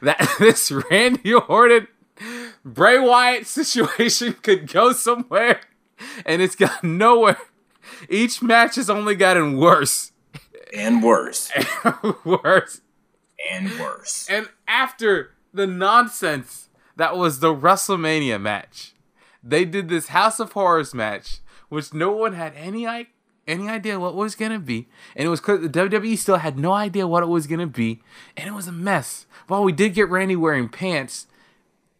that 0.00 0.34
this 0.38 0.70
Randy 0.90 1.34
Orton 1.34 1.88
Bray 2.64 2.98
Wyatt 2.98 3.46
situation 3.46 4.34
could 4.42 4.70
go 4.72 4.92
somewhere, 4.92 5.60
and 6.24 6.40
it's 6.42 6.54
got 6.56 6.82
nowhere. 6.84 7.38
Each 8.08 8.42
match 8.42 8.76
has 8.76 8.88
only 8.90 9.14
gotten 9.16 9.56
worse, 9.56 10.12
And 10.76 11.02
worse. 11.02 11.50
worse. 12.24 12.80
and 13.50 13.70
worse. 13.78 14.26
And 14.30 14.48
after 14.68 15.32
the 15.52 15.66
nonsense 15.66 16.68
that 16.96 17.16
was 17.16 17.40
the 17.40 17.54
WrestleMania 17.54 18.40
match, 18.40 18.92
they 19.42 19.64
did 19.64 19.88
this 19.88 20.08
House 20.08 20.38
of 20.38 20.52
Horrors 20.52 20.94
match, 20.94 21.38
which 21.68 21.92
no 21.92 22.12
one 22.12 22.34
had 22.34 22.54
any 22.54 22.86
any 23.46 23.68
idea 23.68 23.98
what 23.98 24.14
was 24.14 24.34
gonna 24.34 24.58
be, 24.58 24.88
and 25.16 25.26
it 25.26 25.30
was 25.30 25.40
because 25.40 25.60
the 25.60 25.68
WWE 25.68 26.16
still 26.16 26.36
had 26.36 26.58
no 26.58 26.72
idea 26.72 27.06
what 27.06 27.22
it 27.22 27.26
was 27.26 27.46
gonna 27.46 27.66
be, 27.66 28.00
and 28.36 28.48
it 28.48 28.52
was 28.52 28.66
a 28.66 28.72
mess. 28.72 29.26
While 29.48 29.64
we 29.64 29.72
did 29.72 29.94
get 29.94 30.08
Randy 30.08 30.36
wearing 30.36 30.68
pants, 30.68 31.26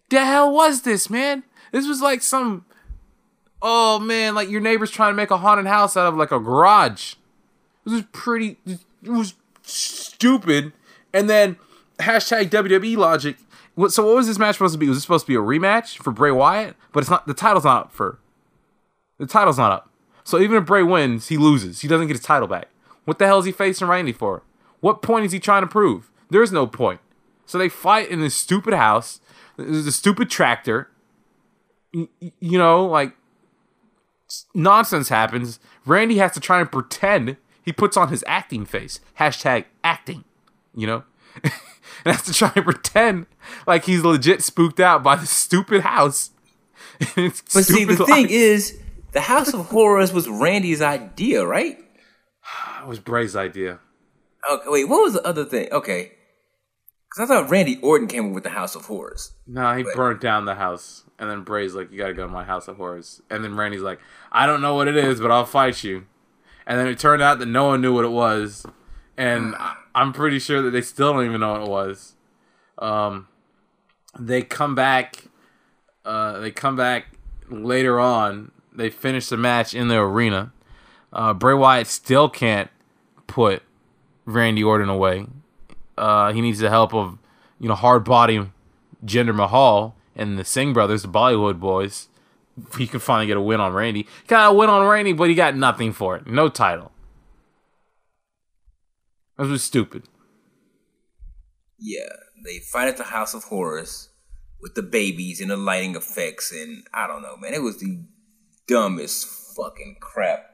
the 0.08 0.24
hell 0.24 0.52
was 0.52 0.82
this, 0.82 1.10
man? 1.10 1.42
This 1.72 1.86
was 1.86 2.00
like 2.00 2.22
some, 2.22 2.64
oh 3.60 3.98
man, 3.98 4.34
like 4.34 4.48
your 4.48 4.60
neighbor's 4.60 4.90
trying 4.90 5.12
to 5.12 5.16
make 5.16 5.30
a 5.30 5.38
haunted 5.38 5.66
house 5.66 5.96
out 5.96 6.06
of 6.06 6.16
like 6.16 6.32
a 6.32 6.38
garage. 6.38 7.14
This 7.84 7.94
was 7.94 8.04
pretty. 8.12 8.58
It 8.66 8.78
was 9.02 9.34
stupid. 9.62 10.72
And 11.12 11.28
then 11.28 11.56
hashtag 11.98 12.50
WWE 12.50 12.96
logic. 12.96 13.36
So 13.88 14.06
what 14.06 14.16
was 14.16 14.26
this 14.26 14.38
match 14.38 14.56
supposed 14.56 14.74
to 14.74 14.78
be? 14.78 14.88
Was 14.88 14.98
it 14.98 15.00
supposed 15.00 15.26
to 15.26 15.32
be 15.32 15.34
a 15.34 15.40
rematch 15.40 15.96
for 15.98 16.10
Bray 16.12 16.30
Wyatt? 16.30 16.76
But 16.92 17.00
it's 17.00 17.10
not. 17.10 17.26
The 17.26 17.34
title's 17.34 17.64
not 17.64 17.86
up 17.86 17.92
for. 17.92 18.18
The 19.18 19.26
title's 19.26 19.58
not 19.58 19.72
up. 19.72 19.90
So 20.24 20.38
even 20.38 20.56
if 20.56 20.66
Bray 20.66 20.82
wins, 20.82 21.28
he 21.28 21.36
loses. 21.36 21.80
He 21.80 21.88
doesn't 21.88 22.06
get 22.06 22.16
his 22.16 22.24
title 22.24 22.48
back. 22.48 22.68
What 23.04 23.18
the 23.18 23.26
hell 23.26 23.38
is 23.38 23.44
he 23.44 23.52
facing 23.52 23.88
Randy 23.88 24.12
for? 24.12 24.42
What 24.80 25.02
point 25.02 25.24
is 25.24 25.32
he 25.32 25.40
trying 25.40 25.62
to 25.62 25.68
prove? 25.68 26.10
There's 26.30 26.52
no 26.52 26.66
point. 26.66 27.00
So 27.46 27.58
they 27.58 27.68
fight 27.68 28.08
in 28.10 28.20
this 28.20 28.34
stupid 28.34 28.74
house. 28.74 29.20
There's 29.56 29.86
a 29.86 29.92
stupid 29.92 30.30
tractor. 30.30 30.88
You 31.92 32.58
know, 32.58 32.86
like 32.86 33.14
nonsense 34.54 35.08
happens. 35.08 35.58
Randy 35.84 36.18
has 36.18 36.32
to 36.32 36.40
try 36.40 36.60
and 36.60 36.70
pretend 36.70 37.36
he 37.62 37.72
puts 37.72 37.96
on 37.96 38.08
his 38.08 38.24
acting 38.26 38.64
face. 38.64 39.00
Hashtag 39.18 39.66
acting. 39.84 40.24
You 40.74 40.86
know? 40.86 41.04
and 41.42 41.52
has 42.06 42.22
to 42.22 42.32
try 42.32 42.52
and 42.54 42.64
pretend 42.64 43.26
like 43.66 43.84
he's 43.84 44.02
legit 44.02 44.42
spooked 44.42 44.80
out 44.80 45.02
by 45.02 45.16
the 45.16 45.26
stupid 45.26 45.82
house. 45.82 46.30
But 47.16 47.64
see, 47.64 47.84
the 47.84 47.96
thing 47.96 48.28
is, 48.30 48.78
the 49.12 49.20
House 49.20 49.52
of 49.54 49.66
Horrors 49.66 50.12
was 50.12 50.28
Randy's 50.28 50.82
idea, 50.82 51.46
right? 51.46 51.78
That 52.74 52.88
was 52.88 52.98
Bray's 52.98 53.36
idea. 53.36 53.78
Okay, 54.50 54.64
wait, 54.66 54.88
what 54.88 55.02
was 55.02 55.14
the 55.14 55.26
other 55.26 55.44
thing? 55.44 55.68
Okay. 55.70 56.12
Because 57.08 57.30
I 57.30 57.34
thought 57.34 57.50
Randy 57.50 57.78
Orton 57.82 58.08
came 58.08 58.28
up 58.28 58.32
with 58.32 58.44
the 58.44 58.50
House 58.50 58.74
of 58.74 58.86
Horrors. 58.86 59.32
No, 59.46 59.76
he 59.76 59.84
burnt 59.94 60.20
down 60.20 60.46
the 60.46 60.54
house. 60.54 61.04
And 61.22 61.30
then 61.30 61.42
Bray's 61.42 61.72
like, 61.72 61.92
You 61.92 61.98
gotta 61.98 62.14
go 62.14 62.26
to 62.26 62.32
my 62.32 62.42
house 62.42 62.66
of 62.66 62.76
horrors. 62.78 63.22
And 63.30 63.44
then 63.44 63.54
Randy's 63.54 63.80
like, 63.80 64.00
I 64.32 64.44
don't 64.44 64.60
know 64.60 64.74
what 64.74 64.88
it 64.88 64.96
is, 64.96 65.20
but 65.20 65.30
I'll 65.30 65.46
fight 65.46 65.84
you. 65.84 66.06
And 66.66 66.80
then 66.80 66.88
it 66.88 66.98
turned 66.98 67.22
out 67.22 67.38
that 67.38 67.46
no 67.46 67.66
one 67.66 67.80
knew 67.80 67.94
what 67.94 68.04
it 68.04 68.10
was. 68.10 68.66
And 69.16 69.54
I'm 69.94 70.12
pretty 70.12 70.40
sure 70.40 70.62
that 70.62 70.70
they 70.70 70.80
still 70.80 71.12
don't 71.12 71.24
even 71.24 71.40
know 71.40 71.52
what 71.52 71.62
it 71.62 71.68
was. 71.68 72.16
Um, 72.78 73.28
they 74.18 74.42
come 74.42 74.74
back. 74.74 75.28
Uh, 76.04 76.40
they 76.40 76.50
come 76.50 76.74
back 76.74 77.06
later 77.48 78.00
on. 78.00 78.50
They 78.74 78.90
finish 78.90 79.28
the 79.28 79.36
match 79.36 79.74
in 79.74 79.88
the 79.88 79.96
arena. 79.96 80.52
Uh, 81.12 81.34
Bray 81.34 81.54
Wyatt 81.54 81.86
still 81.86 82.28
can't 82.28 82.70
put 83.26 83.62
Randy 84.24 84.62
Orton 84.62 84.88
away. 84.88 85.26
Uh, 85.96 86.32
he 86.32 86.40
needs 86.40 86.58
the 86.58 86.70
help 86.70 86.94
of 86.94 87.18
you 87.60 87.68
know 87.68 87.74
hard 87.74 88.04
body 88.04 88.48
Jinder 89.04 89.34
Mahal 89.34 89.94
and 90.16 90.38
the 90.38 90.44
Singh 90.44 90.72
brothers, 90.72 91.02
the 91.02 91.08
Bollywood 91.08 91.60
boys. 91.60 92.08
He 92.76 92.86
could 92.86 93.02
finally 93.02 93.26
get 93.26 93.36
a 93.36 93.40
win 93.40 93.60
on 93.60 93.72
Randy. 93.72 94.06
Got 94.26 94.50
a 94.50 94.54
win 94.54 94.68
on 94.68 94.86
Randy, 94.86 95.12
but 95.12 95.28
he 95.28 95.34
got 95.34 95.56
nothing 95.56 95.92
for 95.92 96.16
it. 96.16 96.26
No 96.26 96.48
title. 96.48 96.92
That 99.38 99.46
was 99.46 99.64
stupid. 99.64 100.04
Yeah, 101.78 102.08
they 102.44 102.58
fight 102.58 102.88
at 102.88 102.96
the 102.96 103.04
House 103.04 103.34
of 103.34 103.44
Horrors 103.44 104.10
with 104.60 104.74
the 104.74 104.82
babies 104.82 105.40
and 105.40 105.50
the 105.50 105.56
lighting 105.56 105.96
effects, 105.96 106.52
and 106.52 106.86
I 106.92 107.06
don't 107.06 107.22
know, 107.22 107.36
man. 107.36 107.54
It 107.54 107.62
was 107.62 107.80
the 107.80 108.04
dumbest 108.66 109.26
fucking 109.56 109.96
crap. 110.00 110.46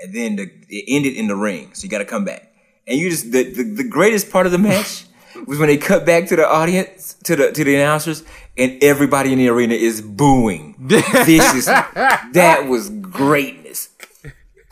And 0.00 0.14
then 0.14 0.36
the, 0.36 0.50
it 0.68 0.84
ended 0.88 1.14
in 1.14 1.28
the 1.28 1.36
ring, 1.36 1.74
so 1.74 1.84
you 1.84 1.90
got 1.90 1.98
to 1.98 2.04
come 2.04 2.24
back. 2.24 2.52
And 2.86 2.98
you 2.98 3.10
just 3.10 3.32
the, 3.32 3.44
the 3.44 3.62
the 3.62 3.84
greatest 3.84 4.30
part 4.30 4.46
of 4.46 4.52
the 4.52 4.58
match 4.58 5.04
was 5.46 5.58
when 5.58 5.68
they 5.68 5.76
cut 5.76 6.06
back 6.06 6.26
to 6.28 6.36
the 6.36 6.48
audience, 6.48 7.14
to 7.24 7.36
the 7.36 7.52
to 7.52 7.64
the 7.64 7.74
announcers, 7.76 8.24
and 8.56 8.82
everybody 8.82 9.32
in 9.32 9.38
the 9.38 9.48
arena 9.48 9.74
is 9.74 10.00
booing. 10.00 10.74
Vicious. 10.80 11.66
that 11.66 12.66
was 12.68 12.88
greatness. 12.88 13.90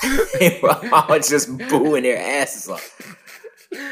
they 0.38 0.58
were 0.62 0.78
all 0.92 1.18
just 1.18 1.56
booing 1.68 2.04
their 2.04 2.18
asses 2.18 2.68
off. 2.68 3.16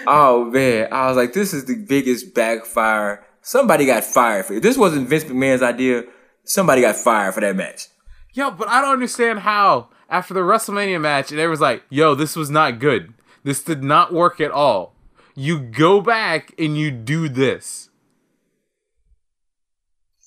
Oh 0.07 0.45
man, 0.47 0.89
I 0.93 1.09
was 1.09 1.17
like, 1.17 1.33
this 1.33 1.53
is 1.53 1.67
the 1.67 1.77
biggest 1.77 2.35
backfire. 2.35 3.25
Somebody 3.43 3.87
got 3.87 4.05
fired 4.05 4.47
for 4.47 4.55
it. 4.55 4.59
If 4.59 4.63
this 4.63 4.79
wasn't 4.79 5.09
Vince 5.09 5.25
McMahon's 5.25 5.63
idea, 5.63 6.05
somebody 6.45 6.81
got 6.81 6.97
fired 6.97 7.35
for 7.35 7.41
that 7.41 7.55
match. 7.55 7.89
Yo, 8.37 8.51
but 8.51 8.69
I 8.69 8.83
don't 8.83 8.93
understand 8.93 9.39
how 9.39 9.89
after 10.11 10.35
the 10.35 10.41
WrestleMania 10.41 11.01
match, 11.01 11.31
and 11.31 11.41
everyone's 11.41 11.63
like, 11.63 11.85
"Yo, 11.89 12.15
this 12.15 12.37
was 12.37 12.51
not 12.51 12.79
good. 12.79 13.15
This 13.45 13.63
did 13.63 13.83
not 13.83 14.13
work 14.13 14.43
at 14.43 14.51
all." 14.51 14.95
You 15.35 15.59
go 15.59 16.03
back 16.03 16.53
and 16.59 16.77
you 16.77 16.91
do 16.91 17.31
this. 17.31 17.89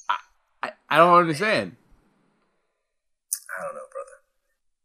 I, 0.09 0.15
I, 0.63 0.71
I 0.89 0.97
don't 0.97 1.19
understand. 1.19 1.75
I 3.55 3.63
don't 3.63 3.75
know, 3.75 3.81
brother. 3.91 4.17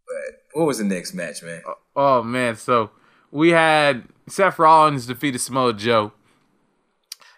But 0.06 0.60
what 0.60 0.66
was 0.66 0.76
the 0.76 0.84
next 0.84 1.14
match, 1.14 1.42
man? 1.42 1.62
Oh 1.96 2.22
man, 2.22 2.56
so 2.56 2.90
we 3.30 3.50
had 3.50 4.04
Seth 4.28 4.58
Rollins 4.58 5.06
defeated 5.06 5.38
Samoa 5.38 5.72
Joe. 5.72 6.12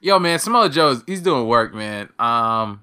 Yo, 0.01 0.19
man, 0.19 0.41
Samoa 0.41 0.69
Joe's 0.69 1.05
he's 1.07 1.23
doing 1.23 1.47
work, 1.47 1.73
man. 1.73 2.09
Um, 2.19 2.83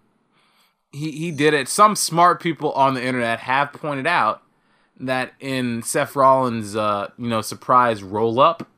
he 0.93 1.11
he 1.11 1.31
did 1.31 1.53
it. 1.53 1.67
Some 1.67 1.95
smart 1.95 2.41
people 2.41 2.71
on 2.73 2.93
the 2.93 3.03
internet 3.03 3.39
have 3.39 3.73
pointed 3.73 4.07
out 4.07 4.43
that 4.99 5.33
in 5.39 5.81
Seth 5.83 6.15
Rollins' 6.15 6.75
uh, 6.75 7.09
you 7.17 7.27
know 7.27 7.41
surprise 7.41 8.01
roll 8.03 8.39
up, 8.39 8.69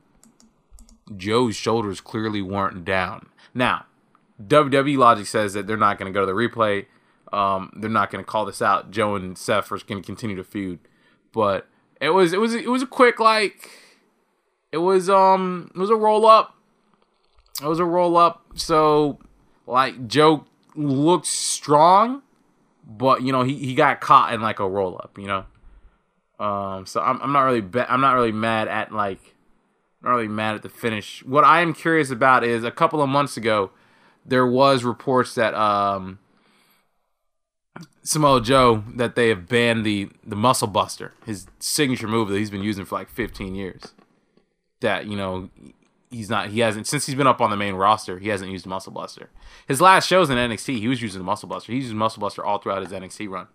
Joe's 1.16 1.54
shoulders 1.54 2.00
clearly 2.00 2.42
weren't 2.42 2.84
down. 2.84 3.28
Now, 3.54 3.86
WWE 4.42 4.96
logic 4.98 5.26
says 5.26 5.52
that 5.52 5.66
they're 5.66 5.76
not 5.76 5.98
going 5.98 6.12
to 6.12 6.16
go 6.16 6.26
to 6.26 6.26
the 6.26 6.32
replay. 6.32 6.86
Um, 7.32 7.72
they're 7.76 7.90
not 7.90 8.10
going 8.10 8.24
to 8.24 8.28
call 8.28 8.44
this 8.46 8.62
out. 8.62 8.90
Joe 8.90 9.14
and 9.14 9.36
Seth 9.36 9.70
are 9.70 9.78
going 9.78 10.02
to 10.02 10.06
continue 10.06 10.36
to 10.36 10.44
feud, 10.44 10.78
but 11.32 11.66
it 12.00 12.10
was 12.10 12.32
it 12.32 12.40
was 12.40 12.54
it 12.54 12.68
was 12.68 12.82
a 12.82 12.86
quick 12.86 13.20
like 13.20 13.70
it 14.72 14.78
was 14.78 15.08
um 15.10 15.70
it 15.74 15.78
was 15.78 15.90
a 15.90 15.96
roll 15.96 16.26
up. 16.26 16.56
It 17.62 17.66
was 17.66 17.78
a 17.78 17.84
roll 17.84 18.16
up. 18.16 18.44
So 18.54 19.18
like 19.66 20.06
Joe 20.06 20.44
looked 20.76 21.26
strong, 21.26 22.22
but 22.86 23.22
you 23.22 23.32
know 23.32 23.42
he, 23.42 23.54
he 23.54 23.74
got 23.74 24.00
caught 24.00 24.32
in 24.32 24.40
like 24.40 24.60
a 24.60 24.68
roll 24.68 24.96
up. 24.96 25.18
You 25.18 25.26
know. 25.26 25.44
Um. 26.44 26.86
So 26.86 27.00
I'm 27.00 27.20
I'm 27.22 27.32
not 27.32 27.42
really 27.42 27.60
be- 27.62 27.80
I'm 27.80 28.00
not 28.00 28.14
really 28.14 28.32
mad 28.32 28.68
at 28.68 28.92
like 28.92 29.34
not 30.02 30.10
really 30.10 30.28
mad 30.28 30.54
at 30.54 30.62
the 30.62 30.68
finish. 30.68 31.24
What 31.24 31.44
I 31.44 31.62
am 31.62 31.74
curious 31.74 32.10
about 32.10 32.44
is 32.44 32.64
a 32.64 32.70
couple 32.70 33.02
of 33.02 33.08
months 33.08 33.36
ago 33.36 33.70
there 34.24 34.46
was 34.46 34.84
reports 34.84 35.34
that 35.34 35.54
um 35.54 36.18
Samoa 38.02 38.40
Joe 38.40 38.84
that 38.94 39.14
they 39.16 39.28
have 39.28 39.48
banned 39.48 39.84
the 39.84 40.10
the 40.24 40.36
Muscle 40.36 40.68
Buster, 40.68 41.12
his 41.24 41.46
signature 41.58 42.08
move 42.08 42.28
that 42.28 42.38
he's 42.38 42.50
been 42.50 42.62
using 42.62 42.84
for 42.84 42.96
like 42.96 43.08
15 43.08 43.54
years. 43.54 43.94
That 44.80 45.06
you 45.06 45.16
know 45.16 45.50
he's 46.10 46.30
not 46.30 46.48
he 46.48 46.60
hasn't 46.60 46.86
since 46.86 47.06
he's 47.06 47.14
been 47.14 47.26
up 47.26 47.40
on 47.40 47.50
the 47.50 47.56
main 47.56 47.74
roster 47.74 48.18
he 48.18 48.28
hasn't 48.28 48.50
used 48.50 48.66
Muscle 48.66 48.92
Buster. 48.92 49.30
His 49.66 49.80
last 49.80 50.08
shows 50.08 50.30
in 50.30 50.36
NXT 50.36 50.78
he 50.78 50.88
was 50.88 51.02
using 51.02 51.22
Muscle 51.22 51.48
Buster. 51.48 51.72
He's 51.72 51.84
used 51.84 51.96
Muscle 51.96 52.20
Buster 52.20 52.44
all 52.44 52.58
throughout 52.58 52.82
his 52.82 52.92
NXT 52.92 53.28
run. 53.28 53.48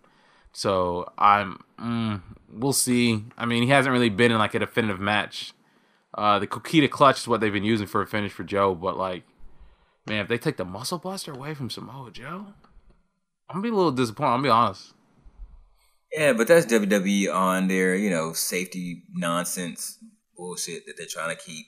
So 0.52 1.10
I'm 1.16 1.62
mm, 1.80 2.20
we'll 2.50 2.72
see. 2.72 3.24
I 3.36 3.46
mean 3.46 3.62
he 3.62 3.70
hasn't 3.70 3.92
really 3.92 4.10
been 4.10 4.32
in 4.32 4.38
like 4.38 4.54
a 4.54 4.58
definitive 4.58 5.00
match. 5.00 5.52
Uh, 6.14 6.38
the 6.38 6.46
Coquina 6.46 6.88
clutch 6.88 7.20
is 7.20 7.28
what 7.28 7.40
they've 7.40 7.52
been 7.52 7.64
using 7.64 7.86
for 7.86 8.02
a 8.02 8.06
finish 8.06 8.32
for 8.32 8.44
Joe, 8.44 8.74
but 8.74 8.96
like 8.96 9.24
man 10.06 10.20
if 10.20 10.28
they 10.28 10.38
take 10.38 10.56
the 10.56 10.64
Muscle 10.64 10.98
Buster 10.98 11.32
away 11.32 11.54
from 11.54 11.70
Samoa 11.70 12.10
Joe. 12.10 12.46
I'm 13.48 13.56
gonna 13.56 13.62
be 13.62 13.68
a 13.68 13.76
little 13.76 13.92
disappointed. 13.92 14.30
I'll 14.30 14.42
be 14.42 14.48
honest. 14.48 14.94
Yeah, 16.12 16.34
but 16.34 16.46
that's 16.46 16.66
WWE 16.66 17.34
on 17.34 17.68
their, 17.68 17.94
you 17.94 18.10
know, 18.10 18.34
safety 18.34 19.02
nonsense 19.14 19.98
bullshit 20.36 20.86
that 20.86 20.94
they're 20.96 21.06
trying 21.06 21.34
to 21.34 21.42
keep, 21.42 21.66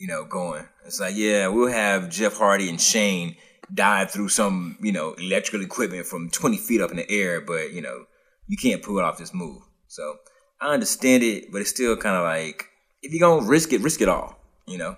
you 0.00 0.08
know, 0.08 0.24
going. 0.24 0.66
It's 0.86 0.98
like, 0.98 1.14
yeah, 1.14 1.46
we'll 1.48 1.70
have 1.70 2.08
Jeff 2.08 2.36
Hardy 2.36 2.68
and 2.68 2.80
Shane 2.80 3.36
dive 3.72 4.10
through 4.10 4.30
some, 4.30 4.76
you 4.80 4.90
know, 4.90 5.12
electrical 5.12 5.62
equipment 5.62 6.06
from 6.06 6.30
20 6.30 6.56
feet 6.56 6.80
up 6.80 6.90
in 6.90 6.96
the 6.96 7.08
air, 7.08 7.40
but, 7.40 7.72
you 7.72 7.82
know, 7.82 8.06
you 8.48 8.56
can't 8.56 8.82
pull 8.82 8.98
off 8.98 9.18
this 9.18 9.34
move. 9.34 9.62
So 9.86 10.16
I 10.60 10.72
understand 10.72 11.22
it, 11.22 11.52
but 11.52 11.60
it's 11.60 11.70
still 11.70 11.96
kind 11.96 12.16
of 12.16 12.24
like, 12.24 12.64
if 13.02 13.12
you're 13.12 13.20
going 13.20 13.44
to 13.44 13.48
risk 13.48 13.72
it, 13.72 13.82
risk 13.82 14.00
it 14.00 14.08
all, 14.08 14.40
you 14.66 14.78
know? 14.78 14.96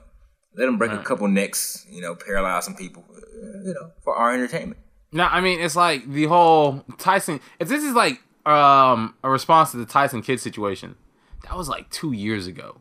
Let 0.57 0.67
them 0.67 0.79
break 0.79 0.93
a 0.93 0.99
couple 0.99 1.27
necks, 1.29 1.87
you 1.91 2.03
know, 2.03 2.15
paralyze 2.15 2.65
some 2.65 2.77
people, 2.77 3.05
uh, 3.11 3.21
you 3.65 3.75
know, 3.75 3.91
for 4.05 4.15
our 4.15 4.35
entertainment. 4.35 4.79
No, 5.13 5.25
I 5.25 5.41
mean 5.41 5.61
it's 5.61 5.77
like 5.77 6.11
the 6.11 6.27
whole 6.27 6.85
Tyson. 6.99 7.41
If 7.59 7.69
this 7.69 7.83
is 7.83 7.95
like 7.95 8.21
um 8.47 9.15
a 9.23 9.31
response 9.31 9.71
to 9.71 9.79
the 9.79 9.87
Tyson 9.87 10.23
Kidd 10.23 10.41
situation, 10.41 10.97
that 11.45 11.57
was 11.57 11.69
like 11.69 11.91
two 11.91 12.13
years 12.13 12.47
ago. 12.47 12.81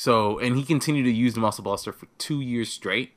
So 0.00 0.38
and 0.38 0.56
he 0.56 0.64
continued 0.64 1.02
to 1.02 1.10
use 1.10 1.34
the 1.34 1.40
muscle 1.40 1.62
buster 1.62 1.92
for 1.92 2.06
two 2.16 2.40
years 2.40 2.72
straight. 2.72 3.12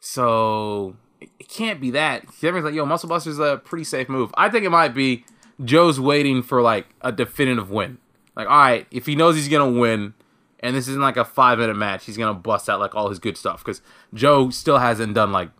So 0.00 0.98
it, 1.18 1.48
can't 1.48 1.80
be 1.80 1.92
that. 1.92 2.26
Everyone's 2.42 2.66
like, 2.66 2.74
"Yo, 2.74 2.84
muscle 2.84 3.08
buster's 3.08 3.38
a 3.38 3.56
pretty 3.64 3.84
safe 3.84 4.10
move." 4.10 4.30
I 4.34 4.50
think 4.50 4.66
it 4.66 4.70
might 4.70 4.94
be 4.94 5.24
Joe's 5.64 5.98
waiting 5.98 6.42
for 6.42 6.60
like 6.60 6.88
a 7.00 7.10
definitive 7.10 7.70
win. 7.70 7.96
Like, 8.36 8.46
all 8.46 8.58
right, 8.58 8.86
if 8.90 9.06
he 9.06 9.16
knows 9.16 9.34
he's 9.34 9.48
gonna 9.48 9.70
win, 9.80 10.12
and 10.60 10.76
this 10.76 10.88
isn't 10.88 11.00
like 11.00 11.16
a 11.16 11.24
five 11.24 11.58
minute 11.58 11.72
match, 11.78 12.04
he's 12.04 12.18
gonna 12.18 12.34
bust 12.34 12.68
out 12.68 12.80
like 12.80 12.94
all 12.94 13.08
his 13.08 13.18
good 13.18 13.38
stuff 13.38 13.64
because 13.64 13.80
Joe 14.12 14.50
still 14.50 14.80
hasn't 14.80 15.14
done 15.14 15.32
like 15.32 15.52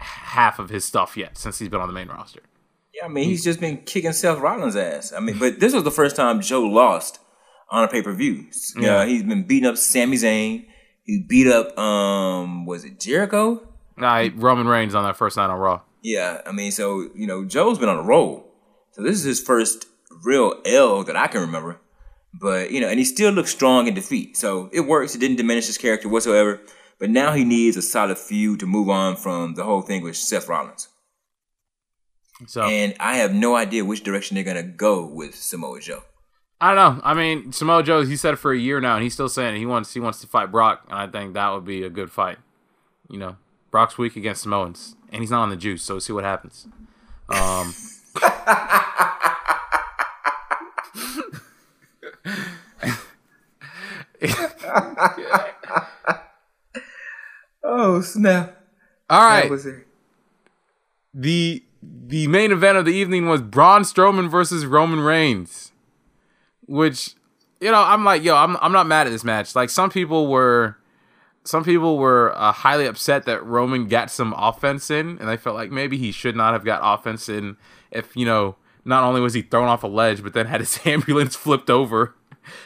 half 0.00 0.58
of 0.58 0.70
his 0.70 0.84
stuff 0.84 1.16
yet 1.16 1.38
since 1.38 1.60
he's 1.60 1.68
been 1.68 1.80
on 1.80 1.86
the 1.86 1.94
main 1.94 2.08
roster. 2.08 2.42
Yeah, 2.92 3.04
I 3.04 3.08
mean, 3.08 3.26
he's 3.28 3.44
just 3.44 3.60
been 3.60 3.76
kicking 3.82 4.12
Seth 4.12 4.40
Rollins' 4.40 4.74
ass. 4.74 5.12
I 5.12 5.20
mean, 5.20 5.38
but 5.38 5.60
this 5.60 5.72
was 5.72 5.84
the 5.84 5.92
first 5.92 6.16
time 6.16 6.40
Joe 6.40 6.62
lost 6.62 7.20
on 7.70 7.84
a 7.84 7.88
pay 7.88 8.02
per 8.02 8.12
view. 8.12 8.46
Yeah, 8.76 9.02
Yeah. 9.02 9.06
he's 9.06 9.22
been 9.22 9.44
beating 9.44 9.68
up 9.68 9.76
Sami 9.76 10.16
Zayn. 10.16 10.66
He 11.04 11.24
beat 11.26 11.46
up, 11.46 11.76
um, 11.78 12.66
was 12.66 12.84
it 12.84 13.00
Jericho? 13.00 13.66
Nah, 13.96 14.28
Roman 14.36 14.66
Reigns 14.68 14.94
on 14.94 15.04
that 15.04 15.16
first 15.16 15.36
night 15.36 15.50
on 15.50 15.58
Raw. 15.58 15.80
Yeah, 16.02 16.40
I 16.46 16.52
mean, 16.52 16.70
so 16.70 17.08
you 17.14 17.26
know, 17.26 17.44
Joe's 17.44 17.78
been 17.78 17.88
on 17.88 17.98
a 17.98 18.02
roll. 18.02 18.52
So 18.92 19.02
this 19.02 19.16
is 19.16 19.24
his 19.24 19.40
first 19.40 19.86
real 20.24 20.60
L 20.64 21.02
that 21.04 21.16
I 21.16 21.26
can 21.26 21.40
remember. 21.40 21.80
But 22.34 22.70
you 22.70 22.80
know, 22.80 22.88
and 22.88 22.98
he 22.98 23.04
still 23.04 23.32
looks 23.32 23.50
strong 23.50 23.86
in 23.86 23.94
defeat. 23.94 24.36
So 24.36 24.68
it 24.72 24.80
works. 24.82 25.14
It 25.14 25.18
didn't 25.18 25.36
diminish 25.38 25.66
his 25.66 25.78
character 25.78 26.08
whatsoever. 26.08 26.60
But 27.00 27.10
now 27.10 27.32
he 27.32 27.44
needs 27.44 27.76
a 27.76 27.82
solid 27.82 28.18
feud 28.18 28.60
to 28.60 28.66
move 28.66 28.88
on 28.88 29.16
from 29.16 29.54
the 29.54 29.64
whole 29.64 29.82
thing 29.82 30.02
with 30.02 30.16
Seth 30.16 30.48
Rollins. 30.48 30.88
So 32.46 32.62
and 32.62 32.94
I 33.00 33.16
have 33.16 33.34
no 33.34 33.56
idea 33.56 33.84
which 33.84 34.04
direction 34.04 34.34
they're 34.34 34.44
gonna 34.44 34.62
go 34.62 35.04
with 35.06 35.34
Samoa 35.34 35.80
Joe. 35.80 36.02
I 36.60 36.74
don't 36.74 36.96
know. 36.96 37.02
I 37.04 37.14
mean, 37.14 37.52
Samoa 37.52 37.82
Joe, 37.82 38.04
he 38.04 38.16
said 38.16 38.34
it 38.34 38.38
for 38.38 38.52
a 38.52 38.58
year 38.58 38.80
now, 38.80 38.94
and 38.96 39.02
he's 39.02 39.14
still 39.14 39.28
saying 39.28 39.56
he 39.56 39.66
wants 39.66 39.94
he 39.94 40.00
wants 40.00 40.20
to 40.22 40.26
fight 40.26 40.50
Brock, 40.50 40.84
and 40.88 40.98
I 40.98 41.06
think 41.06 41.34
that 41.34 41.50
would 41.50 41.64
be 41.64 41.84
a 41.84 41.90
good 41.90 42.10
fight. 42.10 42.38
You 43.08 43.18
know, 43.18 43.36
Brock's 43.70 43.96
weak 43.96 44.16
against 44.16 44.42
Samoans, 44.42 44.96
and 45.12 45.22
he's 45.22 45.30
not 45.30 45.42
on 45.42 45.50
the 45.50 45.56
juice, 45.56 45.82
so 45.82 45.94
we'll 45.94 46.00
see 46.00 46.12
what 46.12 46.24
happens. 46.24 46.66
Um, 47.28 47.74
Oh 57.70 58.00
snap! 58.00 58.56
all 59.10 59.20
right, 59.20 59.50
the 61.14 61.62
the 61.82 62.26
main 62.26 62.50
event 62.50 62.78
of 62.78 62.84
the 62.84 62.92
evening 62.92 63.28
was 63.28 63.42
Braun 63.42 63.82
Strowman 63.82 64.28
versus 64.28 64.66
Roman 64.66 65.00
Reigns, 65.00 65.72
which 66.68 67.14
you 67.60 67.72
know 67.72 67.82
I'm 67.82 68.04
like 68.04 68.22
yo 68.22 68.36
I'm 68.36 68.56
I'm 68.60 68.70
not 68.70 68.86
mad 68.86 69.08
at 69.08 69.10
this 69.10 69.24
match. 69.24 69.56
Like 69.56 69.70
some 69.70 69.90
people 69.90 70.28
were, 70.28 70.76
some 71.42 71.64
people 71.64 71.98
were 71.98 72.36
uh, 72.36 72.52
highly 72.52 72.86
upset 72.86 73.24
that 73.24 73.44
Roman 73.44 73.88
got 73.88 74.10
some 74.10 74.32
offense 74.36 74.90
in, 74.90 75.18
and 75.18 75.28
they 75.28 75.36
felt 75.36 75.56
like 75.56 75.72
maybe 75.72 75.98
he 75.98 76.12
should 76.12 76.36
not 76.36 76.52
have 76.52 76.64
got 76.64 76.80
offense 76.82 77.28
in. 77.28 77.56
If 77.90 78.14
you 78.16 78.26
know, 78.26 78.56
not 78.84 79.02
only 79.02 79.20
was 79.20 79.34
he 79.34 79.42
thrown 79.42 79.66
off 79.66 79.82
a 79.82 79.88
ledge, 79.88 80.22
but 80.22 80.34
then 80.34 80.46
had 80.46 80.60
his 80.60 80.78
ambulance 80.86 81.34
flipped 81.34 81.70
over, 81.70 82.14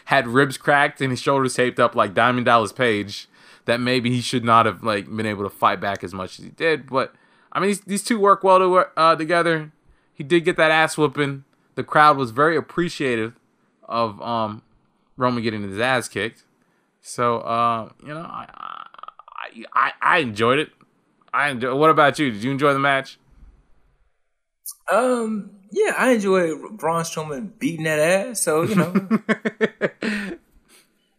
had 0.06 0.26
ribs 0.28 0.58
cracked, 0.58 1.00
and 1.00 1.10
his 1.10 1.22
shoulders 1.22 1.54
taped 1.54 1.80
up 1.80 1.94
like 1.94 2.12
Diamond 2.12 2.44
Dallas 2.44 2.72
Page. 2.72 3.28
That 3.64 3.78
maybe 3.78 4.10
he 4.10 4.20
should 4.20 4.44
not 4.44 4.66
have 4.66 4.82
like 4.82 5.06
been 5.06 5.24
able 5.24 5.44
to 5.44 5.50
fight 5.50 5.80
back 5.80 6.02
as 6.02 6.12
much 6.12 6.38
as 6.38 6.44
he 6.44 6.50
did, 6.50 6.88
but. 6.88 7.14
I 7.54 7.60
mean, 7.60 7.68
these, 7.68 7.80
these 7.82 8.02
two 8.02 8.18
work 8.18 8.42
well 8.42 8.58
to, 8.58 8.98
uh, 8.98 9.14
together. 9.14 9.72
He 10.14 10.24
did 10.24 10.46
get 10.46 10.56
that 10.56 10.70
ass 10.70 10.96
whooping. 10.96 11.44
The 11.74 11.84
crowd 11.84 12.16
was 12.16 12.30
very 12.30 12.56
appreciative 12.56 13.34
of 13.92 14.20
um, 14.22 14.62
Roman 15.16 15.42
getting 15.42 15.62
his 15.62 15.78
ass 15.78 16.08
kicked. 16.08 16.44
So, 17.02 17.38
uh, 17.38 17.90
you 18.02 18.14
know, 18.14 18.20
I, 18.20 18.46
I, 18.54 19.64
I, 19.74 19.92
I 20.00 20.18
enjoyed 20.18 20.58
it. 20.58 20.70
I 21.32 21.50
enjoy, 21.50 21.74
What 21.74 21.90
about 21.90 22.18
you? 22.18 22.30
Did 22.30 22.42
you 22.42 22.50
enjoy 22.50 22.72
the 22.72 22.78
match? 22.78 23.18
Um, 24.90 25.50
yeah, 25.70 25.94
I 25.96 26.12
enjoy 26.12 26.56
Braun 26.70 27.04
Strowman 27.04 27.58
beating 27.58 27.84
that 27.84 27.98
ass. 27.98 28.42
So 28.42 28.62
you 28.62 28.74
know, 28.74 28.92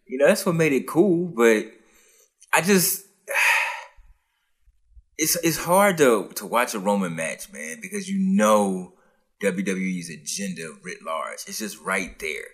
you 0.06 0.18
know 0.18 0.28
that's 0.28 0.46
what 0.46 0.56
made 0.56 0.74
it 0.74 0.88
cool. 0.88 1.28
But 1.28 1.72
I 2.54 2.62
just 2.62 3.06
it's 5.18 5.36
it's 5.38 5.58
hard 5.58 5.98
to 5.98 6.30
to 6.36 6.46
watch 6.46 6.74
a 6.76 6.80
Roman 6.80 7.16
match, 7.16 7.52
man, 7.52 7.80
because 7.82 8.08
you 8.10 8.20
know 8.20 8.94
WWE's 9.42 10.10
agenda 10.10 10.74
writ 10.84 11.04
large. 11.04 11.40
It's 11.48 11.60
just 11.60 11.82
right 11.82 12.18
there, 12.20 12.46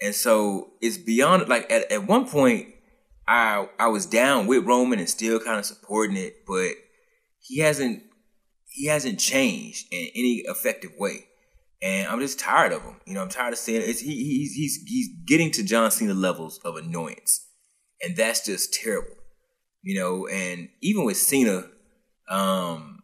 and 0.00 0.14
so 0.14 0.72
it's 0.80 0.98
beyond. 0.98 1.48
Like 1.48 1.70
at 1.70 1.90
at 1.90 2.06
one 2.06 2.28
point, 2.28 2.68
I 3.26 3.68
I 3.78 3.88
was 3.88 4.06
down 4.06 4.46
with 4.46 4.66
Roman 4.66 4.98
and 4.98 5.08
still 5.08 5.40
kind 5.40 5.58
of 5.58 5.64
supporting 5.64 6.16
it, 6.16 6.44
but 6.46 6.72
he 7.40 7.60
hasn't 7.60 8.02
he 8.66 8.86
hasn't 8.86 9.18
changed 9.18 9.86
in 9.90 10.08
any 10.14 10.42
effective 10.46 10.92
way. 10.98 11.26
And 11.82 12.08
I'm 12.08 12.20
just 12.20 12.38
tired 12.38 12.72
of 12.72 12.82
him. 12.82 12.96
You 13.06 13.14
know, 13.14 13.22
I'm 13.22 13.28
tired 13.28 13.52
of 13.52 13.58
seeing 13.58 13.82
it. 13.82 13.88
It's, 13.88 14.00
he, 14.00 14.12
he's, 14.12 14.54
he's, 14.54 14.82
he's 14.86 15.08
getting 15.26 15.50
to 15.52 15.62
John 15.62 15.90
Cena 15.90 16.14
levels 16.14 16.58
of 16.64 16.76
annoyance. 16.76 17.46
And 18.02 18.16
that's 18.16 18.44
just 18.44 18.74
terrible. 18.74 19.16
You 19.82 20.00
know, 20.00 20.26
and 20.26 20.68
even 20.80 21.04
with 21.04 21.16
Cena, 21.16 21.64
um, 22.28 23.00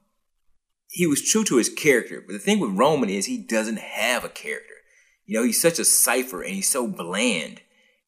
he 0.88 1.06
was 1.06 1.22
true 1.22 1.44
to 1.44 1.56
his 1.56 1.68
character. 1.68 2.22
But 2.26 2.32
the 2.32 2.38
thing 2.38 2.60
with 2.60 2.76
Roman 2.76 3.08
is 3.08 3.26
he 3.26 3.38
doesn't 3.38 3.78
have 3.78 4.24
a 4.24 4.28
character. 4.28 4.71
You 5.26 5.38
know, 5.38 5.44
he's 5.44 5.60
such 5.60 5.78
a 5.78 5.84
cipher 5.84 6.42
and 6.42 6.54
he's 6.54 6.68
so 6.68 6.86
bland. 6.86 7.60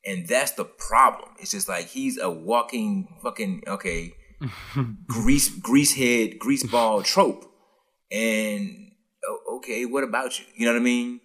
And 0.07 0.27
that's 0.29 0.53
the 0.53 0.65
problem. 0.65 1.31
It's 1.39 1.53
just 1.53 1.69
like 1.69 1.87
he's 1.87 2.19
a 2.19 2.31
walking 2.31 3.17
fucking, 3.23 3.63
okay, 3.67 4.13
grease 5.07 5.49
grease 5.49 5.95
head, 5.95 6.39
grease 6.39 6.65
ball 6.65 7.03
trope. 7.03 7.51
And 8.11 8.93
okay, 9.55 9.87
what 9.87 10.05
about 10.05 10.39
you? 10.39 10.45
You 10.57 10.67
know 10.67 10.73
what 10.73 10.81
I 10.81 10.85
mean? 10.85 11.21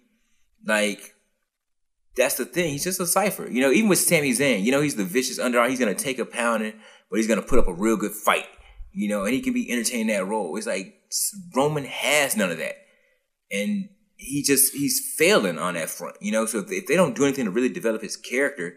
Like 0.64 1.14
that's 2.16 2.36
the 2.36 2.44
thing. 2.44 2.72
He's 2.72 2.84
just 2.84 3.00
a 3.00 3.06
cipher. 3.06 3.48
You 3.48 3.60
know, 3.60 3.70
even 3.70 3.88
with 3.88 3.98
Sami 3.98 4.32
Zayn, 4.32 4.62
you 4.62 4.72
know, 4.72 4.80
he's 4.80 4.96
the 4.96 5.04
vicious 5.04 5.38
underdog. 5.38 5.70
He's 5.70 5.78
gonna 5.78 5.94
take 5.94 6.18
a 6.18 6.24
pounding, 6.24 6.74
but 7.10 7.16
he's 7.16 7.28
gonna 7.28 7.42
put 7.42 7.58
up 7.58 7.68
a 7.68 7.72
real 7.72 7.96
good 7.96 8.12
fight. 8.12 8.46
You 8.92 9.08
know, 9.08 9.24
and 9.24 9.32
he 9.32 9.40
can 9.40 9.52
be 9.52 9.70
entertaining 9.70 10.08
that 10.08 10.26
role. 10.26 10.56
It's 10.56 10.66
like 10.66 10.94
Roman 11.54 11.84
has 11.84 12.36
none 12.36 12.50
of 12.50 12.58
that, 12.58 12.76
and 13.52 13.88
he 14.20 14.42
just 14.42 14.74
he's 14.74 15.14
failing 15.16 15.58
on 15.58 15.74
that 15.74 15.90
front. 15.90 16.16
You 16.20 16.32
know, 16.32 16.46
so 16.46 16.58
if, 16.58 16.70
if 16.70 16.86
they 16.86 16.96
don't 16.96 17.16
do 17.16 17.24
anything 17.24 17.46
to 17.46 17.50
really 17.50 17.68
develop 17.68 18.02
his 18.02 18.16
character, 18.16 18.76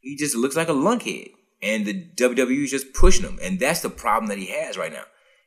he 0.00 0.16
just 0.16 0.36
looks 0.36 0.56
like 0.56 0.68
a 0.68 0.72
lunkhead. 0.72 1.30
And 1.62 1.86
the 1.86 1.94
WWE 2.16 2.64
is 2.64 2.70
just 2.70 2.92
pushing 2.92 3.24
him, 3.24 3.38
and 3.40 3.60
that's 3.60 3.82
the 3.82 3.90
problem 3.90 4.28
that 4.28 4.38
he 4.38 4.46
has 4.46 4.76
right 4.76 4.92
now. 4.92 5.04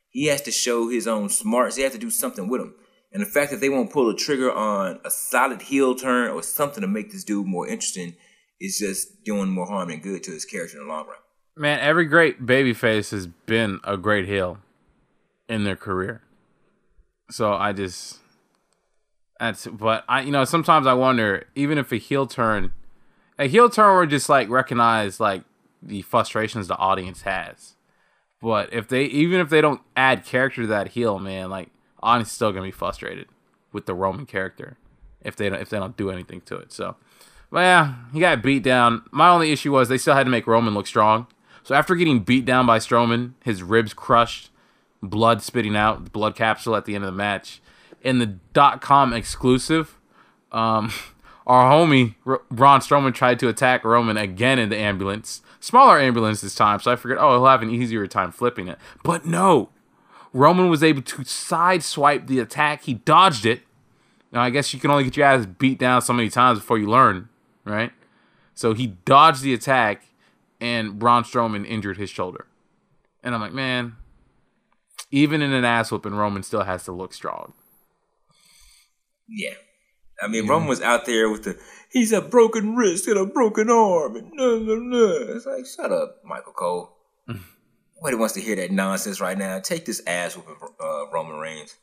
He 0.08 0.26
has 0.26 0.40
to 0.42 0.50
show 0.50 0.88
his 0.88 1.06
own 1.06 1.28
smarts. 1.28 1.76
They 1.76 1.82
have 1.82 1.92
to 1.92 1.98
do 1.98 2.10
something 2.10 2.48
with 2.48 2.62
him. 2.62 2.74
And 3.12 3.22
the 3.22 3.26
fact 3.26 3.50
that 3.50 3.60
they 3.60 3.68
won't 3.68 3.92
pull 3.92 4.08
a 4.08 4.16
trigger 4.16 4.50
on 4.50 4.98
a 5.04 5.10
solid 5.10 5.62
heel 5.62 5.94
turn 5.94 6.30
or 6.30 6.42
something 6.42 6.80
to 6.80 6.88
make 6.88 7.12
this 7.12 7.22
dude 7.22 7.46
more 7.46 7.68
interesting 7.68 8.16
is 8.58 8.78
just 8.78 9.24
doing 9.24 9.50
more 9.50 9.66
harm 9.66 9.90
than 9.90 10.00
good 10.00 10.22
to 10.24 10.30
his 10.30 10.46
character 10.46 10.78
in 10.78 10.86
the 10.86 10.92
long 10.92 11.06
run. 11.06 11.16
Man, 11.54 11.78
every 11.80 12.06
great 12.06 12.44
babyface 12.44 13.10
has 13.10 13.26
been 13.26 13.78
a 13.84 13.96
great 13.96 14.26
heel 14.26 14.58
in 15.48 15.64
their 15.64 15.76
career. 15.76 16.22
So 17.30 17.52
I 17.52 17.72
just 17.72 18.18
that's 19.38 19.66
but 19.66 20.04
I 20.08 20.22
you 20.22 20.32
know 20.32 20.44
sometimes 20.44 20.86
I 20.86 20.94
wonder 20.94 21.46
even 21.54 21.78
if 21.78 21.92
a 21.92 21.96
heel 21.96 22.26
turn 22.26 22.72
a 23.38 23.46
heel 23.48 23.68
turn 23.68 23.98
would 23.98 24.10
just 24.10 24.28
like 24.28 24.48
recognize 24.48 25.20
like 25.20 25.42
the 25.82 26.02
frustrations 26.02 26.68
the 26.68 26.76
audience 26.76 27.22
has. 27.22 27.74
But 28.40 28.72
if 28.72 28.88
they 28.88 29.04
even 29.04 29.40
if 29.40 29.48
they 29.48 29.60
don't 29.60 29.80
add 29.96 30.24
character 30.24 30.62
to 30.62 30.68
that 30.68 30.88
heel, 30.88 31.18
man, 31.18 31.50
like 31.50 31.68
audience 32.02 32.32
still 32.32 32.52
gonna 32.52 32.64
be 32.64 32.70
frustrated 32.70 33.28
with 33.72 33.86
the 33.86 33.94
Roman 33.94 34.26
character 34.26 34.78
if 35.22 35.36
they 35.36 35.48
don't 35.48 35.60
if 35.60 35.68
they 35.68 35.78
don't 35.78 35.96
do 35.96 36.10
anything 36.10 36.40
to 36.42 36.56
it. 36.56 36.72
So 36.72 36.96
but 37.50 37.60
yeah, 37.60 37.94
he 38.12 38.20
got 38.20 38.42
beat 38.42 38.62
down. 38.62 39.02
My 39.10 39.28
only 39.28 39.52
issue 39.52 39.72
was 39.72 39.88
they 39.88 39.98
still 39.98 40.14
had 40.14 40.24
to 40.24 40.30
make 40.30 40.46
Roman 40.46 40.74
look 40.74 40.86
strong. 40.86 41.26
So 41.62 41.74
after 41.74 41.94
getting 41.94 42.20
beat 42.20 42.44
down 42.44 42.66
by 42.66 42.78
Strowman, 42.78 43.32
his 43.44 43.62
ribs 43.62 43.92
crushed, 43.92 44.50
blood 45.02 45.42
spitting 45.42 45.76
out, 45.76 46.12
blood 46.12 46.36
capsule 46.36 46.76
at 46.76 46.84
the 46.84 46.94
end 46.94 47.04
of 47.04 47.12
the 47.12 47.16
match. 47.16 47.60
In 48.06 48.20
the 48.20 48.26
dot 48.26 48.80
com 48.80 49.12
exclusive, 49.12 49.98
um, 50.52 50.92
our 51.46 51.72
homie 51.72 52.14
R- 52.24 52.42
Braun 52.52 52.78
Strowman 52.78 53.12
tried 53.12 53.40
to 53.40 53.48
attack 53.48 53.84
Roman 53.84 54.16
again 54.16 54.60
in 54.60 54.68
the 54.68 54.76
ambulance. 54.76 55.42
Smaller 55.58 55.98
ambulance 55.98 56.40
this 56.40 56.54
time, 56.54 56.78
so 56.78 56.92
I 56.92 56.96
figured, 56.96 57.18
oh, 57.18 57.32
he'll 57.32 57.46
have 57.46 57.62
an 57.62 57.70
easier 57.70 58.06
time 58.06 58.30
flipping 58.30 58.68
it. 58.68 58.78
But 59.02 59.26
no, 59.26 59.70
Roman 60.32 60.70
was 60.70 60.84
able 60.84 61.02
to 61.02 61.16
sideswipe 61.22 62.28
the 62.28 62.38
attack. 62.38 62.84
He 62.84 62.94
dodged 62.94 63.44
it. 63.44 63.62
Now, 64.30 64.42
I 64.42 64.50
guess 64.50 64.72
you 64.72 64.78
can 64.78 64.92
only 64.92 65.02
get 65.02 65.16
your 65.16 65.26
ass 65.26 65.46
beat 65.46 65.80
down 65.80 66.00
so 66.02 66.12
many 66.12 66.28
times 66.28 66.60
before 66.60 66.78
you 66.78 66.86
learn, 66.86 67.28
right? 67.64 67.90
So 68.54 68.72
he 68.72 68.86
dodged 69.04 69.42
the 69.42 69.52
attack, 69.52 70.04
and 70.60 70.98
Braun 70.98 71.24
Strowman 71.24 71.66
injured 71.66 71.96
his 71.96 72.10
shoulder. 72.10 72.46
And 73.24 73.34
I'm 73.34 73.40
like, 73.40 73.52
man, 73.52 73.96
even 75.10 75.42
in 75.42 75.52
an 75.52 75.64
ass 75.64 75.90
whooping, 75.90 76.14
Roman 76.14 76.44
still 76.44 76.62
has 76.62 76.84
to 76.84 76.92
look 76.92 77.12
strong. 77.12 77.54
Yeah. 79.28 79.54
I 80.22 80.28
mean, 80.28 80.46
Roman 80.46 80.68
was 80.68 80.80
out 80.80 81.04
there 81.04 81.28
with 81.28 81.44
the 81.44 81.58
he's 81.90 82.12
a 82.12 82.20
broken 82.22 82.74
wrist 82.74 83.06
and 83.06 83.18
a 83.18 83.26
broken 83.26 83.68
arm 83.68 84.16
and 84.16 84.30
no, 84.32 84.58
no, 84.58 84.76
no. 84.76 85.34
It's 85.34 85.46
like, 85.46 85.66
shut 85.66 85.92
up, 85.92 86.22
Michael 86.24 86.52
Cole. 86.52 86.96
Nobody 87.96 88.16
wants 88.16 88.34
to 88.34 88.40
hear 88.40 88.56
that 88.56 88.70
nonsense 88.70 89.20
right 89.20 89.36
now. 89.36 89.58
Take 89.58 89.84
this 89.84 90.02
ass 90.06 90.36
whooping 90.36 90.56
uh, 90.80 91.10
Roman 91.10 91.38
Reigns. 91.38 91.76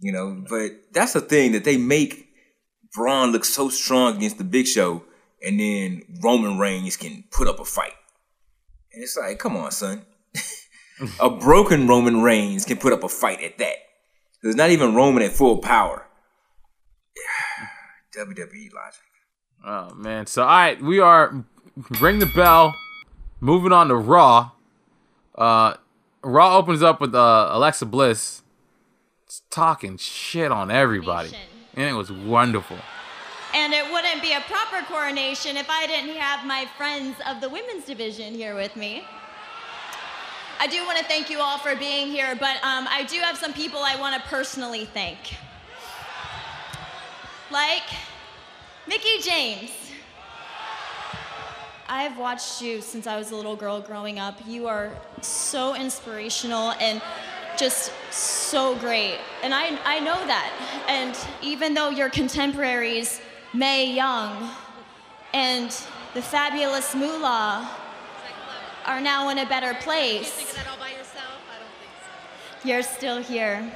You 0.00 0.12
know, 0.12 0.44
but 0.48 0.70
that's 0.92 1.12
the 1.12 1.20
thing 1.20 1.52
that 1.52 1.64
they 1.64 1.76
make 1.76 2.30
Braun 2.94 3.32
look 3.32 3.44
so 3.44 3.68
strong 3.68 4.16
against 4.16 4.38
the 4.38 4.44
Big 4.44 4.66
Show, 4.66 5.04
and 5.44 5.60
then 5.60 6.02
Roman 6.22 6.58
Reigns 6.58 6.96
can 6.96 7.24
put 7.30 7.46
up 7.46 7.60
a 7.60 7.64
fight. 7.64 7.92
And 8.92 9.02
it's 9.02 9.16
like, 9.16 9.38
come 9.38 9.56
on, 9.56 9.70
son. 9.70 10.02
a 11.20 11.30
broken 11.30 11.86
Roman 11.86 12.22
Reigns 12.22 12.64
can 12.64 12.78
put 12.78 12.92
up 12.92 13.04
a 13.04 13.08
fight 13.08 13.42
at 13.42 13.58
that. 13.58 13.76
There's 14.42 14.56
not 14.56 14.70
even 14.70 14.94
Roman 14.94 15.22
at 15.22 15.32
full 15.32 15.58
power. 15.58 16.06
WWE 18.16 18.72
logic. 18.72 19.02
Oh 19.64 19.94
man! 19.94 20.26
So 20.26 20.42
all 20.42 20.48
right, 20.48 20.80
we 20.80 21.00
are 21.00 21.44
ring 22.00 22.18
the 22.18 22.26
bell. 22.26 22.74
Moving 23.40 23.72
on 23.72 23.88
to 23.88 23.96
Raw. 23.96 24.50
Uh, 25.34 25.74
Raw 26.22 26.58
opens 26.58 26.82
up 26.82 27.00
with 27.00 27.14
uh, 27.14 27.48
Alexa 27.50 27.86
Bliss 27.86 28.42
talking 29.50 29.96
shit 29.96 30.52
on 30.52 30.70
everybody, 30.70 31.30
and 31.74 31.88
it 31.88 31.94
was 31.94 32.10
wonderful. 32.12 32.76
And 33.54 33.72
it 33.72 33.90
wouldn't 33.90 34.22
be 34.22 34.32
a 34.32 34.40
proper 34.40 34.84
coronation 34.86 35.56
if 35.56 35.68
I 35.68 35.86
didn't 35.86 36.16
have 36.16 36.46
my 36.46 36.66
friends 36.76 37.16
of 37.26 37.40
the 37.40 37.48
women's 37.48 37.84
division 37.84 38.34
here 38.34 38.54
with 38.54 38.76
me. 38.76 39.04
I 40.60 40.66
do 40.66 40.84
want 40.84 40.98
to 40.98 41.04
thank 41.04 41.30
you 41.30 41.40
all 41.40 41.58
for 41.58 41.74
being 41.74 42.08
here, 42.08 42.36
but 42.36 42.56
um, 42.56 42.86
I 42.90 43.06
do 43.08 43.18
have 43.20 43.38
some 43.38 43.52
people 43.52 43.80
I 43.82 43.96
want 43.96 44.22
to 44.22 44.28
personally 44.28 44.84
thank. 44.84 45.34
Like 47.50 47.82
Mickie 48.86 49.20
James. 49.22 49.72
I've 51.88 52.16
watched 52.16 52.62
you 52.62 52.80
since 52.80 53.08
I 53.08 53.18
was 53.18 53.32
a 53.32 53.36
little 53.36 53.56
girl 53.56 53.80
growing 53.80 54.20
up. 54.20 54.38
You 54.46 54.68
are 54.68 54.92
so 55.20 55.74
inspirational 55.74 56.70
and 56.80 57.02
just 57.56 57.92
so 58.12 58.76
great. 58.76 59.18
And 59.42 59.52
I, 59.52 59.76
I 59.84 59.98
know 59.98 60.24
that. 60.28 60.52
And 60.88 61.18
even 61.42 61.74
though 61.74 61.90
your 61.90 62.08
contemporaries, 62.08 63.20
Mae 63.52 63.92
Young 63.92 64.50
and 65.34 65.70
the 66.14 66.22
fabulous 66.22 66.94
Moolah, 66.94 67.68
are 68.86 69.00
now 69.00 69.28
in 69.30 69.38
a 69.38 69.46
better 69.46 69.74
place, 69.74 70.54
that 70.54 70.68
all 70.68 70.78
by 70.78 70.90
yourself? 70.90 71.42
I 71.50 71.58
don't 71.58 71.68
think 71.80 72.62
so. 72.62 72.68
you're 72.68 72.82
still 72.82 73.20
here, 73.20 73.72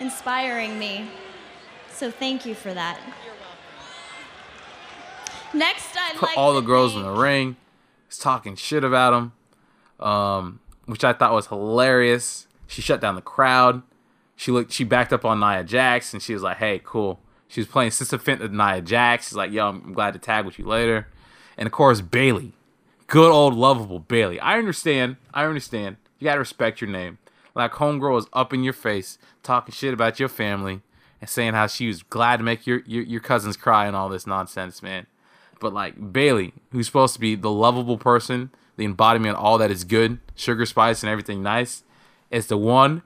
inspiring 0.00 0.78
me. 0.78 1.08
So 1.94 2.10
thank 2.10 2.44
you 2.44 2.54
for 2.54 2.74
that. 2.74 2.98
Next, 5.54 5.96
I'd 5.96 6.16
put 6.16 6.30
like 6.30 6.38
all 6.38 6.52
the 6.52 6.60
girls 6.60 6.96
in 6.96 7.02
the 7.02 7.12
ring, 7.12 7.56
was 8.08 8.18
talking 8.18 8.56
shit 8.56 8.82
about 8.82 9.14
him, 9.14 10.04
um, 10.04 10.60
which 10.86 11.04
I 11.04 11.12
thought 11.12 11.32
was 11.32 11.46
hilarious. 11.46 12.48
She 12.66 12.82
shut 12.82 13.00
down 13.00 13.14
the 13.14 13.22
crowd. 13.22 13.82
She 14.34 14.50
looked. 14.50 14.72
She 14.72 14.82
backed 14.82 15.12
up 15.12 15.24
on 15.24 15.38
Nia 15.38 15.62
Jax, 15.62 16.12
and 16.12 16.20
she 16.20 16.34
was 16.34 16.42
like, 16.42 16.56
"Hey, 16.56 16.80
cool." 16.82 17.20
She 17.46 17.60
was 17.60 17.68
playing 17.68 17.92
Sister 17.92 18.18
Fint 18.18 18.40
with 18.40 18.50
Nia 18.50 18.80
Jax. 18.80 19.28
She's 19.28 19.36
like, 19.36 19.52
"Yo, 19.52 19.68
I'm 19.68 19.92
glad 19.92 20.12
to 20.14 20.18
tag 20.18 20.44
with 20.44 20.58
you 20.58 20.66
later." 20.66 21.06
And 21.56 21.66
of 21.66 21.72
course, 21.72 22.00
Bayley, 22.00 22.52
good 23.06 23.30
old 23.30 23.54
lovable 23.54 24.00
Bayley. 24.00 24.40
I 24.40 24.58
understand. 24.58 25.16
I 25.32 25.44
understand. 25.44 25.96
You 26.18 26.24
gotta 26.24 26.40
respect 26.40 26.80
your 26.80 26.90
name. 26.90 27.18
Like 27.54 27.72
homegirl 27.74 28.18
is 28.18 28.26
up 28.32 28.52
in 28.52 28.64
your 28.64 28.72
face, 28.72 29.18
talking 29.44 29.72
shit 29.72 29.94
about 29.94 30.18
your 30.18 30.28
family, 30.28 30.82
and 31.24 31.30
saying 31.30 31.54
how 31.54 31.66
she 31.66 31.86
was 31.86 32.02
glad 32.02 32.36
to 32.36 32.42
make 32.42 32.66
your 32.66 32.82
your, 32.84 33.02
your 33.02 33.20
cousins 33.22 33.56
cry 33.56 33.86
and 33.86 33.96
all 33.96 34.10
this 34.10 34.26
nonsense, 34.26 34.82
man. 34.82 35.06
But 35.58 35.72
like 35.72 36.12
Bayley, 36.12 36.52
who's 36.70 36.84
supposed 36.84 37.14
to 37.14 37.20
be 37.20 37.34
the 37.34 37.50
lovable 37.50 37.96
person, 37.96 38.50
the 38.76 38.84
embodiment 38.84 39.38
of 39.38 39.42
all 39.42 39.56
that 39.56 39.70
is 39.70 39.84
good, 39.84 40.18
sugar 40.34 40.66
spice 40.66 41.02
and 41.02 41.08
everything 41.08 41.42
nice, 41.42 41.82
is 42.30 42.48
the 42.48 42.58
one 42.58 43.00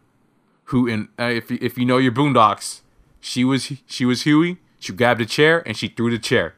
who, 0.65 0.89
in 0.89 1.11
uh, 1.17 1.27
if 1.27 1.49
if 1.53 1.79
you 1.79 1.85
know 1.85 1.99
your 1.99 2.11
Boondocks, 2.11 2.81
she 3.21 3.45
was 3.45 3.73
she 3.87 4.05
was 4.05 4.23
Huey. 4.23 4.57
She 4.81 4.93
grabbed 4.93 5.21
a 5.21 5.27
chair 5.27 5.63
and 5.65 5.77
she 5.77 5.87
threw 5.87 6.11
the 6.11 6.19
chair. 6.19 6.57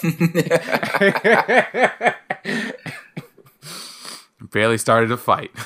Bayley 4.50 4.78
started 4.78 5.12
a 5.12 5.18
fight. 5.18 5.50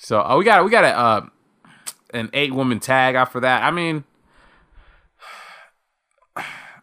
So 0.00 0.22
uh, 0.22 0.36
we 0.38 0.44
got 0.44 0.64
we 0.64 0.70
got 0.70 0.84
a 0.84 0.96
uh, 0.96 1.26
an 2.14 2.30
eight 2.32 2.54
woman 2.54 2.80
tag 2.80 3.14
after 3.14 3.40
that. 3.40 3.62
I 3.62 3.70
mean, 3.70 4.04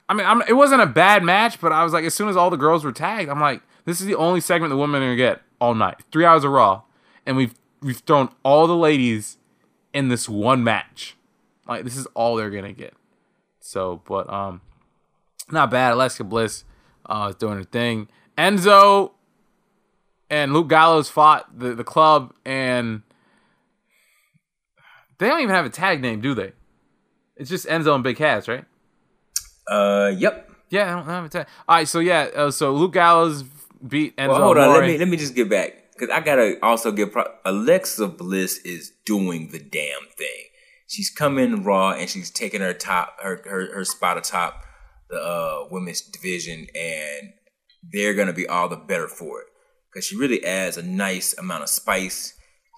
I 0.08 0.14
mean, 0.14 0.26
I'm, 0.26 0.42
it 0.44 0.54
wasn't 0.54 0.82
a 0.82 0.88
bad 0.88 1.24
match, 1.24 1.60
but 1.60 1.72
I 1.72 1.84
was 1.84 1.94
like, 1.94 2.06
as 2.06 2.14
soon 2.14 2.30
as 2.30 2.38
all 2.38 2.50
the 2.50 2.58
girls 2.58 2.84
were 2.84 2.92
tagged, 2.92 3.30
I'm 3.30 3.40
like, 3.40 3.62
this 3.86 4.00
is 4.02 4.08
the 4.08 4.16
only 4.16 4.40
segment 4.40 4.70
the 4.70 4.78
women 4.78 5.02
are 5.02 5.06
gonna 5.06 5.16
get 5.16 5.42
all 5.60 5.74
night. 5.74 5.98
Three 6.12 6.26
hours 6.26 6.44
of 6.44 6.52
Raw, 6.52 6.84
and 7.26 7.38
we've 7.38 7.54
we've 7.82 7.98
thrown 7.98 8.30
all 8.44 8.68
the 8.68 8.76
ladies 8.76 9.38
in 9.94 10.10
this 10.10 10.28
one 10.30 10.64
match. 10.64 11.16
Like 11.68 11.84
this 11.84 11.98
is 11.98 12.06
all 12.14 12.36
they're 12.36 12.50
gonna 12.50 12.74
get. 12.74 12.94
So, 13.60 14.02
but 14.08 14.32
um, 14.32 14.62
not 15.52 15.72
bad. 15.72 15.94
Alexa 15.94 16.24
Bliss 16.24 16.64
uh, 17.06 17.28
is 17.32 17.36
doing 17.36 17.58
her 17.58 17.64
thing. 17.64 18.08
Enzo 18.38 19.12
and 20.30 20.54
Luke 20.54 20.70
Gallows 20.70 21.10
fought 21.10 21.58
the 21.58 21.74
the 21.74 21.84
club, 21.84 22.34
and 22.44 23.02
they 25.18 25.28
don't 25.28 25.42
even 25.42 25.56
have 25.56 25.66
a 25.66 25.70
tag 25.70 26.02
name, 26.02 26.22
do 26.22 26.34
they? 26.34 26.54
It's 27.36 27.50
just 27.50 27.68
Enzo 27.68 27.96
and 27.96 28.04
Big 28.04 28.18
Cass, 28.18 28.48
right? 28.48 28.66
Uh, 29.70 30.12
yep. 30.16 30.50
Yeah, 30.70 30.92
I 30.92 30.96
don't 30.98 31.06
have 31.06 31.26
a 31.26 31.30
tag. 31.30 31.48
All 31.68 31.76
right, 31.78 31.88
so 31.88 32.00
yeah, 32.00 32.30
uh, 32.36 32.52
so 32.52 32.74
Luke 32.74 32.94
Gallows 32.94 33.44
beat 33.88 34.16
Enzo. 34.18 34.30
Well, 34.30 34.42
hold 34.42 34.58
on. 34.58 34.74
Let 34.74 34.84
me 34.84 34.98
let 34.98 35.08
me 35.08 35.18
just 35.18 35.36
get 35.36 35.50
back 35.50 35.94
because 35.94 36.10
I 36.10 36.20
gotta 36.22 36.58
also 36.62 36.92
give 36.92 37.12
pro- 37.12 37.32
Alexa 37.46 38.08
Bliss 38.08 38.58
is 38.60 38.92
doing 39.06 39.50
the 39.52 39.60
damn 39.60 40.08
thing. 40.18 40.44
She's 40.88 41.10
coming 41.10 41.64
raw 41.64 41.92
and 41.92 42.10
she's 42.10 42.30
taking 42.32 42.62
her 42.62 42.74
top 42.74 43.18
her 43.22 43.42
her, 43.46 43.74
her 43.74 43.86
spot 43.86 44.18
atop 44.18 44.62
the 45.10 45.18
uh, 45.18 45.68
women's 45.70 46.02
division, 46.02 46.68
and 46.76 47.34
they're 47.84 48.14
gonna 48.14 48.34
be 48.34 48.48
all 48.48 48.68
the 48.68 48.76
better 48.76 49.08
for 49.08 49.42
it 49.42 49.48
because 49.92 50.06
she 50.06 50.16
really 50.16 50.44
adds 50.44 50.78
a 50.78 50.84
nice 50.84 51.38
amount 51.38 51.64
of 51.64 51.70
spice 51.70 52.34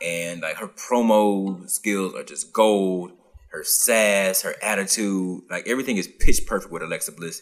and 0.06 0.42
like 0.42 0.58
her 0.58 0.68
promo 0.68 1.68
skills 1.70 2.14
are 2.14 2.24
just 2.24 2.54
gold. 2.54 3.12
Her 3.52 3.64
sass, 3.64 4.42
her 4.42 4.56
attitude, 4.62 5.42
like 5.50 5.68
everything 5.68 5.98
is 5.98 6.08
pitch 6.08 6.46
perfect 6.46 6.72
with 6.72 6.84
Alexa 6.84 7.12
Bliss. 7.14 7.42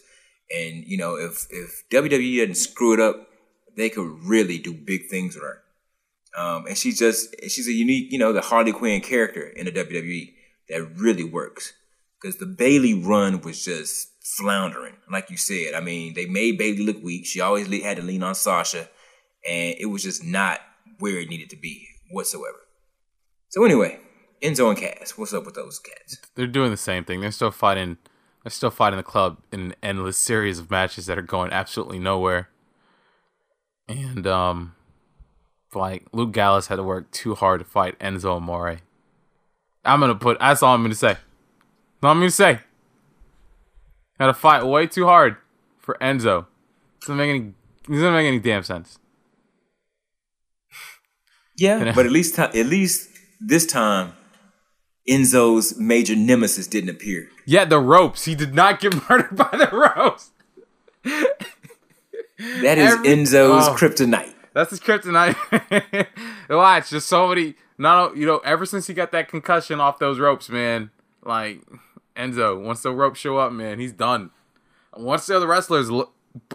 And 0.56 0.84
you 0.86 0.96
know, 0.96 1.16
if 1.16 1.46
if 1.50 1.84
WWE 1.90 2.38
doesn't 2.38 2.54
screw 2.54 2.94
it 2.94 3.00
up, 3.00 3.28
they 3.76 3.90
could 3.90 4.08
really 4.24 4.58
do 4.58 4.72
big 4.72 5.08
things 5.08 5.34
with 5.34 5.44
her. 5.44 5.62
Um, 6.36 6.66
and 6.66 6.76
she's 6.76 6.98
just 6.98 7.34
she's 7.48 7.68
a 7.68 7.72
unique, 7.72 8.12
you 8.12 8.18
know, 8.18 8.32
the 8.32 8.40
Harley 8.40 8.72
Quinn 8.72 9.00
character 9.00 9.46
in 9.46 9.66
the 9.66 9.72
WWE 9.72 10.32
that 10.68 10.82
really 10.96 11.24
works. 11.24 11.72
Because 12.20 12.38
the 12.38 12.46
Bayley 12.46 12.94
run 12.94 13.40
was 13.42 13.64
just 13.64 14.08
floundering, 14.22 14.94
like 15.10 15.30
you 15.30 15.36
said. 15.36 15.74
I 15.74 15.80
mean, 15.80 16.14
they 16.14 16.26
made 16.26 16.58
Bayley 16.58 16.84
look 16.84 17.02
weak. 17.02 17.26
She 17.26 17.40
always 17.40 17.68
had 17.82 17.98
to 17.98 18.02
lean 18.02 18.22
on 18.22 18.34
Sasha, 18.34 18.88
and 19.48 19.76
it 19.78 19.86
was 19.86 20.02
just 20.02 20.24
not 20.24 20.60
where 20.98 21.18
it 21.18 21.28
needed 21.28 21.50
to 21.50 21.56
be 21.56 21.86
whatsoever. 22.10 22.58
So 23.48 23.64
anyway, 23.64 24.00
Enzo 24.42 24.68
and 24.68 24.78
Cass, 24.78 25.16
what's 25.16 25.32
up 25.32 25.44
with 25.46 25.54
those 25.54 25.78
cats? 25.78 26.18
They're 26.34 26.46
doing 26.46 26.70
the 26.70 26.76
same 26.76 27.04
thing. 27.04 27.20
They're 27.20 27.30
still 27.30 27.50
fighting. 27.50 27.96
They're 28.42 28.50
still 28.50 28.70
fighting 28.70 28.96
the 28.96 29.02
club 29.02 29.38
in 29.50 29.60
an 29.60 29.74
endless 29.82 30.16
series 30.16 30.58
of 30.58 30.70
matches 30.70 31.06
that 31.06 31.18
are 31.18 31.22
going 31.22 31.52
absolutely 31.52 31.98
nowhere. 31.98 32.48
And 33.88 34.26
um, 34.26 34.74
like 35.74 36.06
Luke 36.12 36.32
Gallows 36.32 36.66
had 36.66 36.76
to 36.76 36.82
work 36.82 37.10
too 37.10 37.34
hard 37.34 37.60
to 37.60 37.64
fight 37.64 37.98
Enzo 37.98 38.36
Amore. 38.36 38.78
I'm 39.84 40.00
gonna 40.00 40.14
put. 40.14 40.38
That's 40.38 40.62
all 40.62 40.74
I'm 40.74 40.82
gonna 40.82 40.94
say. 40.94 41.14
That's 41.14 41.22
all 42.02 42.10
I'm 42.10 42.18
gonna 42.18 42.30
say. 42.30 42.60
Had 44.18 44.26
to 44.26 44.34
fight 44.34 44.64
way 44.64 44.86
too 44.86 45.06
hard 45.06 45.36
for 45.78 45.96
Enzo. 46.00 46.46
Doesn't 47.00 47.16
make 47.16 47.30
any. 47.30 47.52
Doesn't 47.88 48.12
make 48.12 48.26
any 48.26 48.40
damn 48.40 48.64
sense. 48.64 48.98
Yeah, 51.56 51.92
but 51.94 52.04
at 52.04 52.12
least 52.12 52.38
at 52.38 52.54
least 52.54 53.10
this 53.40 53.64
time, 53.64 54.12
Enzo's 55.08 55.78
major 55.78 56.16
nemesis 56.16 56.66
didn't 56.66 56.90
appear. 56.90 57.28
Yeah, 57.44 57.64
the 57.64 57.78
ropes. 57.78 58.24
He 58.24 58.34
did 58.34 58.54
not 58.54 58.80
get 58.80 58.94
murdered 59.08 59.36
by 59.36 59.50
the 59.52 59.68
ropes. 59.72 60.30
That 61.04 62.78
is 62.78 62.92
Every- 62.92 63.08
Enzo's 63.08 63.68
oh. 63.68 63.76
kryptonite. 63.76 64.34
That's 64.52 64.70
his 64.70 64.80
kryptonite. 64.80 65.36
Watch, 66.48 66.90
just 66.90 67.08
so 67.08 67.28
many. 67.28 67.54
Not 67.78 68.16
you 68.16 68.26
know, 68.26 68.38
ever 68.38 68.64
since 68.64 68.86
he 68.86 68.94
got 68.94 69.12
that 69.12 69.28
concussion 69.28 69.80
off 69.80 69.98
those 69.98 70.18
ropes, 70.18 70.48
man. 70.48 70.90
Like 71.22 71.60
Enzo, 72.16 72.60
once 72.60 72.82
the 72.82 72.90
ropes 72.90 73.20
show 73.20 73.36
up, 73.36 73.52
man, 73.52 73.78
he's 73.78 73.92
done. 73.92 74.30
Once 74.96 75.26
the 75.26 75.36
other 75.36 75.46
wrestlers 75.46 75.90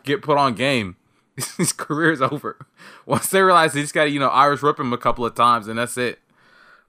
get 0.04 0.24
put 0.24 0.38
on 0.38 0.56
game, 0.56 0.96
his 1.58 1.72
career 1.74 2.12
is 2.12 2.22
over. 2.22 2.66
Once 3.06 3.30
they 3.30 3.42
realize 3.42 3.74
they 3.74 3.82
just 3.82 3.94
got 3.94 4.06
to 4.06 4.10
you 4.10 4.20
know 4.20 4.30
Irish 4.30 4.64
whip 4.64 4.80
him 4.80 4.94
a 4.94 4.98
couple 4.98 5.26
of 5.26 5.36
times, 5.36 5.68
and 5.68 5.78
that's 5.78 5.98
it. 5.98 6.20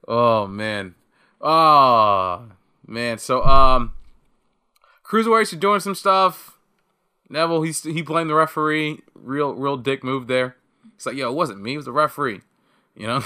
Oh 0.07 0.47
man, 0.47 0.95
oh 1.43 2.43
man. 2.87 3.17
So 3.19 3.43
um, 3.43 3.93
cruiserweights 5.05 5.53
are 5.53 5.57
doing 5.57 5.79
some 5.81 5.95
stuff. 5.95 6.57
Neville, 7.29 7.61
he's 7.63 7.83
he 7.83 8.01
blamed 8.01 8.29
the 8.29 8.35
referee. 8.35 9.01
Real, 9.15 9.53
real 9.53 9.77
dick 9.77 10.03
move 10.03 10.27
there. 10.27 10.55
It's 10.95 11.05
like, 11.05 11.15
yo, 11.15 11.29
it 11.29 11.35
wasn't 11.35 11.61
me. 11.61 11.73
It 11.73 11.77
was 11.77 11.85
the 11.85 11.91
referee. 11.91 12.41
You 12.95 13.07
know, 13.07 13.23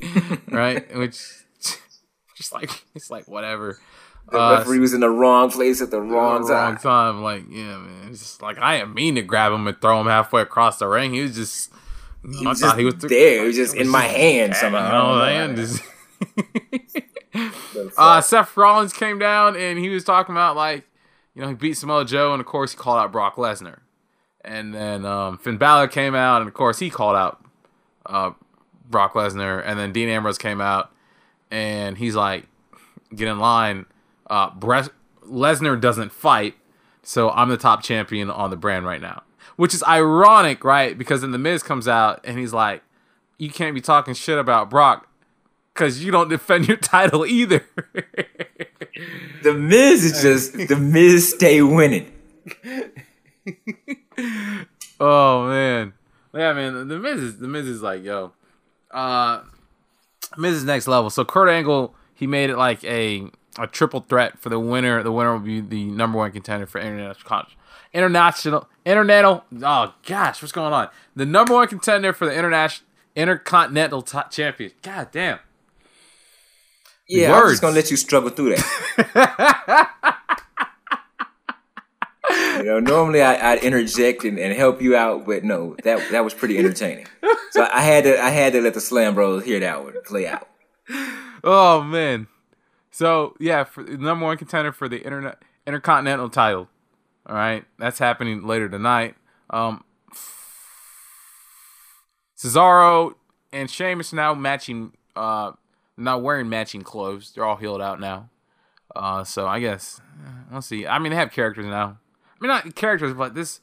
right? 0.50 0.96
Which, 0.96 1.18
just 2.36 2.52
like, 2.52 2.70
it's 2.94 3.10
like 3.10 3.28
whatever. 3.28 3.78
The 4.30 4.40
Uh, 4.40 4.58
referee 4.58 4.78
was 4.80 4.94
in 4.94 5.00
the 5.00 5.10
wrong 5.10 5.50
place 5.50 5.80
at 5.82 5.90
the 5.90 6.00
wrong 6.00 6.40
wrong 6.42 6.48
time. 6.48 6.76
time. 6.78 7.22
Like, 7.22 7.44
yeah, 7.50 7.76
man. 7.78 8.08
It's 8.10 8.20
just 8.20 8.42
like 8.42 8.58
I 8.58 8.78
didn't 8.78 8.94
mean 8.94 9.14
to 9.16 9.22
grab 9.22 9.52
him 9.52 9.66
and 9.66 9.80
throw 9.80 10.00
him 10.00 10.06
halfway 10.06 10.42
across 10.42 10.78
the 10.78 10.88
ring. 10.88 11.12
He 11.14 11.20
was 11.20 11.34
just, 11.34 11.70
He 12.22 12.46
I 12.46 12.48
was 12.50 12.60
thought 12.60 12.66
just 12.68 12.78
he 12.78 12.84
was 12.86 12.94
there. 12.96 13.40
He 13.42 13.46
was 13.46 13.56
just 13.56 13.74
in 13.76 13.88
my 13.88 14.02
hand 14.04 14.54
You 14.54 14.58
somehow. 14.58 14.90
know 14.90 15.20
what 16.36 16.46
I'm 16.64 16.88
saying? 16.88 17.04
Just- 17.74 17.98
uh, 17.98 18.20
Seth 18.20 18.56
Rollins 18.56 18.92
came 18.92 19.18
down 19.18 19.56
and 19.56 19.78
he 19.78 19.88
was 19.88 20.04
talking 20.04 20.34
about 20.34 20.56
like, 20.56 20.84
you 21.34 21.42
know, 21.42 21.48
he 21.48 21.54
beat 21.54 21.74
Samoa 21.74 22.04
Joe 22.04 22.32
and 22.32 22.40
of 22.40 22.46
course 22.46 22.72
he 22.72 22.78
called 22.78 22.98
out 22.98 23.12
Brock 23.12 23.36
Lesnar, 23.36 23.80
and 24.42 24.74
then 24.74 25.04
um, 25.04 25.36
Finn 25.38 25.58
Balor 25.58 25.88
came 25.88 26.14
out 26.14 26.40
and 26.40 26.48
of 26.48 26.54
course 26.54 26.78
he 26.78 26.88
called 26.88 27.16
out 27.16 27.44
uh, 28.06 28.30
Brock 28.88 29.12
Lesnar, 29.14 29.62
and 29.64 29.78
then 29.78 29.92
Dean 29.92 30.08
Ambrose 30.08 30.38
came 30.38 30.60
out 30.60 30.92
and 31.50 31.98
he's 31.98 32.14
like, 32.14 32.44
get 33.14 33.28
in 33.28 33.38
line. 33.38 33.84
Uh, 34.28 34.50
Bre- 34.50 34.88
Lesnar 35.26 35.78
doesn't 35.80 36.12
fight, 36.12 36.54
so 37.02 37.30
I'm 37.30 37.48
the 37.50 37.56
top 37.56 37.82
champion 37.82 38.30
on 38.30 38.50
the 38.50 38.56
brand 38.56 38.86
right 38.86 39.00
now, 39.00 39.22
which 39.56 39.74
is 39.74 39.82
ironic, 39.84 40.64
right? 40.64 40.96
Because 40.96 41.20
then 41.20 41.32
the 41.32 41.38
Miz 41.38 41.62
comes 41.62 41.86
out 41.86 42.20
and 42.24 42.38
he's 42.38 42.52
like, 42.54 42.82
you 43.38 43.50
can't 43.50 43.74
be 43.74 43.80
talking 43.82 44.14
shit 44.14 44.38
about 44.38 44.70
Brock 44.70 45.08
because 45.76 46.02
you 46.02 46.10
don't 46.10 46.28
defend 46.28 46.66
your 46.66 46.78
title 46.78 47.26
either. 47.26 47.64
The 49.42 49.52
Miz 49.52 50.04
is 50.04 50.22
just 50.22 50.52
the 50.68 50.76
Miz 50.76 51.34
stay 51.34 51.60
winning. 51.60 52.10
oh 54.98 55.48
man, 55.48 55.92
yeah, 56.34 56.52
man. 56.54 56.88
The 56.88 56.98
Miz 56.98 57.20
is 57.20 57.38
the 57.38 57.46
Miz 57.46 57.66
is 57.66 57.82
like, 57.82 58.02
yo, 58.02 58.32
uh, 58.90 59.42
Miz 60.38 60.56
is 60.56 60.64
next 60.64 60.88
level. 60.88 61.10
So 61.10 61.24
Kurt 61.24 61.50
Angle, 61.50 61.94
he 62.14 62.26
made 62.26 62.48
it 62.48 62.56
like 62.56 62.82
a 62.84 63.30
a 63.58 63.66
triple 63.66 64.00
threat 64.00 64.38
for 64.38 64.48
the 64.48 64.58
winner. 64.58 65.02
The 65.02 65.12
winner 65.12 65.32
will 65.34 65.40
be 65.40 65.60
the 65.60 65.84
number 65.84 66.18
one 66.18 66.32
contender 66.32 66.66
for 66.66 66.80
international 66.80 67.46
international 67.92 68.68
international. 68.86 69.44
Oh 69.62 69.94
gosh, 70.06 70.40
what's 70.40 70.52
going 70.52 70.72
on? 70.72 70.88
The 71.14 71.26
number 71.26 71.52
one 71.52 71.68
contender 71.68 72.14
for 72.14 72.24
the 72.24 72.34
international 72.34 72.86
intercontinental 73.14 74.02
t- 74.02 74.18
champion. 74.30 74.72
God 74.82 75.08
damn. 75.12 75.38
Yeah, 77.08 77.34
I'm 77.34 77.48
just 77.48 77.62
gonna 77.62 77.74
let 77.74 77.90
you 77.90 77.96
struggle 77.96 78.30
through 78.30 78.56
that. 78.56 79.90
you 82.58 82.64
know, 82.64 82.80
normally 82.80 83.22
I, 83.22 83.52
I'd 83.52 83.62
interject 83.62 84.24
and, 84.24 84.38
and 84.38 84.56
help 84.56 84.82
you 84.82 84.96
out, 84.96 85.26
but 85.26 85.44
no, 85.44 85.76
that 85.84 86.10
that 86.10 86.24
was 86.24 86.34
pretty 86.34 86.58
entertaining. 86.58 87.06
So 87.50 87.66
I 87.72 87.82
had 87.82 88.04
to 88.04 88.20
I 88.20 88.30
had 88.30 88.52
to 88.54 88.60
let 88.60 88.74
the 88.74 88.80
Slambros 88.80 89.44
hear 89.44 89.60
that 89.60 89.84
one 89.84 89.94
play 90.04 90.26
out. 90.26 90.48
Oh 91.44 91.82
man. 91.82 92.26
So 92.90 93.36
yeah, 93.38 93.64
for 93.64 93.82
number 93.84 94.24
one 94.24 94.36
contender 94.36 94.72
for 94.72 94.88
the 94.88 95.02
internet 95.02 95.42
intercontinental 95.66 96.30
title. 96.30 96.68
All 97.28 97.34
right, 97.34 97.64
that's 97.78 97.98
happening 97.98 98.46
later 98.46 98.68
tonight. 98.68 99.16
Um, 99.50 99.84
Cesaro 102.36 103.14
and 103.52 103.70
Sheamus 103.70 104.12
now 104.12 104.34
matching, 104.34 104.92
uh, 105.16 105.52
not 105.96 106.22
wearing 106.22 106.48
matching 106.48 106.82
clothes. 106.82 107.32
They're 107.34 107.44
all 107.44 107.56
healed 107.56 107.82
out 107.82 108.00
now. 108.00 108.30
Uh, 108.94 109.24
so 109.24 109.46
I 109.46 109.60
guess 109.60 110.00
uh, 110.26 110.30
we'll 110.50 110.62
see. 110.62 110.86
I 110.86 110.98
mean, 110.98 111.10
they 111.10 111.16
have 111.16 111.32
characters 111.32 111.66
now. 111.66 111.98
I 112.24 112.36
mean, 112.40 112.48
not 112.48 112.74
characters, 112.74 113.14
but 113.14 113.34
this. 113.34 113.60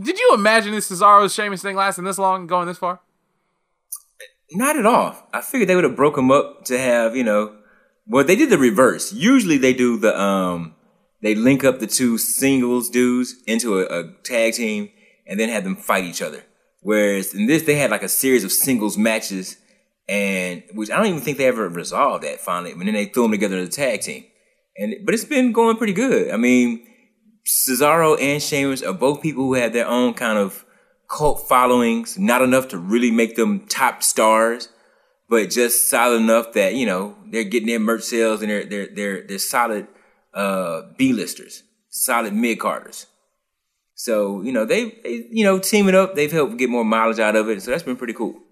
Did 0.00 0.18
you 0.18 0.30
imagine 0.34 0.72
this 0.72 0.90
Cesaro 0.90 1.32
Sheamus 1.32 1.62
thing 1.62 1.76
lasting 1.76 2.04
this 2.04 2.18
long, 2.18 2.46
going 2.46 2.66
this 2.66 2.78
far? 2.78 3.00
Not 4.52 4.76
at 4.76 4.86
all. 4.86 5.28
I 5.32 5.40
figured 5.40 5.68
they 5.68 5.74
would 5.74 5.84
have 5.84 5.96
broke 5.96 6.16
them 6.16 6.30
up 6.30 6.64
to 6.66 6.78
have, 6.78 7.16
you 7.16 7.24
know, 7.24 7.56
well, 8.06 8.24
they 8.24 8.36
did 8.36 8.50
the 8.50 8.58
reverse. 8.58 9.12
Usually 9.12 9.58
they 9.58 9.72
do 9.72 9.98
the, 9.98 10.18
um, 10.18 10.74
they 11.22 11.34
link 11.34 11.64
up 11.64 11.78
the 11.78 11.86
two 11.86 12.18
singles 12.18 12.90
dudes 12.90 13.36
into 13.46 13.80
a, 13.80 14.00
a 14.00 14.12
tag 14.24 14.54
team 14.54 14.90
and 15.26 15.38
then 15.38 15.48
have 15.48 15.64
them 15.64 15.76
fight 15.76 16.04
each 16.04 16.20
other. 16.20 16.42
Whereas 16.80 17.32
in 17.32 17.46
this, 17.46 17.62
they 17.62 17.76
had 17.76 17.90
like 17.90 18.02
a 18.02 18.08
series 18.08 18.44
of 18.44 18.52
singles 18.52 18.98
matches 18.98 19.56
and, 20.12 20.62
which 20.74 20.90
I 20.90 20.98
don't 20.98 21.06
even 21.06 21.20
think 21.20 21.38
they 21.38 21.46
ever 21.46 21.70
resolved 21.70 22.24
that 22.24 22.38
finally. 22.38 22.72
And 22.72 22.82
then 22.82 22.92
they 22.92 23.06
threw 23.06 23.22
them 23.22 23.30
together 23.30 23.56
as 23.56 23.68
a 23.68 23.72
tag 23.72 24.02
team. 24.02 24.24
And, 24.76 24.94
but 25.06 25.14
it's 25.14 25.24
been 25.24 25.52
going 25.52 25.78
pretty 25.78 25.94
good. 25.94 26.30
I 26.30 26.36
mean, 26.36 26.86
Cesaro 27.46 28.20
and 28.20 28.42
Sheamus 28.42 28.82
are 28.82 28.92
both 28.92 29.22
people 29.22 29.44
who 29.44 29.54
have 29.54 29.72
their 29.72 29.86
own 29.86 30.12
kind 30.12 30.38
of 30.38 30.66
cult 31.08 31.48
followings, 31.48 32.18
not 32.18 32.42
enough 32.42 32.68
to 32.68 32.78
really 32.78 33.10
make 33.10 33.36
them 33.36 33.66
top 33.68 34.02
stars, 34.02 34.68
but 35.30 35.48
just 35.48 35.88
solid 35.88 36.20
enough 36.20 36.52
that, 36.52 36.74
you 36.74 36.84
know, 36.84 37.16
they're 37.30 37.44
getting 37.44 37.68
their 37.68 37.80
merch 37.80 38.02
sales 38.02 38.42
and 38.42 38.50
they're 38.50 38.66
they're 38.66 38.88
they're 38.94 39.26
they're 39.26 39.38
solid 39.38 39.86
uh 40.34 40.82
B 40.98 41.14
listers, 41.14 41.62
solid 41.88 42.34
mid 42.34 42.58
carders. 42.58 43.06
So, 43.94 44.42
you 44.42 44.52
know, 44.52 44.66
they, 44.66 44.90
they 45.02 45.26
you 45.30 45.44
know, 45.44 45.58
teaming 45.58 45.94
up, 45.94 46.14
they've 46.14 46.32
helped 46.32 46.58
get 46.58 46.68
more 46.68 46.84
mileage 46.84 47.18
out 47.18 47.36
of 47.36 47.48
it. 47.48 47.62
So 47.62 47.70
that's 47.70 47.82
been 47.82 47.96
pretty 47.96 48.14
cool. 48.14 48.42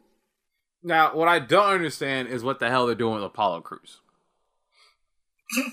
Now, 0.83 1.15
what 1.15 1.29
I 1.29 1.39
don't 1.39 1.67
understand 1.69 2.29
is 2.29 2.43
what 2.43 2.59
the 2.59 2.69
hell 2.71 2.87
they're 2.87 2.95
doing 2.95 3.15
with 3.17 3.25
Apollo 3.25 3.61
Crews. 3.63 4.01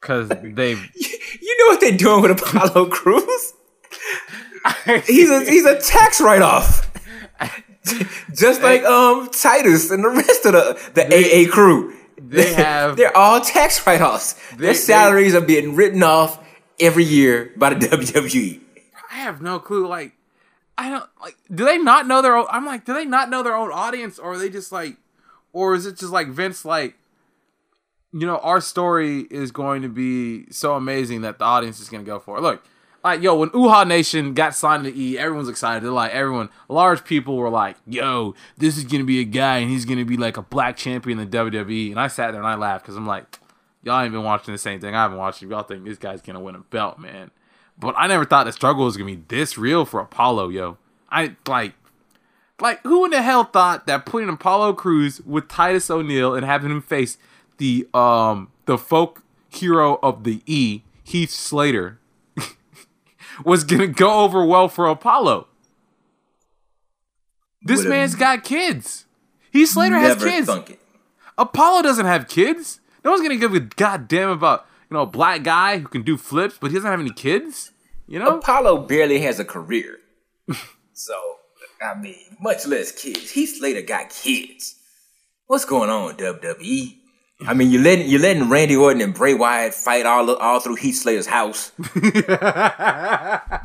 Because 0.00 0.28
they've 0.30 0.90
You 1.42 1.58
know 1.58 1.66
what 1.66 1.80
they're 1.82 1.96
doing 1.96 2.22
with 2.22 2.30
Apollo 2.42 2.86
Crews? 2.88 3.52
he's 5.06 5.28
a 5.30 5.44
he's 5.44 5.66
a 5.66 5.78
tax 5.78 6.20
write 6.22 6.40
off. 6.42 6.90
Just 8.34 8.62
like 8.62 8.82
um 8.84 9.28
Titus 9.30 9.90
and 9.90 10.02
the 10.02 10.08
rest 10.08 10.46
of 10.46 10.52
the 10.54 10.90
the 10.94 11.04
AA 11.46 11.52
crew. 11.52 11.94
they 12.18 12.52
have- 12.54 12.96
they're 12.96 13.14
all 13.14 13.40
tax 13.42 13.86
write 13.86 14.00
offs. 14.00 14.34
Their 14.56 14.72
salaries 14.74 15.34
are 15.34 15.40
being 15.42 15.76
written 15.76 16.02
off 16.02 16.42
every 16.80 17.04
year 17.04 17.52
by 17.56 17.74
the. 17.74 17.86
WWE. 17.86 18.60
I 19.10 19.16
have 19.16 19.42
no 19.42 19.58
clue. 19.58 19.86
Like, 19.86 20.12
I 20.78 20.90
don't 20.90 21.08
like. 21.20 21.36
Do 21.54 21.64
they 21.64 21.78
not 21.78 22.06
know 22.06 22.22
their 22.22 22.36
own? 22.36 22.46
I'm 22.50 22.64
like, 22.64 22.84
do 22.84 22.94
they 22.94 23.04
not 23.04 23.28
know 23.28 23.42
their 23.42 23.56
own 23.56 23.70
audience, 23.72 24.18
or 24.18 24.32
are 24.32 24.38
they 24.38 24.48
just 24.48 24.72
like, 24.72 24.96
or 25.52 25.74
is 25.74 25.86
it 25.86 25.96
just 25.96 26.12
like 26.12 26.28
Vince? 26.28 26.64
Like, 26.64 26.94
you 28.12 28.26
know, 28.26 28.38
our 28.38 28.60
story 28.60 29.26
is 29.30 29.52
going 29.52 29.82
to 29.82 29.88
be 29.88 30.50
so 30.50 30.74
amazing 30.74 31.20
that 31.22 31.38
the 31.38 31.44
audience 31.44 31.80
is 31.80 31.88
going 31.88 32.04
to 32.04 32.10
go 32.10 32.18
for 32.18 32.38
it. 32.38 32.40
Look, 32.40 32.64
like, 33.02 33.22
yo, 33.22 33.34
when 33.36 33.50
Uhaa 33.50 33.86
Nation 33.86 34.34
got 34.34 34.54
signed 34.54 34.84
to 34.84 34.94
E, 34.94 35.18
everyone's 35.18 35.48
excited. 35.48 35.82
They're 35.82 35.90
like, 35.90 36.12
everyone, 36.12 36.50
large 36.68 37.04
people 37.04 37.36
were 37.36 37.48
like, 37.48 37.76
yo, 37.86 38.34
this 38.58 38.76
is 38.76 38.84
going 38.84 39.00
to 39.00 39.06
be 39.06 39.20
a 39.20 39.24
guy, 39.24 39.58
and 39.58 39.70
he's 39.70 39.84
going 39.84 39.98
to 39.98 40.04
be 40.04 40.16
like 40.16 40.36
a 40.36 40.42
black 40.42 40.76
champion 40.76 41.18
in 41.18 41.30
the 41.30 41.36
WWE. 41.36 41.90
And 41.90 42.00
I 42.00 42.08
sat 42.08 42.32
there 42.32 42.40
and 42.40 42.48
I 42.48 42.56
laughed 42.56 42.84
because 42.84 42.96
I'm 42.96 43.06
like, 43.06 43.38
y'all 43.82 44.02
ain't 44.02 44.12
been 44.12 44.24
watching 44.24 44.52
the 44.52 44.58
same 44.58 44.80
thing 44.80 44.94
I've 44.94 45.10
been 45.10 45.18
watching. 45.18 45.50
Y'all 45.50 45.62
think 45.62 45.84
this 45.84 45.98
guy's 45.98 46.20
going 46.20 46.34
to 46.34 46.40
win 46.40 46.54
a 46.54 46.60
belt, 46.60 46.98
man. 46.98 47.30
But 47.80 47.94
I 47.96 48.06
never 48.06 48.24
thought 48.26 48.44
the 48.44 48.52
struggle 48.52 48.84
was 48.84 48.96
gonna 48.96 49.10
be 49.10 49.22
this 49.28 49.56
real 49.56 49.84
for 49.84 50.00
Apollo, 50.00 50.50
yo. 50.50 50.76
I 51.10 51.36
like, 51.48 51.72
like 52.60 52.80
who 52.82 53.06
in 53.06 53.10
the 53.10 53.22
hell 53.22 53.44
thought 53.44 53.86
that 53.86 54.04
putting 54.04 54.28
Apollo 54.28 54.74
Crews 54.74 55.20
with 55.22 55.48
Titus 55.48 55.90
O'Neil 55.90 56.34
and 56.34 56.44
having 56.44 56.70
him 56.70 56.82
face 56.82 57.16
the 57.56 57.88
um 57.94 58.50
the 58.66 58.76
folk 58.76 59.22
hero 59.48 59.98
of 60.02 60.24
the 60.24 60.42
E, 60.46 60.82
Heath 61.02 61.30
Slater, 61.30 61.98
was 63.44 63.64
gonna 63.64 63.86
go 63.86 64.20
over 64.20 64.44
well 64.44 64.68
for 64.68 64.86
Apollo? 64.86 65.46
This 67.62 67.84
man's 67.84 68.14
got 68.14 68.44
kids. 68.44 69.06
Heath 69.52 69.70
Slater 69.70 69.98
has 69.98 70.22
kids. 70.22 70.50
Apollo 71.36 71.82
doesn't 71.82 72.06
have 72.06 72.28
kids. 72.28 72.80
No 73.04 73.10
one's 73.12 73.22
gonna 73.22 73.36
give 73.36 73.54
a 73.54 73.60
goddamn 73.60 74.28
about 74.28 74.66
you 74.90 74.96
know 74.96 75.02
a 75.02 75.06
black 75.06 75.44
guy 75.44 75.78
who 75.78 75.88
can 75.88 76.02
do 76.02 76.16
flips, 76.16 76.58
but 76.60 76.70
he 76.70 76.76
doesn't 76.76 76.90
have 76.90 77.00
any 77.00 77.10
kids. 77.10 77.70
You 78.06 78.18
know, 78.18 78.38
Apollo 78.38 78.86
barely 78.86 79.20
has 79.20 79.38
a 79.38 79.44
career. 79.44 79.98
so, 80.92 81.14
I 81.80 81.98
mean, 81.98 82.36
much 82.40 82.66
less 82.66 82.90
kids. 82.90 83.30
Heath 83.30 83.56
Slater 83.58 83.82
got 83.82 84.10
kids. 84.10 84.74
What's 85.46 85.64
going 85.64 85.90
on, 85.90 86.16
WWE? 86.16 86.96
I 87.46 87.54
mean, 87.54 87.70
you're 87.70 87.82
letting 87.82 88.08
you're 88.08 88.20
letting 88.20 88.50
Randy 88.50 88.76
Orton 88.76 89.00
and 89.00 89.14
Bray 89.14 89.32
Wyatt 89.34 89.74
fight 89.74 90.06
all 90.06 90.34
all 90.36 90.60
through 90.60 90.74
Heath 90.76 90.96
Slater's 90.96 91.26
house. 91.26 91.72
you 91.94 92.12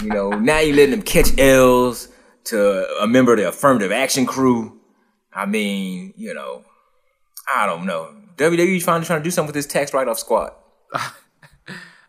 know, 0.10 0.30
now 0.30 0.60
you're 0.60 0.76
letting 0.76 0.92
them 0.92 1.02
catch 1.02 1.38
L's 1.38 2.08
to 2.46 2.88
a 3.02 3.08
member 3.08 3.34
of 3.34 3.40
the 3.40 3.50
affirmative 3.50 3.92
action 3.92 4.26
crew. 4.26 4.80
I 5.34 5.46
mean, 5.46 6.14
you 6.16 6.34
know, 6.34 6.64
I 7.54 7.66
don't 7.66 7.86
know. 7.86 8.16
WWE 8.38 8.82
finally 8.82 9.06
trying 9.06 9.20
to 9.20 9.24
do 9.24 9.32
something 9.32 9.48
with 9.48 9.56
this 9.56 9.66
tax 9.66 9.94
write-off 9.94 10.20
squad. 10.20 10.54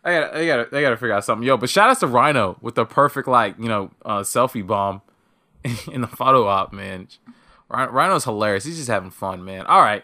I 0.03 0.19
gotta, 0.19 0.37
they 0.37 0.47
gotta, 0.47 0.67
they 0.71 0.81
gotta 0.81 0.97
figure 0.97 1.13
out 1.13 1.25
something. 1.25 1.45
Yo, 1.45 1.57
but 1.57 1.69
shout 1.69 1.89
out 1.89 1.99
to 1.99 2.07
Rhino 2.07 2.57
with 2.61 2.75
the 2.75 2.85
perfect 2.85 3.27
like 3.27 3.55
you 3.59 3.67
know 3.67 3.91
uh, 4.05 4.19
selfie 4.19 4.65
bomb 4.65 5.01
in 5.91 6.01
the 6.01 6.07
photo 6.07 6.47
op, 6.47 6.71
man. 6.73 7.07
Rhino's 7.69 8.23
hilarious. 8.23 8.63
He's 8.63 8.77
just 8.77 8.87
having 8.87 9.11
fun, 9.11 9.43
man. 9.43 9.65
All 9.65 9.81
right. 9.81 10.03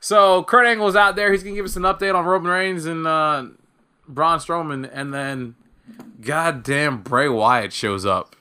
So 0.00 0.44
Kurt 0.44 0.66
Angle's 0.66 0.96
out 0.96 1.16
there. 1.16 1.32
He's 1.32 1.42
gonna 1.42 1.56
give 1.56 1.64
us 1.64 1.76
an 1.76 1.84
update 1.84 2.14
on 2.14 2.26
Roman 2.26 2.52
Reigns 2.52 2.84
and 2.84 3.06
uh, 3.06 3.46
Braun 4.06 4.38
Strowman, 4.38 4.90
and 4.92 5.14
then 5.14 5.54
goddamn 6.20 7.02
Bray 7.02 7.28
Wyatt 7.28 7.72
shows 7.72 8.04
up, 8.04 8.36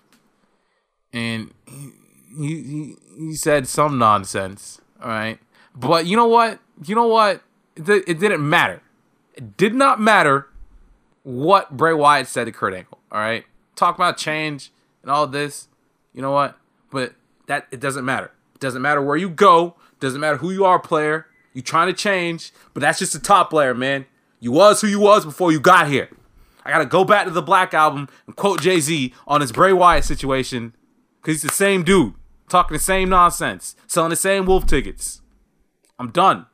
and 1.14 1.54
he 1.66 1.94
he, 2.38 2.96
he 3.18 3.36
said 3.36 3.68
some 3.70 3.98
nonsense. 3.98 4.82
All 5.02 5.08
right, 5.08 5.40
but 5.74 6.06
you 6.06 6.18
know 6.18 6.28
what? 6.28 6.60
You 6.86 6.96
know 6.96 7.08
what? 7.08 7.42
It, 7.78 7.90
it 8.08 8.20
didn't 8.20 8.48
matter. 8.48 8.82
It 9.34 9.58
did 9.58 9.74
not 9.74 10.00
matter 10.00 10.48
what 11.24 11.76
Bray 11.76 11.94
Wyatt 11.94 12.28
said 12.28 12.46
to 12.46 12.52
Kurt 12.52 12.74
Angle. 12.74 13.00
All 13.12 13.20
right, 13.20 13.46
talk 13.76 13.96
about 13.96 14.18
change 14.18 14.72
and 15.02 15.12
all 15.12 15.28
this. 15.28 15.68
You 16.14 16.22
know 16.22 16.32
what? 16.32 16.58
But 16.92 17.16
that 17.48 17.68
it 17.72 17.80
doesn't 17.80 18.06
matter. 18.06 18.32
It 18.56 18.62
doesn't 18.62 18.82
matter 18.82 19.02
where 19.02 19.18
you 19.18 19.30
go. 19.30 19.76
Doesn't 20.00 20.20
matter 20.20 20.38
who 20.38 20.52
you 20.52 20.66
are, 20.66 20.80
player. 20.80 21.28
You 21.54 21.62
trying 21.62 21.88
to 21.88 21.94
change, 21.94 22.52
but 22.74 22.82
that's 22.82 23.00
just 23.00 23.14
the 23.14 23.20
top 23.20 23.50
player, 23.50 23.74
man. 23.74 24.06
You 24.40 24.52
was 24.52 24.82
who 24.82 24.88
you 24.88 25.00
was 25.00 25.24
before 25.24 25.52
you 25.52 25.60
got 25.60 25.88
here. 25.88 26.10
I 26.66 26.72
gotta 26.72 26.86
go 26.86 27.04
back 27.04 27.26
to 27.26 27.32
the 27.32 27.42
Black 27.42 27.74
Album 27.74 28.10
and 28.26 28.36
quote 28.36 28.62
Jay 28.62 28.80
Z 28.80 29.14
on 29.28 29.42
his 29.42 29.52
Bray 29.52 29.74
Wyatt 29.74 30.04
situation 30.04 30.76
because 31.22 31.42
he's 31.42 31.50
the 31.50 31.56
same 31.56 31.84
dude, 31.84 32.14
talking 32.50 32.76
the 32.76 32.84
same 32.84 33.10
nonsense, 33.10 33.76
selling 33.88 34.10
the 34.10 34.16
same 34.16 34.46
wolf 34.46 34.66
tickets. 34.66 35.22
I'm 36.00 36.10
done 36.10 36.48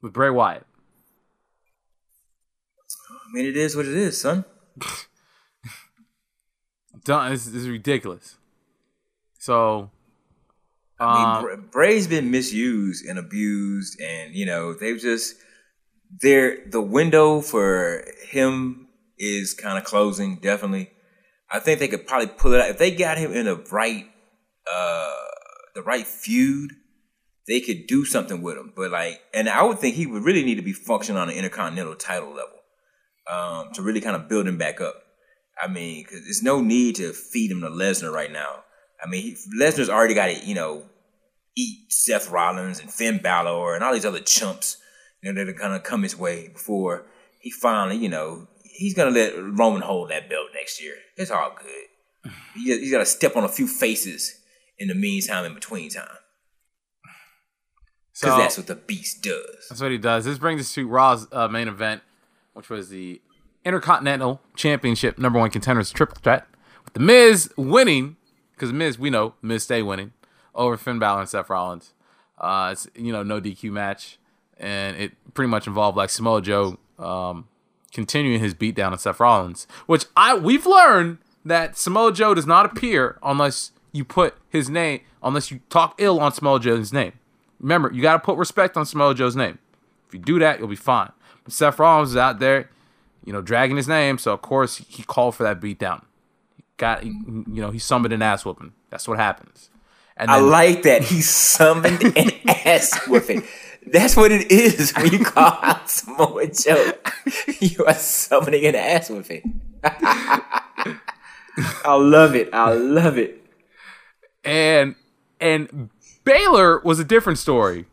with 0.00 0.12
Bray 0.12 0.30
Wyatt. 0.30 0.66
I 3.32 3.34
mean, 3.34 3.46
it 3.46 3.56
is 3.56 3.74
what 3.74 3.86
it 3.86 3.94
is, 3.94 4.20
son. 4.20 4.44
done. 7.04 7.32
This, 7.32 7.46
is 7.46 7.68
ridiculous. 7.68 8.36
So 9.38 9.90
I 11.00 11.04
Um, 11.04 11.14
mean, 11.14 11.42
Bra- 11.56 11.70
Bray's 11.70 12.06
been 12.06 12.30
misused 12.30 13.06
and 13.06 13.18
abused, 13.18 14.00
and 14.00 14.34
you 14.34 14.44
know 14.46 14.74
they've 14.74 15.00
just 15.00 15.36
they're 16.20 16.58
the 16.66 16.80
window 16.82 17.40
for 17.40 18.04
him 18.28 18.88
is 19.18 19.54
kind 19.54 19.78
of 19.78 19.84
closing. 19.84 20.36
Definitely, 20.36 20.90
I 21.50 21.58
think 21.58 21.78
they 21.80 21.88
could 21.88 22.06
probably 22.06 22.28
pull 22.28 22.52
it 22.52 22.60
out 22.60 22.70
if 22.70 22.78
they 22.78 22.90
got 22.94 23.18
him 23.18 23.32
in 23.32 23.46
the 23.46 23.56
right 23.72 24.06
uh 24.70 25.10
the 25.74 25.82
right 25.82 26.06
feud. 26.06 26.72
They 27.48 27.60
could 27.60 27.88
do 27.88 28.04
something 28.04 28.40
with 28.40 28.56
him, 28.56 28.72
but 28.76 28.92
like, 28.92 29.20
and 29.34 29.48
I 29.48 29.64
would 29.64 29.80
think 29.80 29.96
he 29.96 30.06
would 30.06 30.22
really 30.22 30.44
need 30.44 30.54
to 30.56 30.62
be 30.62 30.72
functioning 30.72 31.20
on 31.20 31.28
an 31.28 31.34
intercontinental 31.34 31.96
title 31.96 32.28
level 32.28 32.61
um, 33.30 33.72
to 33.74 33.82
really 33.82 34.00
kind 34.00 34.16
of 34.16 34.28
build 34.28 34.46
him 34.46 34.58
back 34.58 34.80
up. 34.80 34.94
I 35.60 35.68
mean, 35.68 36.04
because 36.04 36.24
there's 36.24 36.42
no 36.42 36.60
need 36.60 36.96
to 36.96 37.12
feed 37.12 37.50
him 37.50 37.60
to 37.60 37.68
Lesnar 37.68 38.12
right 38.12 38.32
now. 38.32 38.64
I 39.02 39.08
mean, 39.08 39.22
he, 39.22 39.36
Lesnar's 39.60 39.90
already 39.90 40.14
got 40.14 40.26
to, 40.26 40.44
you 40.44 40.54
know, 40.54 40.84
eat 41.56 41.92
Seth 41.92 42.30
Rollins 42.30 42.80
and 42.80 42.90
Finn 42.90 43.20
Balor 43.22 43.74
and 43.74 43.84
all 43.84 43.92
these 43.92 44.06
other 44.06 44.20
chumps, 44.20 44.78
you 45.22 45.32
know, 45.32 45.44
that 45.44 45.50
are 45.50 45.56
gonna 45.56 45.80
come 45.80 46.02
his 46.02 46.16
way 46.16 46.48
before 46.48 47.06
he 47.42 47.50
finally, 47.50 47.96
you 47.96 48.08
know, 48.08 48.46
he's 48.64 48.94
gonna 48.94 49.10
let 49.10 49.34
Roman 49.36 49.82
hold 49.82 50.10
that 50.10 50.30
belt 50.30 50.46
next 50.54 50.80
year. 50.82 50.94
It's 51.16 51.30
all 51.30 51.54
good. 51.60 52.32
He, 52.54 52.64
he's 52.78 52.92
got 52.92 52.98
to 52.98 53.06
step 53.06 53.34
on 53.34 53.44
a 53.44 53.48
few 53.48 53.66
faces 53.66 54.38
in 54.78 54.88
the 54.88 54.94
meantime, 54.94 55.46
in 55.46 55.54
between 55.54 55.88
time, 55.88 56.04
because 58.12 58.34
so 58.34 58.36
that's 58.36 58.58
what 58.58 58.66
the 58.66 58.74
Beast 58.74 59.22
does. 59.22 59.66
that's 59.68 59.80
what 59.80 59.90
he 59.90 59.96
does. 59.96 60.26
This 60.26 60.38
brings 60.38 60.60
us 60.60 60.74
to 60.74 60.86
Raw's 60.86 61.26
uh, 61.32 61.48
main 61.48 61.66
event, 61.66 62.02
which 62.54 62.70
was 62.70 62.88
the 62.88 63.20
Intercontinental 63.64 64.40
Championship 64.56 65.18
number 65.18 65.38
one 65.38 65.50
contenders 65.50 65.90
triple 65.90 66.16
threat, 66.22 66.46
with 66.84 66.94
the 66.94 67.00
Miz 67.00 67.52
winning 67.56 68.16
because 68.52 68.72
Miz 68.72 68.98
we 68.98 69.10
know 69.10 69.34
Miz 69.42 69.62
stay 69.62 69.82
winning 69.82 70.12
over 70.54 70.76
Finn 70.76 70.98
Balor 70.98 71.20
and 71.20 71.28
Seth 71.28 71.50
Rollins. 71.50 71.94
Uh, 72.38 72.70
it's 72.72 72.88
you 72.94 73.12
know 73.12 73.22
no 73.22 73.40
DQ 73.40 73.70
match, 73.70 74.18
and 74.58 74.96
it 74.96 75.12
pretty 75.34 75.48
much 75.48 75.66
involved 75.66 75.96
like 75.96 76.10
Samoa 76.10 76.42
Joe 76.42 76.78
um, 76.98 77.48
continuing 77.92 78.40
his 78.40 78.54
beatdown 78.54 78.92
on 78.92 78.98
Seth 78.98 79.20
Rollins, 79.20 79.66
which 79.86 80.06
I 80.16 80.34
we've 80.34 80.66
learned 80.66 81.18
that 81.44 81.76
Samoa 81.76 82.12
Joe 82.12 82.34
does 82.34 82.46
not 82.46 82.66
appear 82.66 83.18
unless 83.22 83.72
you 83.92 84.04
put 84.04 84.34
his 84.48 84.68
name, 84.68 85.00
unless 85.22 85.50
you 85.50 85.60
talk 85.68 85.94
ill 85.98 86.20
on 86.20 86.32
Samoa 86.32 86.60
Joe's 86.60 86.92
name. 86.92 87.12
Remember, 87.60 87.92
you 87.92 88.02
got 88.02 88.14
to 88.14 88.18
put 88.18 88.36
respect 88.36 88.76
on 88.76 88.86
Samoa 88.86 89.14
Joe's 89.14 89.36
name. 89.36 89.58
If 90.08 90.14
you 90.14 90.20
do 90.20 90.38
that, 90.40 90.58
you'll 90.58 90.68
be 90.68 90.76
fine. 90.76 91.12
Seth 91.48 91.78
Rollins 91.78 92.10
is 92.10 92.16
out 92.16 92.38
there, 92.38 92.70
you 93.24 93.32
know, 93.32 93.40
dragging 93.42 93.76
his 93.76 93.88
name, 93.88 94.18
so 94.18 94.32
of 94.32 94.42
course 94.42 94.76
he 94.76 95.02
called 95.02 95.34
for 95.34 95.42
that 95.42 95.60
beatdown. 95.60 96.02
Got, 96.76 97.04
you 97.04 97.44
know, 97.46 97.70
he 97.70 97.78
summoned 97.78 98.12
an 98.12 98.22
ass 98.22 98.44
whooping. 98.44 98.72
That's 98.90 99.06
what 99.06 99.18
happens. 99.18 99.70
And 100.16 100.30
I 100.30 100.38
like 100.40 100.82
that 100.82 101.04
he 101.04 101.20
summoned 101.22 102.02
an 102.16 102.30
ass 102.48 103.06
whipping. 103.08 103.44
That's 103.86 104.14
what 104.16 104.30
it 104.30 104.50
is 104.52 104.92
when 104.92 105.12
you 105.12 105.24
call 105.24 105.58
out 105.62 105.88
Samoa 105.90 106.46
Joe. 106.48 106.92
You 107.60 107.84
are 107.86 107.94
summoning 107.94 108.66
an 108.66 108.74
ass 108.74 109.08
whipping. 109.10 109.60
I 109.84 110.98
love 111.86 112.34
it. 112.34 112.52
I 112.52 112.72
love 112.74 113.18
it. 113.18 113.44
and 114.44 114.94
and 115.40 115.90
Balor 116.24 116.80
was 116.84 116.98
a 117.00 117.04
different 117.04 117.38
story. 117.38 117.86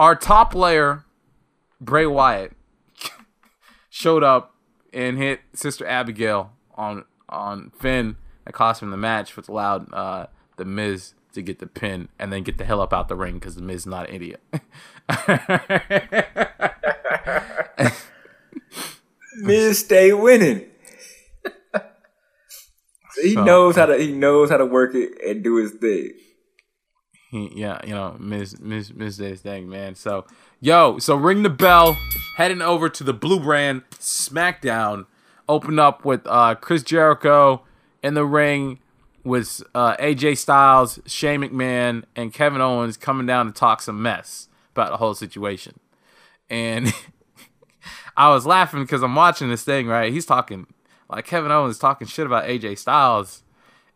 Our 0.00 0.14
top 0.16 0.52
player, 0.52 1.04
Bray 1.80 2.06
Wyatt, 2.06 2.52
showed 3.90 4.22
up 4.22 4.54
and 4.92 5.18
hit 5.18 5.40
Sister 5.54 5.86
Abigail 5.86 6.52
on 6.74 7.04
on 7.28 7.70
Finn 7.78 8.16
that 8.44 8.52
cost 8.52 8.82
him 8.82 8.90
the 8.90 8.96
match, 8.96 9.36
which 9.36 9.48
allowed 9.48 9.92
uh, 9.92 10.26
the 10.56 10.64
Miz 10.64 11.14
to 11.34 11.42
get 11.42 11.58
the 11.58 11.66
pin 11.66 12.08
and 12.18 12.32
then 12.32 12.42
get 12.42 12.58
the 12.58 12.64
hell 12.64 12.80
up 12.80 12.92
out 12.92 13.08
the 13.08 13.16
ring 13.16 13.34
because 13.34 13.54
the 13.54 13.62
Miz 13.62 13.82
is 13.82 13.86
not 13.86 14.08
an 14.08 14.14
idiot. 14.14 14.40
Miz 19.40 19.78
stay 19.78 20.12
winning. 20.12 20.64
he 23.22 23.34
So- 23.34 23.44
knows 23.44 23.76
how 23.76 23.86
to 23.86 23.96
he 23.96 24.12
knows 24.12 24.50
how 24.50 24.56
to 24.56 24.66
work 24.66 24.94
it 24.94 25.12
and 25.26 25.42
do 25.44 25.56
his 25.56 25.72
thing. 25.72 26.12
Yeah, 27.30 27.80
you 27.84 27.94
know, 27.94 28.16
miss 28.18 28.58
Miz 28.58 28.92
Miz 28.94 29.18
did 29.18 29.30
his 29.30 29.40
thing, 29.42 29.68
man. 29.68 29.94
So, 29.94 30.24
yo, 30.60 30.98
so 30.98 31.14
ring 31.14 31.42
the 31.42 31.50
bell. 31.50 31.96
Heading 32.36 32.62
over 32.62 32.88
to 32.88 33.04
the 33.04 33.12
Blue 33.12 33.40
Brand 33.40 33.82
SmackDown. 33.90 35.06
Open 35.48 35.78
up 35.78 36.04
with 36.04 36.26
uh, 36.26 36.54
Chris 36.54 36.82
Jericho 36.82 37.62
in 38.02 38.14
the 38.14 38.24
ring 38.24 38.78
with 39.24 39.62
uh, 39.74 39.96
AJ 39.96 40.38
Styles, 40.38 41.00
Shane 41.04 41.40
McMahon, 41.40 42.04
and 42.16 42.32
Kevin 42.32 42.60
Owens 42.60 42.96
coming 42.96 43.26
down 43.26 43.46
to 43.46 43.52
talk 43.52 43.82
some 43.82 44.00
mess 44.00 44.48
about 44.72 44.90
the 44.90 44.96
whole 44.96 45.14
situation. 45.14 45.78
And 46.48 46.92
I 48.16 48.30
was 48.30 48.46
laughing 48.46 48.82
because 48.82 49.02
I'm 49.02 49.14
watching 49.14 49.50
this 49.50 49.64
thing, 49.64 49.86
right? 49.86 50.12
He's 50.12 50.26
talking 50.26 50.66
like 51.10 51.26
Kevin 51.26 51.50
Owens 51.50 51.78
talking 51.78 52.06
shit 52.06 52.26
about 52.26 52.44
AJ 52.44 52.78
Styles. 52.78 53.42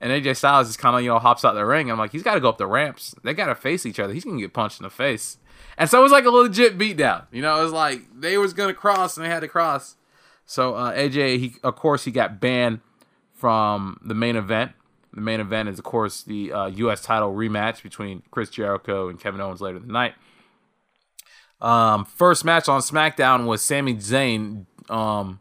And 0.02 0.10
AJ 0.10 0.36
Styles 0.36 0.66
just 0.66 0.80
kind 0.80 0.96
of, 0.96 1.02
you 1.02 1.08
know, 1.08 1.20
hops 1.20 1.44
out 1.44 1.54
the 1.54 1.64
ring. 1.64 1.88
I'm 1.88 1.96
like, 1.96 2.10
he's 2.10 2.24
got 2.24 2.34
to 2.34 2.40
go 2.40 2.48
up 2.48 2.58
the 2.58 2.66
ramps. 2.66 3.14
They 3.22 3.34
got 3.34 3.46
to 3.46 3.54
face 3.54 3.86
each 3.86 4.00
other. 4.00 4.12
He's 4.12 4.24
going 4.24 4.36
to 4.36 4.42
get 4.42 4.52
punched 4.52 4.80
in 4.80 4.84
the 4.84 4.90
face. 4.90 5.38
And 5.78 5.88
so 5.88 6.00
it 6.00 6.02
was 6.02 6.10
like 6.10 6.24
a 6.24 6.30
legit 6.30 6.76
beatdown. 6.76 7.26
You 7.30 7.40
know, 7.40 7.60
it 7.60 7.62
was 7.62 7.72
like 7.72 8.00
they 8.12 8.36
was 8.36 8.52
going 8.52 8.68
to 8.68 8.74
cross 8.74 9.16
and 9.16 9.24
they 9.24 9.30
had 9.30 9.40
to 9.40 9.48
cross. 9.48 9.94
So 10.44 10.74
uh, 10.74 10.92
AJ, 10.92 11.38
he 11.38 11.54
of 11.62 11.76
course, 11.76 12.04
he 12.04 12.10
got 12.10 12.40
banned 12.40 12.80
from 13.32 14.00
the 14.04 14.14
main 14.14 14.34
event. 14.34 14.72
The 15.14 15.20
main 15.20 15.40
event 15.40 15.68
is, 15.68 15.78
of 15.78 15.84
course, 15.84 16.22
the 16.22 16.52
uh, 16.52 16.66
U.S. 16.66 17.00
title 17.00 17.32
rematch 17.32 17.82
between 17.82 18.22
Chris 18.32 18.50
Jericho 18.50 19.08
and 19.08 19.20
Kevin 19.20 19.40
Owens 19.40 19.60
later 19.60 19.76
in 19.76 19.86
the 19.86 19.92
night. 19.92 20.14
Um, 21.60 22.04
first 22.04 22.44
match 22.44 22.68
on 22.68 22.80
SmackDown 22.80 23.46
was 23.46 23.62
Sami 23.62 23.94
Zayn 23.94 24.66
um, 24.90 25.38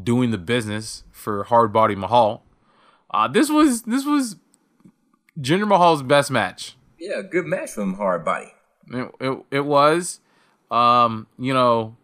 doing 0.00 0.30
the 0.30 0.38
business 0.38 1.04
for 1.10 1.44
Hard 1.44 1.72
Body 1.72 1.94
Mahal. 1.94 2.43
Uh, 3.14 3.28
this 3.28 3.48
was 3.48 3.82
this 3.82 4.04
was 4.04 4.34
Jinder 5.38 5.68
Mahal's 5.68 6.02
best 6.02 6.32
match. 6.32 6.76
Yeah, 6.98 7.22
good 7.22 7.46
match 7.46 7.70
from 7.70 7.94
Hard 7.94 8.24
Body. 8.24 8.52
It, 8.90 9.10
it, 9.20 9.44
it 9.52 9.64
was, 9.64 10.18
um, 10.68 11.28
you 11.38 11.54
know, 11.54 11.96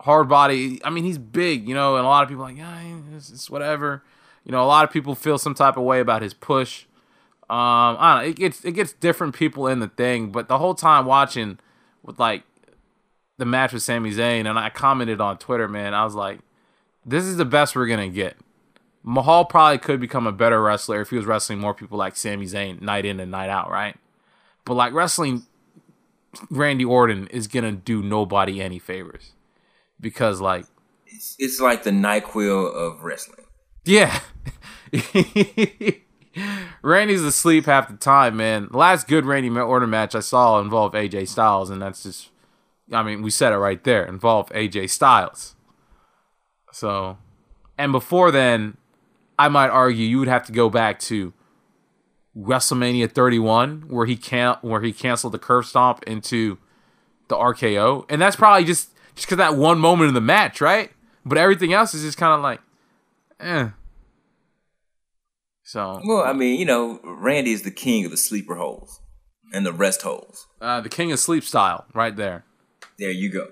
hard 0.00 0.30
body. 0.30 0.80
I 0.82 0.88
mean, 0.88 1.04
he's 1.04 1.18
big, 1.18 1.68
you 1.68 1.74
know, 1.74 1.96
and 1.96 2.06
a 2.06 2.08
lot 2.08 2.22
of 2.22 2.30
people 2.30 2.44
are 2.44 2.48
like, 2.48 2.56
yeah, 2.56 2.80
it's, 3.14 3.30
it's 3.30 3.50
whatever. 3.50 4.02
You 4.44 4.52
know, 4.52 4.64
a 4.64 4.66
lot 4.66 4.84
of 4.84 4.90
people 4.90 5.14
feel 5.14 5.36
some 5.36 5.54
type 5.54 5.76
of 5.76 5.84
way 5.84 6.00
about 6.00 6.22
his 6.22 6.32
push. 6.32 6.84
Um, 7.50 7.96
I 7.98 8.14
don't 8.14 8.22
know. 8.22 8.30
It 8.30 8.36
gets 8.36 8.64
it 8.64 8.72
gets 8.72 8.94
different 8.94 9.34
people 9.34 9.66
in 9.66 9.80
the 9.80 9.88
thing, 9.88 10.30
but 10.30 10.48
the 10.48 10.56
whole 10.56 10.74
time 10.74 11.04
watching 11.04 11.58
with 12.02 12.18
like 12.18 12.44
the 13.36 13.44
match 13.44 13.74
with 13.74 13.82
Sami 13.82 14.10
Zayn, 14.10 14.48
and 14.48 14.58
I 14.58 14.70
commented 14.70 15.20
on 15.20 15.36
Twitter, 15.36 15.68
man, 15.68 15.92
I 15.92 16.02
was 16.04 16.14
like, 16.14 16.40
this 17.04 17.24
is 17.24 17.36
the 17.36 17.44
best 17.44 17.76
we're 17.76 17.86
gonna 17.86 18.08
get. 18.08 18.38
Mahal 19.08 19.44
probably 19.44 19.78
could 19.78 20.00
become 20.00 20.26
a 20.26 20.32
better 20.32 20.60
wrestler 20.60 21.00
if 21.00 21.10
he 21.10 21.16
was 21.16 21.26
wrestling 21.26 21.60
more 21.60 21.72
people 21.72 21.96
like 21.96 22.16
Sami 22.16 22.44
Zayn 22.44 22.82
night 22.82 23.04
in 23.04 23.20
and 23.20 23.30
night 23.30 23.48
out, 23.48 23.70
right? 23.70 23.96
But 24.64 24.74
like 24.74 24.92
wrestling 24.92 25.46
Randy 26.50 26.84
Orton 26.84 27.28
is 27.28 27.46
gonna 27.46 27.70
do 27.70 28.02
nobody 28.02 28.60
any 28.60 28.80
favors 28.80 29.30
because 30.00 30.40
like 30.40 30.66
It's, 31.06 31.36
it's 31.38 31.60
like 31.60 31.84
the 31.84 31.92
Nyquil 31.92 32.74
of 32.74 33.04
wrestling. 33.04 33.46
yeah, 33.84 34.18
Randy's 36.82 37.22
asleep 37.22 37.66
half 37.66 37.88
the 37.88 37.96
time, 37.96 38.36
man. 38.36 38.68
The 38.72 38.76
last 38.76 39.06
good 39.06 39.24
Randy 39.24 39.48
Orton 39.50 39.88
match 39.88 40.16
I 40.16 40.20
saw 40.20 40.60
involved 40.60 40.96
AJ 40.96 41.28
Styles, 41.28 41.70
and 41.70 41.80
that's 41.80 42.02
just 42.02 42.30
I 42.92 43.04
mean 43.04 43.22
we 43.22 43.30
said 43.30 43.52
it 43.52 43.58
right 43.58 43.82
there 43.84 44.04
involved 44.04 44.52
AJ 44.52 44.90
Styles. 44.90 45.54
So, 46.72 47.18
and 47.78 47.92
before 47.92 48.32
then, 48.32 48.76
I 49.38 49.48
might 49.48 49.68
argue 49.68 50.06
you 50.06 50.18
would 50.18 50.28
have 50.28 50.46
to 50.46 50.52
go 50.52 50.70
back 50.70 50.98
to 51.00 51.32
WrestleMania 52.36 53.10
31 53.10 53.84
where 53.88 54.06
he 54.06 54.16
can 54.16 54.56
where 54.62 54.82
he 54.82 54.92
canceled 54.92 55.32
the 55.32 55.38
Curb 55.38 55.64
Stomp 55.64 56.02
into 56.04 56.58
the 57.28 57.34
RKO, 57.36 58.04
and 58.08 58.20
that's 58.20 58.36
probably 58.36 58.64
just 58.64 58.90
just 59.14 59.26
because 59.26 59.38
that 59.38 59.56
one 59.56 59.78
moment 59.78 60.08
in 60.08 60.14
the 60.14 60.20
match, 60.20 60.60
right? 60.60 60.90
But 61.24 61.38
everything 61.38 61.72
else 61.72 61.94
is 61.94 62.02
just 62.02 62.18
kind 62.18 62.34
of 62.34 62.40
like, 62.40 62.60
eh. 63.40 63.70
So 65.64 66.00
Well, 66.04 66.22
I 66.22 66.32
mean, 66.32 66.60
you 66.60 66.66
know, 66.66 67.00
Randy 67.02 67.52
is 67.52 67.62
the 67.62 67.70
king 67.72 68.04
of 68.04 68.10
the 68.10 68.16
sleeper 68.16 68.54
holes 68.56 69.00
and 69.52 69.66
the 69.66 69.72
rest 69.72 70.02
holes. 70.02 70.46
uh, 70.60 70.80
the 70.80 70.88
King 70.88 71.10
of 71.12 71.18
Sleep 71.18 71.42
style, 71.42 71.86
right 71.94 72.14
there. 72.14 72.44
There 72.98 73.10
you 73.10 73.30
go. 73.30 73.48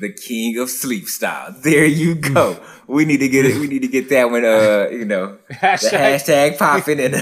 The 0.00 0.12
king 0.12 0.58
of 0.58 0.70
sleep 0.70 1.06
style. 1.06 1.54
There 1.62 1.84
you 1.84 2.14
go. 2.16 2.60
we 2.86 3.04
need 3.04 3.18
to 3.18 3.28
get 3.28 3.46
it. 3.46 3.58
We 3.60 3.68
need 3.68 3.82
to 3.82 3.88
get 3.88 4.08
that 4.08 4.30
one. 4.30 4.44
Uh, 4.44 4.88
you 4.92 5.04
know, 5.04 5.38
the 5.48 5.54
hashtag 5.54 6.58
popping 6.58 6.98
in. 6.98 7.14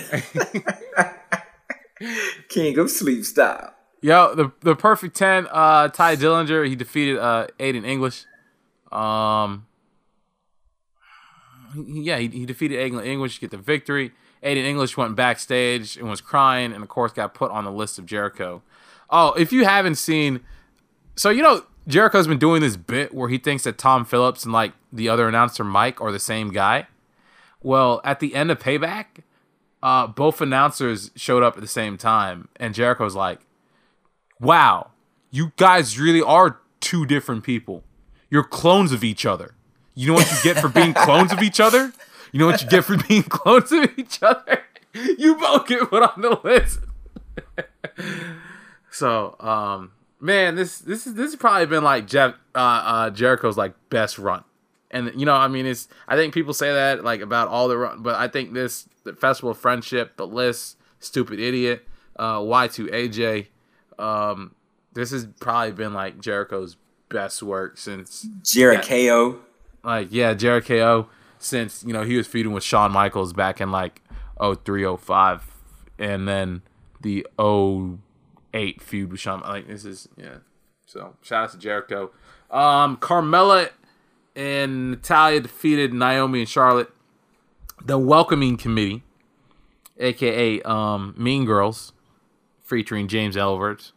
king 2.49 2.79
of 2.79 2.91
sleep 2.91 3.25
style. 3.25 3.75
Yo, 4.01 4.35
the 4.35 4.53
the 4.61 4.75
perfect 4.75 5.17
ten. 5.17 5.47
Uh, 5.51 5.89
Tye 5.89 6.17
Dillinger 6.17 6.67
he 6.67 6.75
defeated 6.75 7.19
uh 7.19 7.47
Aiden 7.61 7.87
English. 7.87 8.25
Um, 8.91 9.67
yeah, 11.75 12.19
he, 12.19 12.29
he 12.29 12.47
defeated 12.47 12.79
Aiden 12.79 13.05
English 13.05 13.37
to 13.37 13.41
get 13.41 13.51
the 13.51 13.57
victory, 13.59 14.13
Aiden 14.43 14.65
English 14.65 14.97
went 14.97 15.15
backstage 15.15 15.97
and 15.97 16.09
was 16.11 16.21
crying, 16.21 16.73
and 16.73 16.83
of 16.83 16.89
course 16.89 17.13
got 17.13 17.33
put 17.35 17.51
on 17.51 17.65
the 17.65 17.71
list 17.71 17.99
of 17.99 18.07
Jericho. 18.07 18.63
Oh, 19.09 19.33
if 19.35 19.53
you 19.53 19.65
haven't 19.65 19.97
seen, 19.97 20.41
so 21.17 21.31
you 21.31 21.43
know 21.43 21.65
Jericho's 21.87 22.29
been 22.29 22.39
doing 22.39 22.61
this 22.61 22.77
bit 22.77 23.13
where 23.13 23.29
he 23.29 23.39
thinks 23.39 23.65
that 23.65 23.79
Tom 23.79 24.05
Phillips 24.05 24.45
and 24.45 24.53
like 24.53 24.73
the 24.93 25.09
other 25.09 25.29
announcer 25.29 25.65
Mike 25.65 26.01
are 26.01 26.13
the 26.13 26.21
same 26.21 26.51
guy. 26.51 26.87
Well, 27.63 28.01
at 28.05 28.21
the 28.21 28.35
end 28.35 28.51
of 28.51 28.59
Payback, 28.59 29.23
uh, 29.83 30.07
both 30.07 30.41
announcers 30.41 31.11
showed 31.17 31.43
up 31.43 31.57
at 31.57 31.61
the 31.61 31.69
same 31.69 31.97
time, 31.97 32.49
and 32.57 32.75
Jericho's 32.75 33.17
like, 33.17 33.41
"Wow, 34.41 34.91
you 35.31 35.53
guys 35.57 35.99
really 35.99 36.23
are 36.23 36.61
two 36.81 37.05
different 37.05 37.43
people. 37.43 37.83
You're 38.31 38.45
clones 38.45 38.93
of 38.93 39.03
each 39.03 39.27
other. 39.27 39.55
You 39.95 40.09
know 40.09 40.15
what 40.15 40.31
you 40.31 40.39
get 40.43 40.59
for 40.61 40.69
being 40.69 40.95
clones 40.95 41.33
of 41.33 41.43
each 41.43 41.61
other? 41.61 41.93
You 42.31 42.39
know 42.39 42.47
what 42.47 42.63
you 42.63 42.69
get 42.69 42.85
for 42.85 42.97
being 42.97 43.23
clones 43.29 43.73
of 43.73 43.99
each 43.99 44.23
other? 44.23 44.63
You 44.95 45.37
both 45.37 45.67
get 45.67 45.91
put 45.91 46.03
on 46.03 46.21
the 46.21 46.39
list." 46.45 46.81
so, 48.91 49.37
um, 49.41 49.93
man, 50.23 50.55
this 50.55 50.79
this 50.79 51.07
is 51.07 51.15
this 51.15 51.33
has 51.33 51.37
probably 51.37 51.67
been 51.67 51.85
like 51.85 52.07
Jeff 52.07 52.35
uh, 52.55 52.59
uh, 52.59 53.11
Jericho's 53.11 53.59
like 53.59 53.75
best 53.91 54.19
run. 54.19 54.45
And 54.91 55.11
you 55.17 55.27
know, 55.27 55.35
I 55.35 55.49
mean, 55.49 55.67
it's 55.67 55.89
I 56.09 56.17
think 56.17 56.33
people 56.33 56.55
say 56.55 56.73
that 56.73 57.05
like 57.05 57.21
about 57.21 57.49
all 57.49 57.69
the 57.69 57.77
run, 57.77 58.03
but 58.03 58.15
I 58.15 58.29
think 58.29 58.55
this 58.55 58.89
the 59.05 59.13
Festival 59.13 59.51
of 59.51 59.59
Friendship, 59.59 60.17
the 60.17 60.27
list, 60.27 60.79
Stupid 61.01 61.41
Idiot, 61.41 61.87
uh, 62.17 62.39
Y2AJ, 62.39 63.49
um, 63.99 64.55
this 64.93 65.11
has 65.11 65.27
probably 65.41 65.73
been 65.73 65.93
like 65.93 66.21
Jericho's 66.21 66.77
best 67.09 67.43
work 67.43 67.77
since 67.77 68.27
Jericho. 68.45 69.41
like 69.83 70.09
yeah, 70.11 70.35
Jericho 70.35 71.09
since 71.39 71.83
you 71.85 71.93
know 71.93 72.03
he 72.03 72.17
was 72.17 72.27
feuding 72.27 72.53
with 72.53 72.63
Shawn 72.63 72.93
Michaels 72.93 73.33
back 73.33 73.61
in 73.61 73.73
like 73.73 74.01
0305 74.39 75.43
and 75.99 76.29
then 76.29 76.63
the 77.01 77.27
08 78.55 78.83
feud 78.83 79.11
with 79.11 79.21
Shawn 79.21 79.41
like 79.41 79.67
this 79.67 79.85
is 79.85 80.09
yeah. 80.17 80.39
So 80.87 81.17
shout 81.23 81.45
out 81.45 81.53
to 81.53 81.59
Jericho. 81.59 82.11
Um 82.51 82.97
Carmella 82.97 83.71
and 84.35 84.93
Natalya 84.93 85.41
defeated 85.41 85.93
Naomi 85.93 86.41
and 86.41 86.49
Charlotte. 86.49 86.91
The 87.85 87.99
welcoming 87.99 88.57
committee, 88.57 89.03
aka 89.99 90.63
um 90.63 91.15
Mean 91.17 91.45
Girls, 91.45 91.93
featuring 92.63 93.09
James 93.09 93.37
Ellsworth. 93.37 93.93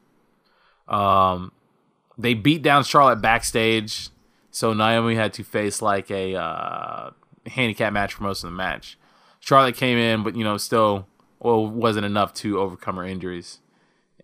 Um 0.88 1.52
they 2.18 2.34
beat 2.34 2.62
down 2.62 2.84
Charlotte 2.84 3.22
backstage, 3.22 4.10
so 4.52 4.74
Naomi 4.74 5.16
had 5.16 5.34
to 5.34 5.44
face 5.44 5.82
like 5.82 6.10
a 6.10 6.36
uh, 6.36 7.10
handicap 7.46 7.94
match 7.94 8.14
for 8.14 8.24
most 8.24 8.44
of 8.44 8.50
the 8.50 8.56
match. 8.56 8.98
Charlotte 9.40 9.76
came 9.76 9.98
in, 9.98 10.24
but 10.24 10.36
you 10.36 10.44
know, 10.44 10.58
still 10.58 11.08
well 11.40 11.68
wasn't 11.68 12.06
enough 12.06 12.34
to 12.36 12.60
overcome 12.60 12.96
her 12.96 13.04
injuries. 13.06 13.60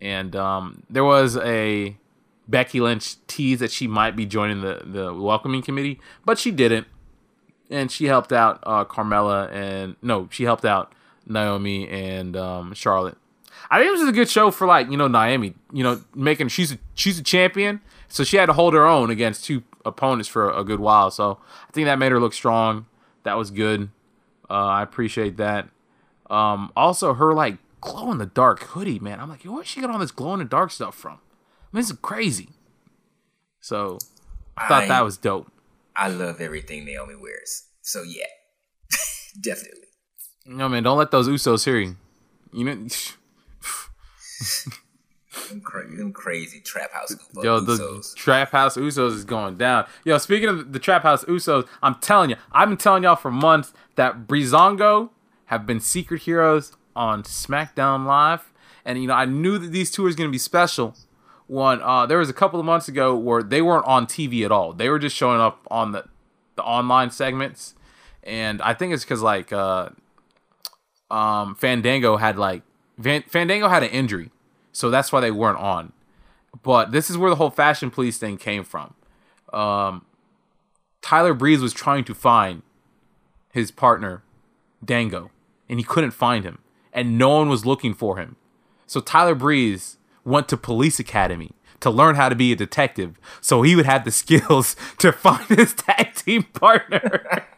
And 0.02 0.36
um, 0.36 0.84
there 0.89 1.06
was 1.06 1.38
a 1.38 1.95
Becky 2.47 2.82
Lynch 2.82 3.16
tease 3.28 3.60
that 3.60 3.72
she 3.72 3.88
might 3.88 4.16
be 4.16 4.26
joining 4.26 4.62
the 4.62 4.82
the 4.84 5.14
welcoming 5.14 5.62
committee, 5.62 5.99
but 6.26 6.38
she 6.39 6.52
didn't. 6.52 6.88
And 7.70 7.89
she 7.89 8.06
helped 8.06 8.34
out 8.34 8.60
uh, 8.64 8.84
Carmella 8.84 9.49
and 9.52 9.95
no, 10.02 10.28
she 10.32 10.43
helped 10.43 10.66
out 10.66 10.93
Naomi 11.26 11.88
and 11.88 12.36
um, 12.36 12.74
Charlotte. 12.74 13.18
I 13.70 13.80
think 13.80 13.88
it 13.88 13.99
was 13.99 14.10
a 14.10 14.12
good 14.12 14.30
show 14.30 14.52
for 14.52 14.68
like 14.68 14.89
you 14.89 14.97
know 14.97 15.08
Naomi, 15.08 15.54
you 15.72 15.84
know, 15.84 16.02
making 16.14 16.49
she's 16.49 16.74
a, 16.74 16.80
she's 16.93 17.20
a 17.20 17.24
champion, 17.24 17.80
so 18.08 18.24
she 18.24 18.38
had 18.38 18.47
to 18.47 18.54
hold 18.54 18.74
her 18.74 18.86
own 18.86 19.10
against 19.10 19.45
two 19.45 19.64
opponents 19.86 20.28
for 20.28 20.49
a, 20.49 20.60
a 20.60 20.64
good 20.64 20.80
while. 20.80 21.12
So 21.12 21.39
I 21.70 21.72
think 21.72 21.86
that 21.86 21.99
made 21.99 22.12
her 22.12 22.20
look 22.20 22.34
strong. 22.34 22.88
That 23.24 23.38
was 23.38 23.52
good. 23.52 23.89
Uh, 24.49 24.54
I 24.54 24.84
appreciate 24.84 25.38
that. 25.38 25.70
Um, 26.30 26.72
also, 26.76 27.14
her 27.14 27.34
like 27.34 27.58
glow 27.82 28.11
in 28.11 28.17
the 28.19 28.25
dark 28.27 28.61
hoodie, 28.63 28.99
man. 28.99 29.19
I'm 29.19 29.29
like, 29.29 29.43
where'd 29.43 29.65
she 29.67 29.82
get 29.82 29.89
all 29.89 29.99
this 29.99 30.11
glow 30.11 30.34
in 30.34 30.39
the 30.39 30.45
dark 30.45 30.71
stuff 30.71 30.95
from? 30.95 31.13
I 31.13 31.75
mean, 31.75 31.82
this 31.82 31.89
is 31.91 31.97
crazy. 32.01 32.49
So 33.59 33.97
I 34.57 34.67
thought 34.67 34.84
I- 34.84 34.88
that 34.88 35.01
was 35.01 35.17
dope. 35.17 35.51
I 35.95 36.07
love 36.07 36.39
everything 36.39 36.86
Naomi 36.86 37.15
wears. 37.15 37.63
So 37.82 38.01
yeah, 38.03 38.23
definitely. 39.43 39.88
No 40.45 40.69
man, 40.69 40.84
don't 40.84 40.97
let 40.97 41.11
those 41.11 41.27
Usos 41.27 41.65
hear 41.65 41.77
you. 41.79 41.97
You 42.53 42.63
know, 42.65 42.71
Them, 45.49 45.61
cra- 45.61 45.88
them 45.95 46.11
crazy 46.13 46.59
trap 46.61 46.91
house 46.91 47.15
yo, 47.43 47.59
the 47.61 47.73
Usos. 47.77 48.15
Trap 48.15 48.51
House 48.51 48.75
Usos 48.77 49.13
is 49.15 49.23
going 49.25 49.57
down. 49.57 49.86
Yo, 50.03 50.17
speaking 50.17 50.49
of 50.49 50.73
the 50.73 50.79
Trap 50.79 51.03
House 51.03 51.23
Usos, 51.25 51.67
I'm 51.82 51.95
telling 51.95 52.29
you, 52.32 52.36
I've 52.51 52.67
been 52.69 52.77
telling 52.77 53.03
y'all 53.03 53.15
for 53.15 53.32
months 53.32 53.73
that 53.95 54.27
Breezango 54.27 55.09
have 55.45 55.65
been 55.65 55.79
secret 55.79 56.23
heroes 56.23 56.75
on 56.96 57.24
SmackDown 57.24 58.06
Live, 58.06 58.52
and 58.86 59.02
you 59.02 59.08
know 59.08 59.14
I 59.14 59.26
knew 59.26 59.58
that 59.58 59.72
these 59.72 59.92
two 59.92 60.04
was 60.04 60.16
gonna 60.16 60.30
be 60.30 60.38
special. 60.38 60.96
One, 61.48 61.82
uh, 61.82 62.06
there 62.06 62.18
was 62.18 62.30
a 62.30 62.34
couple 62.34 62.60
of 62.60 62.66
months 62.66 62.88
ago 62.88 63.16
where 63.16 63.44
they 63.44 63.62
weren't 63.62 63.86
on 63.86 64.08
TV 64.08 64.46
at 64.46 64.52
all. 64.52 64.72
They 64.74 64.89
were 64.89 65.00
just 65.00 65.16
showing 65.16 65.42
up 65.42 65.68
on 65.70 65.92
the 65.92 66.06
the 66.56 66.64
online 66.64 67.12
segments, 67.12 67.76
and 68.24 68.62
I 68.62 68.74
think 68.74 68.94
it's 68.94 69.04
because 69.04 69.22
like 69.22 69.52
uh, 69.52 69.89
um, 71.10 71.56
Fandango 71.56 72.18
had 72.18 72.38
like 72.38 72.64
Van- 72.98 73.24
Fandango 73.24 73.68
had 73.68 73.84
an 73.84 73.89
injury, 73.89 74.32
so 74.72 74.89
that's 74.89 75.12
why 75.12 75.20
they 75.20 75.32
weren't 75.32 75.60
on. 75.60 75.94
But 76.64 76.92
this 76.92 77.10
is 77.10 77.18
where 77.18 77.30
the 77.30 77.36
whole 77.36 77.50
fashion 77.50 77.92
police 77.92 78.18
thing 78.18 78.38
came 78.38 78.64
from. 78.64 78.94
Um, 79.54 80.06
Tyler 81.02 81.34
Breeze 81.34 81.62
was 81.62 81.74
trying 81.74 82.04
to 82.06 82.14
find 82.14 82.62
his 83.52 83.72
partner, 83.72 84.24
Dango, 84.84 85.32
and 85.68 85.80
he 85.80 85.84
couldn't 85.84 86.12
find 86.12 86.44
him, 86.44 86.60
and 86.94 87.18
no 87.18 87.30
one 87.30 87.50
was 87.50 87.66
looking 87.66 87.94
for 87.94 88.18
him. 88.18 88.36
So 88.88 89.00
Tyler 89.00 89.36
Breeze 89.36 89.98
went 90.24 90.48
to 90.50 90.58
police 90.58 91.00
academy 91.00 91.52
to 91.80 91.89
learn 91.89 92.16
how 92.16 92.30
to 92.30 92.36
be 92.36 92.52
a 92.52 92.56
detective, 92.56 93.20
so 93.39 93.62
he 93.62 93.76
would 93.76 93.86
have 93.86 94.06
the 94.06 94.12
skills 94.22 94.76
to 95.00 95.12
find 95.12 95.46
his 95.48 95.74
tag 95.74 96.14
team 96.16 96.44
partner. 96.44 97.26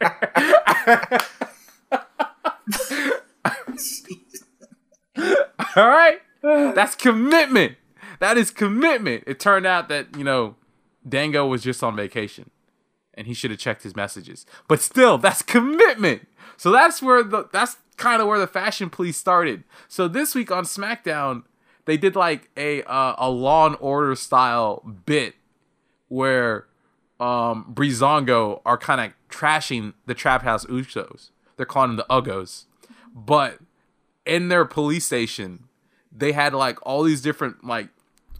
All 5.76 5.88
right. 5.88 6.20
That's 6.42 6.94
commitment. 6.94 7.76
That 8.20 8.38
is 8.38 8.50
commitment. 8.50 9.24
It 9.26 9.40
turned 9.40 9.66
out 9.66 9.88
that, 9.88 10.16
you 10.16 10.24
know, 10.24 10.56
Dango 11.06 11.46
was 11.46 11.62
just 11.62 11.82
on 11.82 11.96
vacation 11.96 12.50
and 13.14 13.26
he 13.26 13.34
should 13.34 13.50
have 13.50 13.60
checked 13.60 13.82
his 13.82 13.96
messages. 13.96 14.46
But 14.68 14.80
still, 14.80 15.18
that's 15.18 15.42
commitment. 15.42 16.26
So 16.56 16.70
that's 16.70 17.02
where 17.02 17.22
the 17.22 17.48
that's 17.52 17.76
kind 17.96 18.20
of 18.20 18.28
where 18.28 18.38
the 18.38 18.46
fashion 18.46 18.90
police 18.90 19.16
started. 19.16 19.64
So 19.88 20.08
this 20.08 20.34
week 20.34 20.50
on 20.50 20.64
SmackDown, 20.64 21.44
they 21.84 21.96
did 21.96 22.16
like 22.16 22.50
a 22.56 22.82
uh, 22.84 23.14
a 23.18 23.30
Law 23.30 23.66
and 23.66 23.76
Order 23.80 24.14
style 24.14 24.82
bit 25.06 25.34
where 26.08 26.66
um 27.20 27.72
Brizongo 27.72 28.60
are 28.64 28.78
kind 28.78 29.00
of 29.00 29.12
trashing 29.28 29.94
the 30.06 30.14
Trap 30.14 30.42
House 30.42 30.64
Usos. 30.66 31.30
They're 31.56 31.66
calling 31.66 31.96
them 31.96 32.04
the 32.08 32.14
Uggos. 32.14 32.64
But 33.14 33.58
in 34.26 34.48
their 34.48 34.64
police 34.64 35.04
station, 35.04 35.64
they 36.10 36.32
had 36.32 36.54
like 36.54 36.78
all 36.82 37.02
these 37.02 37.20
different 37.20 37.64
like 37.64 37.88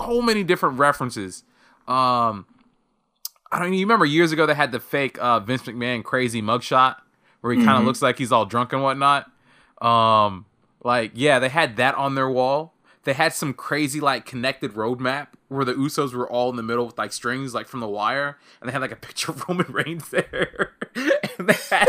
so 0.01 0.21
many 0.21 0.43
different 0.43 0.79
references. 0.79 1.45
Um 1.87 2.47
I 3.53 3.59
don't 3.59 3.69
even 3.69 3.79
you 3.79 3.87
remember 3.87 4.07
years 4.07 4.33
ago 4.33 4.47
they 4.47 4.55
had 4.55 4.73
the 4.73 4.81
fake 4.81 5.19
uh 5.21 5.41
Vince 5.41 5.63
McMahon 5.63 6.03
crazy 6.03 6.43
mugshot 6.43 6.97
where 7.41 7.53
he 7.53 7.63
kind 7.63 7.79
of 7.79 7.85
looks 7.85 8.01
like 8.01 8.17
he's 8.17 8.33
all 8.33 8.47
drunk 8.47 8.73
and 8.73 8.83
whatnot. 8.83 9.31
Um 9.85 10.47
like 10.83 11.13
yeah, 11.15 11.39
they 11.39 11.49
had 11.49 11.77
that 11.77 11.95
on 11.95 12.15
their 12.15 12.31
wall. 12.31 12.75
They 13.05 13.13
had 13.13 13.35
some 13.35 13.53
crazy 13.53 14.01
like 14.01 14.25
connected 14.25 14.73
roadmap 14.73 15.29
where 15.49 15.65
the 15.65 15.75
Usos 15.75 16.15
were 16.15 16.29
all 16.29 16.51
in 16.51 16.57
the 16.57 16.63
middle 16.63 16.87
with 16.87 16.99
like 16.99 17.13
strings 17.13 17.55
like 17.55 17.69
from 17.69 17.81
the 17.81 17.89
wire, 17.89 18.39
and 18.61 18.69
they 18.69 18.73
had 18.73 18.81
like 18.81 18.93
a 18.93 18.97
picture 19.09 19.33
of 19.33 19.49
Roman 19.49 19.71
Reigns 19.73 20.09
there, 20.09 20.73
and 21.39 21.49
they 21.49 21.57
had 21.71 21.89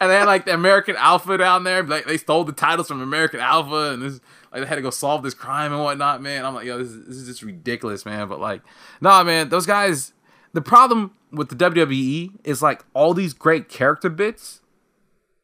and 0.00 0.10
they 0.10 0.16
had 0.16 0.26
like 0.26 0.44
the 0.44 0.54
American 0.54 0.96
Alpha 0.96 1.38
down 1.38 1.64
there. 1.64 1.82
Like 1.82 2.06
they 2.06 2.16
stole 2.16 2.44
the 2.44 2.52
titles 2.52 2.88
from 2.88 3.00
American 3.00 3.40
Alpha, 3.40 3.92
and 3.92 4.02
this 4.02 4.20
like 4.52 4.62
they 4.62 4.66
had 4.66 4.76
to 4.76 4.82
go 4.82 4.90
solve 4.90 5.22
this 5.22 5.34
crime 5.34 5.72
and 5.72 5.82
whatnot. 5.82 6.22
Man, 6.22 6.44
I'm 6.44 6.54
like, 6.54 6.66
yo, 6.66 6.78
this 6.78 6.88
is, 6.88 7.06
this 7.06 7.16
is 7.16 7.26
just 7.26 7.42
ridiculous, 7.42 8.04
man. 8.04 8.28
But 8.28 8.40
like, 8.40 8.62
nah, 9.00 9.22
man, 9.22 9.48
those 9.48 9.66
guys. 9.66 10.12
The 10.52 10.62
problem 10.62 11.12
with 11.30 11.50
the 11.50 11.54
WWE 11.54 12.30
is 12.42 12.62
like 12.62 12.82
all 12.94 13.12
these 13.12 13.34
great 13.34 13.68
character 13.68 14.08
bits. 14.08 14.62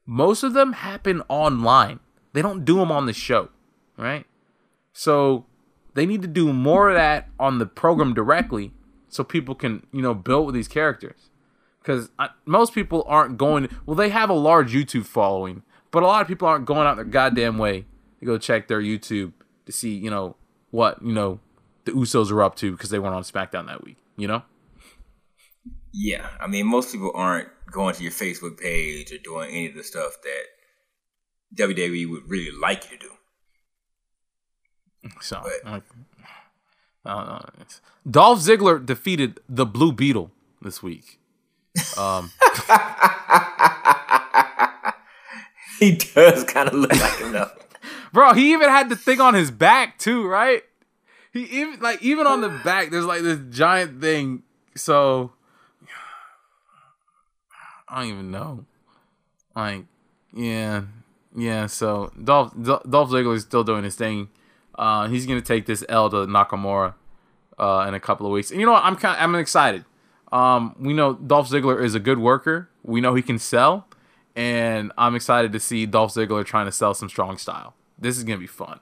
Most 0.07 0.43
of 0.43 0.53
them 0.53 0.73
happen 0.73 1.23
online. 1.29 2.01
They 2.33 2.43
don't 2.43 2.65
do 2.65 2.77
them 2.77 2.91
on 2.91 3.07
the 3.07 3.13
show, 3.13 3.51
right? 3.97 4.27
So 4.93 5.47
they 5.95 6.07
need 6.07 6.23
to 6.23 6.29
do 6.29 6.53
more 6.53 6.89
of 6.89 6.95
that 6.97 7.29
on 7.39 7.59
the 7.59 7.67
program 7.67 8.15
directly 8.15 8.73
so 9.09 9.23
people 9.23 9.55
can, 9.55 9.87
you 9.93 10.03
know, 10.03 10.15
build 10.15 10.47
with 10.47 10.55
these 10.55 10.69
characters. 10.69 11.31
Because 11.81 12.11
most 12.47 12.75
people 12.75 13.05
aren't 13.09 13.37
going, 13.37 13.69
well, 13.87 13.97
they 13.97 14.11
have 14.11 14.31
a 14.31 14.35
large 14.35 14.73
YouTube 14.73 15.05
following, 15.05 15.63
but 15.91 16.03
a 16.03 16.07
lot 16.07 16.23
of 16.23 16.29
people 16.29 16.47
aren't 16.47 16.65
going 16.65 16.87
out 16.87 16.97
their 16.97 17.05
goddamn 17.05 17.59
way 17.59 17.87
to 18.21 18.27
go 18.27 18.39
check 18.39 18.69
their 18.69 18.81
YouTube 18.81 19.33
to 19.67 19.73
see, 19.73 19.95
you 19.95 20.09
know, 20.09 20.37
what, 20.71 21.03
you 21.03 21.13
know, 21.13 21.41
the 21.85 21.91
Usos 21.91 22.31
are 22.31 22.43
up 22.43 22.55
to 22.57 22.71
because 22.71 22.91
they 22.91 22.99
weren't 23.01 23.15
on 23.15 23.25
SmackDown 23.25 23.67
that 23.67 23.85
week, 23.85 23.97
you 24.17 24.29
know? 24.29 24.43
Yeah, 25.93 26.29
I 26.41 26.47
mean, 26.47 26.67
most 26.67 26.93
people 26.93 27.11
aren't 27.15 27.49
going 27.73 27.95
to 27.95 28.03
your 28.03 28.13
Facebook 28.13 28.59
page 28.59 29.13
or 29.13 29.19
doing 29.19 29.51
any 29.51 29.67
of 29.67 29.75
the 29.75 29.85
stuff 29.85 30.17
that 30.23 30.45
WWE 31.67 32.09
would 32.11 32.29
really 32.31 32.57
like 32.57 32.91
you 32.91 32.99
to 32.99 33.09
do. 33.09 33.13
So, 35.21 35.41
But- 35.43 35.65
like, 35.73 35.83
I 37.05 37.15
don't 37.15 37.27
know. 37.27 37.45
Dolph 38.09 38.41
Ziggler 38.41 38.85
defeated 38.85 39.41
the 39.49 39.67
Blue 39.67 39.93
Beetle 39.93 40.31
this 40.61 40.83
week. 40.83 41.19
Um, 41.97 42.31
He 45.79 45.97
does 45.97 46.45
kind 46.45 46.69
of 46.69 46.75
look 46.75 46.93
like 46.93 47.19
him 47.19 47.33
though. 47.33 47.51
bro, 48.13 48.35
he 48.35 48.53
even 48.53 48.69
had 48.69 48.89
the 48.89 48.95
thing 48.95 49.21
on 49.21 49.35
his 49.35 49.51
back 49.51 49.99
too, 49.99 50.25
right? 50.25 50.63
He 51.33 51.43
even 51.45 51.81
like 51.81 52.01
even 52.03 52.25
on 52.25 52.41
the 52.41 52.51
back, 52.51 52.91
there's 52.91 53.05
like 53.05 53.23
this 53.23 53.41
giant 53.51 54.01
thing. 54.01 54.45
So 54.77 55.33
I 57.93 58.01
don't 58.01 58.11
even 58.11 58.31
know. 58.31 58.65
Like, 59.55 59.85
yeah, 60.35 60.85
yeah. 61.37 61.67
So 61.67 62.11
Dolph 62.23 62.53
Dolph 62.63 63.11
Ziggler 63.11 63.35
is 63.35 63.43
still 63.43 63.65
doing 63.65 63.85
his 63.85 63.97
thing. 63.97 64.31
Uh, 64.75 65.09
he's 65.09 65.27
gonna 65.27 65.43
take 65.43 65.67
this 65.67 65.85
L 65.91 66.09
to 66.09 66.17
Nakamura 66.27 66.95
uh, 67.59 67.85
in 67.87 67.93
a 67.93 68.01
couple 68.01 68.25
of 68.27 68.33
weeks. 68.33 68.51
And 68.51 68.59
you 68.59 68.67
know 68.67 68.73
what? 68.73 68.85
I'm 68.85 68.97
kind 68.97 69.21
I'm 69.21 69.35
excited. 69.35 69.85
Um, 70.33 70.75
we 70.81 70.95
know 70.95 71.13
Dolph 71.13 71.51
Ziggler 71.51 71.85
is 71.85 71.95
a 71.95 72.01
good 72.01 72.19
worker. 72.19 72.71
We 72.83 73.03
know 73.03 73.15
he 73.15 73.21
can 73.21 73.39
sell, 73.39 73.87
and 74.35 74.91
I'm 74.97 75.15
excited 75.15 75.53
to 75.53 75.61
see 75.61 75.85
Dolph 75.85 76.15
Ziggler 76.15 76.47
trying 76.47 76.65
to 76.65 76.73
sell 76.73 76.95
some 76.95 77.11
strong 77.11 77.37
style. 77.37 77.75
This 77.99 78.17
is 78.17 78.25
gonna 78.25 78.39
be 78.39 78.47
fun. 78.47 78.81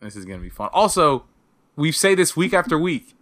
This 0.00 0.14
is 0.14 0.24
gonna 0.24 0.40
be 0.40 0.48
fun. 0.48 0.70
Also, 0.72 1.24
we 1.74 1.90
say 1.90 2.14
this 2.14 2.36
week 2.36 2.54
after 2.54 2.78
week. 2.78 3.16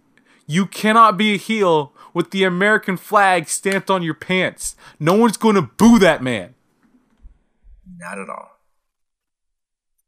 You 0.51 0.65
cannot 0.65 1.15
be 1.15 1.35
a 1.35 1.37
heel 1.37 1.93
with 2.11 2.31
the 2.31 2.43
American 2.43 2.97
flag 2.97 3.47
stamped 3.47 3.91
on 3.91 4.01
your 4.01 4.15
pants. 4.15 4.75
No 4.99 5.13
one's 5.13 5.37
gonna 5.37 5.61
boo 5.61 5.99
that 5.99 6.23
man. 6.23 6.55
Not 7.99 8.17
at 8.17 8.29
all. 8.29 8.49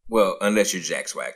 Well, 0.09 0.37
unless 0.41 0.73
you're 0.73 0.81
Jack 0.81 1.07
Swagger. 1.09 1.35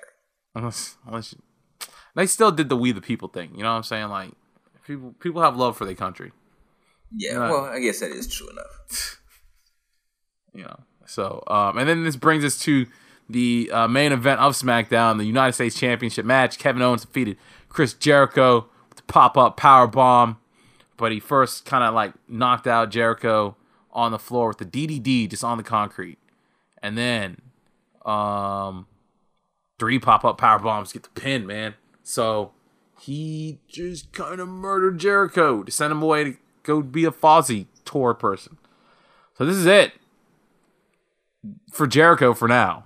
Unless, 0.55 0.97
unless 1.05 1.33
you, 1.33 1.87
they 2.15 2.25
still 2.25 2.51
did 2.51 2.67
the 2.67 2.75
"We 2.75 2.91
the 2.93 2.99
People" 3.01 3.27
thing. 3.27 3.51
You 3.55 3.61
know 3.61 3.69
what 3.69 3.77
I'm 3.77 3.83
saying? 3.83 4.09
Like 4.09 4.31
people, 4.87 5.13
people 5.19 5.43
have 5.43 5.55
love 5.55 5.77
for 5.77 5.85
their 5.85 5.93
country. 5.93 6.31
Yeah, 7.15 7.35
Right. 7.35 7.51
well, 7.51 7.65
I 7.65 7.79
guess 7.81 7.99
that 7.99 8.09
is 8.09 8.25
true 8.27 8.49
enough. 8.49 9.21
you 10.55 10.63
know. 10.63 10.79
So, 11.05 11.43
um, 11.45 11.77
and 11.77 11.87
then 11.87 12.03
this 12.03 12.15
brings 12.15 12.43
us 12.43 12.57
to 12.61 12.87
the 13.29 13.69
uh, 13.71 13.87
main 13.87 14.11
event 14.11 14.39
of 14.39 14.53
SmackDown, 14.53 15.19
the 15.19 15.25
United 15.25 15.53
States 15.53 15.79
Championship 15.79 16.25
match. 16.25 16.57
Kevin 16.57 16.81
Owens 16.81 17.05
defeated 17.05 17.37
Chris 17.69 17.93
Jericho 17.93 18.67
pop 19.07 19.37
up 19.37 19.57
power 19.57 19.87
bomb, 19.87 20.37
but 20.97 21.11
he 21.11 21.19
first 21.19 21.65
kind 21.65 21.83
of 21.83 21.93
like 21.93 22.13
knocked 22.27 22.67
out 22.67 22.91
Jericho 22.91 23.55
on 23.91 24.11
the 24.11 24.19
floor 24.19 24.49
with 24.49 24.57
the 24.57 24.65
DDD 24.65 25.29
just 25.29 25.43
on 25.43 25.57
the 25.57 25.63
concrete, 25.63 26.17
and 26.81 26.97
then 26.97 27.37
um, 28.05 28.87
three 29.79 29.99
pop 29.99 30.25
up 30.25 30.37
power 30.37 30.59
bombs 30.59 30.93
get 30.93 31.03
the 31.03 31.09
pin, 31.09 31.45
man. 31.45 31.75
So 32.03 32.51
he 32.99 33.59
just 33.67 34.11
kind 34.13 34.39
of 34.39 34.47
murdered 34.47 34.99
Jericho 34.99 35.63
to 35.63 35.71
send 35.71 35.91
him 35.91 36.01
away 36.01 36.23
to 36.23 36.37
go 36.63 36.81
be 36.81 37.05
a 37.05 37.11
Fozzy 37.11 37.67
tour 37.83 38.13
person. 38.13 38.57
So 39.37 39.45
this 39.45 39.55
is 39.55 39.65
it 39.65 39.93
for 41.71 41.87
Jericho 41.87 42.33
for 42.33 42.47
now. 42.47 42.85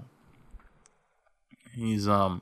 He's 1.74 2.07
um 2.07 2.41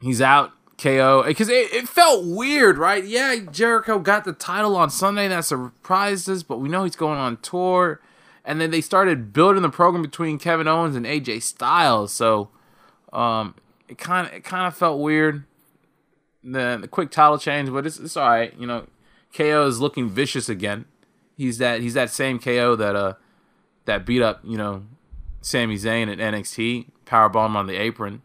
he's 0.00 0.20
out 0.20 0.52
KO 0.80 1.22
because 1.26 1.48
it, 1.48 1.72
it 1.72 1.88
felt 1.88 2.24
weird, 2.24 2.78
right? 2.78 3.04
Yeah, 3.04 3.36
Jericho 3.50 3.98
got 3.98 4.24
the 4.24 4.32
title 4.32 4.76
on 4.76 4.90
Sunday. 4.90 5.28
That 5.28 5.44
surprised 5.44 6.28
us, 6.28 6.42
but 6.42 6.58
we 6.58 6.68
know 6.68 6.84
he's 6.84 6.96
going 6.96 7.18
on 7.18 7.36
tour. 7.38 8.00
And 8.44 8.60
then 8.60 8.70
they 8.70 8.80
started 8.80 9.32
building 9.32 9.62
the 9.62 9.68
program 9.68 10.02
between 10.02 10.38
Kevin 10.38 10.66
Owens 10.66 10.96
and 10.96 11.04
AJ 11.04 11.42
Styles. 11.42 12.12
So 12.12 12.48
um 13.12 13.54
it 13.88 13.98
kind 13.98 14.26
of 14.26 14.32
it 14.32 14.44
kind 14.44 14.66
of 14.66 14.76
felt 14.76 15.00
weird. 15.00 15.44
The 16.42 16.78
the 16.80 16.88
quick 16.88 17.10
title 17.10 17.38
change, 17.38 17.70
but 17.70 17.86
it's 17.86 17.98
it's 17.98 18.16
all 18.16 18.28
right. 18.28 18.54
You 18.58 18.66
know, 18.66 18.86
KO 19.36 19.66
is 19.66 19.80
looking 19.80 20.08
vicious 20.08 20.48
again. 20.48 20.86
He's 21.36 21.58
that 21.58 21.80
he's 21.80 21.94
that 21.94 22.10
same 22.10 22.38
KO 22.38 22.76
that 22.76 22.96
uh 22.96 23.14
that 23.84 24.06
beat 24.06 24.22
up, 24.22 24.40
you 24.44 24.56
know, 24.56 24.84
Sami 25.42 25.76
Zayn 25.76 26.10
at 26.10 26.18
NXT, 26.18 26.86
powerbomb 27.06 27.56
on 27.56 27.66
the 27.66 27.76
apron 27.76 28.22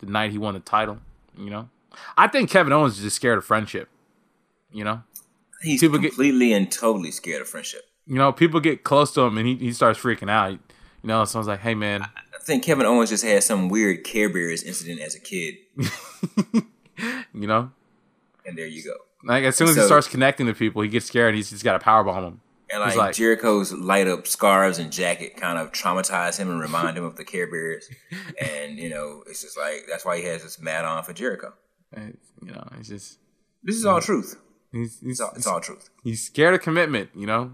the 0.00 0.06
night 0.06 0.30
he 0.30 0.38
won 0.38 0.54
the 0.54 0.60
title, 0.60 0.98
you 1.36 1.50
know. 1.50 1.68
I 2.16 2.28
think 2.28 2.50
Kevin 2.50 2.72
Owens 2.72 2.96
is 2.98 3.04
just 3.04 3.16
scared 3.16 3.38
of 3.38 3.44
friendship. 3.44 3.88
You 4.72 4.84
know? 4.84 5.02
He's 5.62 5.80
People 5.80 5.98
get- 5.98 6.08
completely 6.10 6.52
and 6.52 6.70
totally 6.70 7.10
scared 7.10 7.42
of 7.42 7.48
friendship. 7.48 7.82
You 8.06 8.16
know, 8.16 8.32
people 8.32 8.60
get 8.60 8.84
close 8.84 9.12
to 9.14 9.22
him 9.22 9.36
and 9.38 9.46
he, 9.48 9.56
he 9.56 9.72
starts 9.72 9.98
freaking 9.98 10.30
out. 10.30 10.50
You 10.52 10.58
know, 11.04 11.24
someone's 11.24 11.48
like, 11.48 11.60
Hey 11.60 11.74
man, 11.74 12.02
I 12.02 12.38
think 12.42 12.62
Kevin 12.64 12.86
Owens 12.86 13.10
just 13.10 13.24
had 13.24 13.42
some 13.42 13.68
weird 13.68 14.04
Care 14.04 14.28
Bears 14.28 14.62
incident 14.62 15.00
as 15.00 15.14
a 15.14 15.20
kid, 15.20 15.56
you 17.34 17.46
know? 17.46 17.70
and 18.44 18.56
there 18.56 18.66
you 18.66 18.84
go. 18.84 18.94
Like 19.24 19.42
as 19.44 19.56
soon 19.56 19.68
as 19.68 19.76
he 19.76 19.82
starts 19.82 20.06
connecting 20.06 20.46
to 20.46 20.54
people, 20.54 20.82
he 20.82 20.88
gets 20.88 21.06
scared 21.06 21.30
and 21.30 21.36
he's 21.36 21.50
just 21.50 21.64
gotta 21.64 21.84
powerbomb 21.84 22.20
them. 22.22 22.40
And 22.72 22.82
He's 22.84 22.96
like, 22.96 23.06
like- 23.08 23.14
Jericho's 23.14 23.72
light 23.72 24.06
up 24.08 24.26
scarves 24.26 24.78
and 24.78 24.92
jacket 24.92 25.36
kind 25.36 25.58
of 25.58 25.72
traumatize 25.72 26.36
him 26.38 26.50
and 26.50 26.60
remind 26.60 26.96
him 26.98 27.04
of 27.04 27.16
the 27.16 27.24
Care 27.24 27.46
Bears. 27.50 27.88
And 28.40 28.78
you 28.78 28.88
know, 28.90 29.22
it's 29.28 29.42
just 29.42 29.56
like 29.58 29.86
that's 29.88 30.04
why 30.04 30.18
he 30.18 30.24
has 30.24 30.42
this 30.42 30.60
mad 30.60 30.84
on 30.84 31.02
for 31.04 31.12
Jericho. 31.12 31.54
You 31.94 32.52
know, 32.52 32.66
it's 32.78 32.88
just 32.88 33.18
This 33.62 33.76
is 33.76 33.84
all 33.86 34.00
truth. 34.00 34.36
he's 34.72 35.00
he's, 35.00 35.12
It's 35.12 35.20
all, 35.20 35.32
it's 35.36 35.46
all 35.46 35.60
truth. 35.60 35.88
he's 36.02 36.22
scared 36.24 36.54
of 36.54 36.60
commitment, 36.62 37.10
you 37.14 37.26
know. 37.26 37.52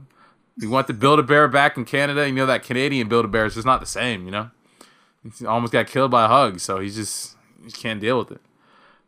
He 0.60 0.66
want 0.66 0.86
the 0.86 0.92
Build 0.92 1.18
a 1.18 1.22
Bear 1.22 1.48
back 1.48 1.76
in 1.76 1.84
Canada. 1.84 2.26
You 2.26 2.34
know 2.34 2.46
that 2.46 2.62
Canadian 2.62 3.08
Build 3.08 3.24
a 3.24 3.28
Bear 3.28 3.46
is 3.46 3.54
just 3.54 3.66
not 3.66 3.80
the 3.80 3.86
same, 3.86 4.24
you 4.26 4.30
know. 4.30 4.50
He 5.38 5.46
almost 5.46 5.72
got 5.72 5.86
killed 5.86 6.10
by 6.10 6.24
a 6.24 6.28
hug, 6.28 6.60
so 6.60 6.78
he 6.80 6.90
just 6.90 7.36
he 7.64 7.70
can't 7.70 8.00
deal 8.00 8.18
with 8.18 8.32
it. 8.32 8.40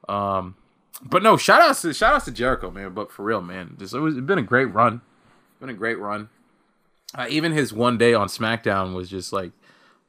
Um, 0.09 0.55
but 1.03 1.23
no, 1.23 1.37
shout 1.37 1.61
outs 1.61 1.83
to 1.83 1.93
shout 1.93 2.15
outs 2.15 2.25
to 2.27 2.31
Jericho, 2.31 2.71
man. 2.71 2.95
But 2.95 3.11
for 3.11 3.25
real, 3.25 3.41
man, 3.43 3.77
just 3.79 3.95
it 3.95 3.99
was 3.99 4.17
it's 4.17 4.25
been 4.27 4.39
a 4.39 4.43
great 4.43 4.73
run. 4.73 5.01
It's 5.51 5.61
been 5.61 5.69
a 5.71 5.75
great 5.75 5.99
run. 5.99 6.29
Uh, 7.15 7.27
even 7.29 7.53
his 7.53 7.73
one 7.73 7.99
day 7.99 8.15
on 8.15 8.29
SmackDown 8.29 8.95
was 8.95 9.09
just 9.11 9.33
like, 9.33 9.53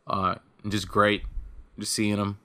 uh, 0.07 0.36
just 0.68 0.88
great. 0.88 1.24
Just 1.78 1.93
seeing 1.93 2.18
him. 2.18 2.38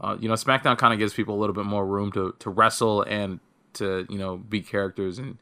Uh, 0.00 0.16
you 0.20 0.28
know, 0.28 0.34
SmackDown 0.34 0.78
kind 0.78 0.92
of 0.92 0.98
gives 0.98 1.12
people 1.12 1.34
a 1.34 1.40
little 1.40 1.54
bit 1.54 1.64
more 1.64 1.86
room 1.86 2.12
to 2.12 2.34
to 2.38 2.50
wrestle 2.50 3.02
and 3.02 3.40
to 3.74 4.06
you 4.08 4.18
know 4.18 4.36
be 4.36 4.60
characters 4.60 5.18
and 5.18 5.38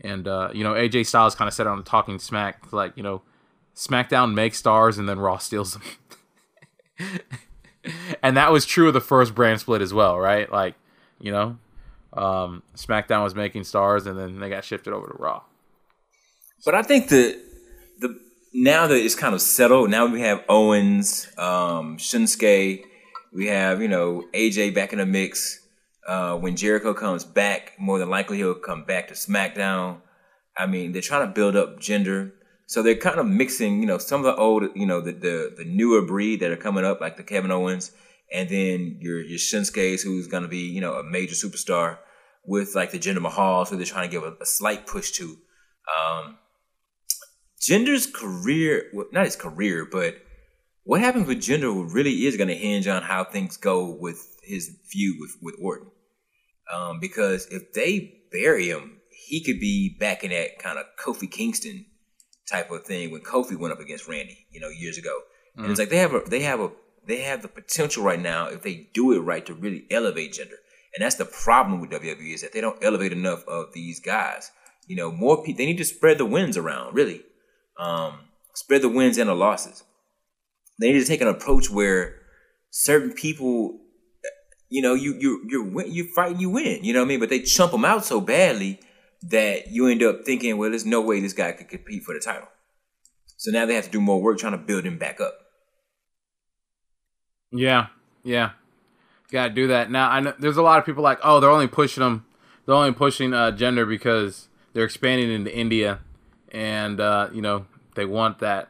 and 0.00 0.26
uh, 0.26 0.50
you 0.52 0.64
know 0.64 0.72
AJ 0.72 1.06
Styles 1.06 1.34
kind 1.34 1.48
of 1.48 1.54
said 1.54 1.66
on 1.66 1.82
Talking 1.84 2.18
Smack 2.18 2.72
like 2.72 2.92
you 2.96 3.02
know 3.02 3.22
SmackDown 3.78 4.34
makes 4.34 4.58
stars 4.58 4.98
and 4.98 5.08
then 5.08 5.20
Raw 5.20 5.38
steals 5.38 5.74
them. 5.74 5.82
and 8.22 8.36
that 8.36 8.50
was 8.50 8.66
true 8.66 8.88
of 8.88 8.94
the 8.94 9.00
first 9.00 9.36
brand 9.36 9.60
split 9.60 9.80
as 9.80 9.94
well, 9.94 10.18
right? 10.18 10.50
Like, 10.50 10.74
you 11.20 11.30
know, 11.30 11.58
um, 12.12 12.64
SmackDown 12.74 13.22
was 13.22 13.36
making 13.36 13.62
stars 13.62 14.06
and 14.06 14.18
then 14.18 14.40
they 14.40 14.48
got 14.48 14.64
shifted 14.64 14.92
over 14.92 15.06
to 15.06 15.14
Raw. 15.14 15.42
But 16.64 16.74
I 16.74 16.82
think 16.82 17.08
the 17.08 17.40
the 18.00 18.18
now 18.52 18.88
that 18.88 18.96
it's 18.96 19.14
kind 19.14 19.32
of 19.32 19.40
settled, 19.40 19.90
now 19.90 20.06
we 20.06 20.22
have 20.22 20.44
Owens, 20.48 21.28
um, 21.38 21.98
Shinsuke, 21.98 22.82
we 23.32 23.46
have 23.46 23.82
you 23.82 23.88
know 23.88 24.24
AJ 24.32 24.74
back 24.74 24.92
in 24.92 24.98
the 24.98 25.06
mix. 25.06 25.64
Uh, 26.06 26.36
when 26.36 26.56
Jericho 26.56 26.94
comes 26.94 27.22
back, 27.22 27.72
more 27.78 27.98
than 27.98 28.08
likely 28.08 28.38
he'll 28.38 28.54
come 28.54 28.84
back 28.84 29.08
to 29.08 29.14
SmackDown. 29.14 30.00
I 30.56 30.66
mean, 30.66 30.92
they're 30.92 31.02
trying 31.02 31.26
to 31.26 31.34
build 31.34 31.54
up 31.54 31.78
Jinder, 31.78 32.32
so 32.66 32.82
they're 32.82 32.96
kind 32.96 33.18
of 33.18 33.26
mixing. 33.26 33.80
You 33.80 33.86
know, 33.86 33.98
some 33.98 34.24
of 34.24 34.24
the 34.24 34.40
old, 34.40 34.64
you 34.74 34.86
know, 34.86 35.00
the 35.00 35.12
the, 35.12 35.54
the 35.58 35.64
newer 35.64 36.02
breed 36.02 36.40
that 36.40 36.50
are 36.50 36.56
coming 36.56 36.84
up, 36.84 37.00
like 37.00 37.16
the 37.16 37.22
Kevin 37.22 37.50
Owens, 37.50 37.92
and 38.32 38.48
then 38.48 38.98
your 39.00 39.20
your 39.20 39.38
Shinsuke's, 39.38 40.02
who's 40.02 40.26
going 40.26 40.42
to 40.42 40.48
be 40.48 40.70
you 40.70 40.80
know 40.80 40.94
a 40.94 41.04
major 41.04 41.34
superstar, 41.34 41.98
with 42.44 42.74
like 42.74 42.90
the 42.90 42.98
Jinder 42.98 43.24
Mahals, 43.24 43.68
who 43.68 43.76
they're 43.76 43.84
trying 43.84 44.08
to 44.08 44.12
give 44.12 44.22
a, 44.22 44.34
a 44.40 44.46
slight 44.46 44.86
push 44.86 45.10
to. 45.12 45.36
Um, 45.96 46.38
career, 48.06 48.86
well, 48.94 49.06
not 49.12 49.26
his 49.26 49.36
career, 49.36 49.86
but 49.90 50.16
what 50.88 51.02
happens 51.02 51.26
with 51.26 51.36
Jinder 51.36 51.86
really 51.92 52.24
is 52.24 52.38
going 52.38 52.48
to 52.48 52.54
hinge 52.54 52.88
on 52.88 53.02
how 53.02 53.22
things 53.22 53.58
go 53.58 53.90
with 53.90 54.38
his 54.42 54.74
feud 54.86 55.18
with, 55.20 55.36
with 55.42 55.54
Orton. 55.60 55.90
Um, 56.74 56.98
because 56.98 57.46
if 57.50 57.74
they 57.74 58.22
bury 58.32 58.70
him, 58.70 59.02
he 59.10 59.44
could 59.44 59.60
be 59.60 59.94
back 60.00 60.24
in 60.24 60.30
that 60.30 60.58
kind 60.58 60.78
of 60.78 60.86
Kofi 60.98 61.30
Kingston 61.30 61.84
type 62.50 62.70
of 62.70 62.84
thing 62.84 63.10
when 63.10 63.20
Kofi 63.20 63.54
went 63.54 63.74
up 63.74 63.80
against 63.80 64.08
Randy, 64.08 64.46
you 64.50 64.60
know, 64.60 64.70
years 64.70 64.96
ago. 64.96 65.14
And 65.58 65.70
it's 65.70 65.78
like 65.78 65.90
they 65.90 65.98
have 65.98 66.14
a 66.14 66.20
they 66.20 66.40
have 66.40 66.60
a 66.60 66.70
they 67.04 67.18
have 67.18 67.42
the 67.42 67.48
potential 67.48 68.02
right 68.02 68.20
now 68.20 68.46
if 68.46 68.62
they 68.62 68.88
do 68.94 69.12
it 69.12 69.18
right 69.18 69.44
to 69.44 69.52
really 69.52 69.84
elevate 69.90 70.32
Jinder. 70.32 70.56
And 70.94 71.04
that's 71.04 71.16
the 71.16 71.26
problem 71.26 71.82
with 71.82 71.90
WWE 71.90 72.32
is 72.32 72.40
that 72.40 72.54
they 72.54 72.62
don't 72.62 72.82
elevate 72.82 73.12
enough 73.12 73.46
of 73.46 73.74
these 73.74 74.00
guys. 74.00 74.52
You 74.86 74.96
know, 74.96 75.12
more 75.12 75.42
people 75.42 75.58
they 75.58 75.66
need 75.66 75.76
to 75.76 75.84
spread 75.84 76.16
the 76.16 76.24
wins 76.24 76.56
around, 76.56 76.94
really. 76.94 77.24
Um, 77.78 78.20
spread 78.54 78.80
the 78.80 78.88
wins 78.88 79.18
and 79.18 79.28
the 79.28 79.34
losses. 79.34 79.84
They 80.78 80.92
need 80.92 81.00
to 81.00 81.04
take 81.06 81.20
an 81.20 81.28
approach 81.28 81.70
where 81.70 82.20
certain 82.70 83.12
people, 83.12 83.78
you 84.68 84.82
know, 84.82 84.94
you 84.94 85.14
you 85.18 85.44
you 85.48 85.84
you 85.86 86.04
fight 86.14 86.38
you 86.38 86.50
win. 86.50 86.84
You 86.84 86.92
know 86.92 87.00
what 87.00 87.06
I 87.06 87.08
mean? 87.08 87.20
But 87.20 87.30
they 87.30 87.40
chump 87.40 87.72
them 87.72 87.84
out 87.84 88.04
so 88.04 88.20
badly 88.20 88.80
that 89.22 89.68
you 89.68 89.88
end 89.88 90.02
up 90.02 90.24
thinking, 90.24 90.58
well, 90.58 90.70
there's 90.70 90.86
no 90.86 91.00
way 91.00 91.20
this 91.20 91.32
guy 91.32 91.52
could 91.52 91.68
compete 91.68 92.04
for 92.04 92.14
the 92.14 92.20
title. 92.20 92.48
So 93.36 93.50
now 93.50 93.66
they 93.66 93.74
have 93.74 93.84
to 93.84 93.90
do 93.90 94.00
more 94.00 94.20
work 94.20 94.38
trying 94.38 94.52
to 94.52 94.58
build 94.58 94.84
him 94.84 94.98
back 94.98 95.20
up. 95.20 95.34
Yeah, 97.50 97.86
yeah, 98.22 98.50
gotta 99.32 99.50
do 99.50 99.68
that. 99.68 99.90
Now 99.90 100.10
I 100.10 100.20
know 100.20 100.34
there's 100.38 100.56
a 100.56 100.62
lot 100.62 100.78
of 100.78 100.84
people 100.84 101.02
like, 101.02 101.18
oh, 101.22 101.40
they're 101.40 101.50
only 101.50 101.68
pushing 101.68 102.02
them, 102.02 102.26
they're 102.66 102.74
only 102.74 102.92
pushing 102.92 103.32
uh, 103.32 103.52
Jinder 103.52 103.88
because 103.88 104.48
they're 104.72 104.84
expanding 104.84 105.30
into 105.30 105.56
India, 105.56 106.00
and 106.52 107.00
uh, 107.00 107.30
you 107.32 107.40
know 107.40 107.66
they 107.94 108.04
want 108.04 108.40
that, 108.40 108.68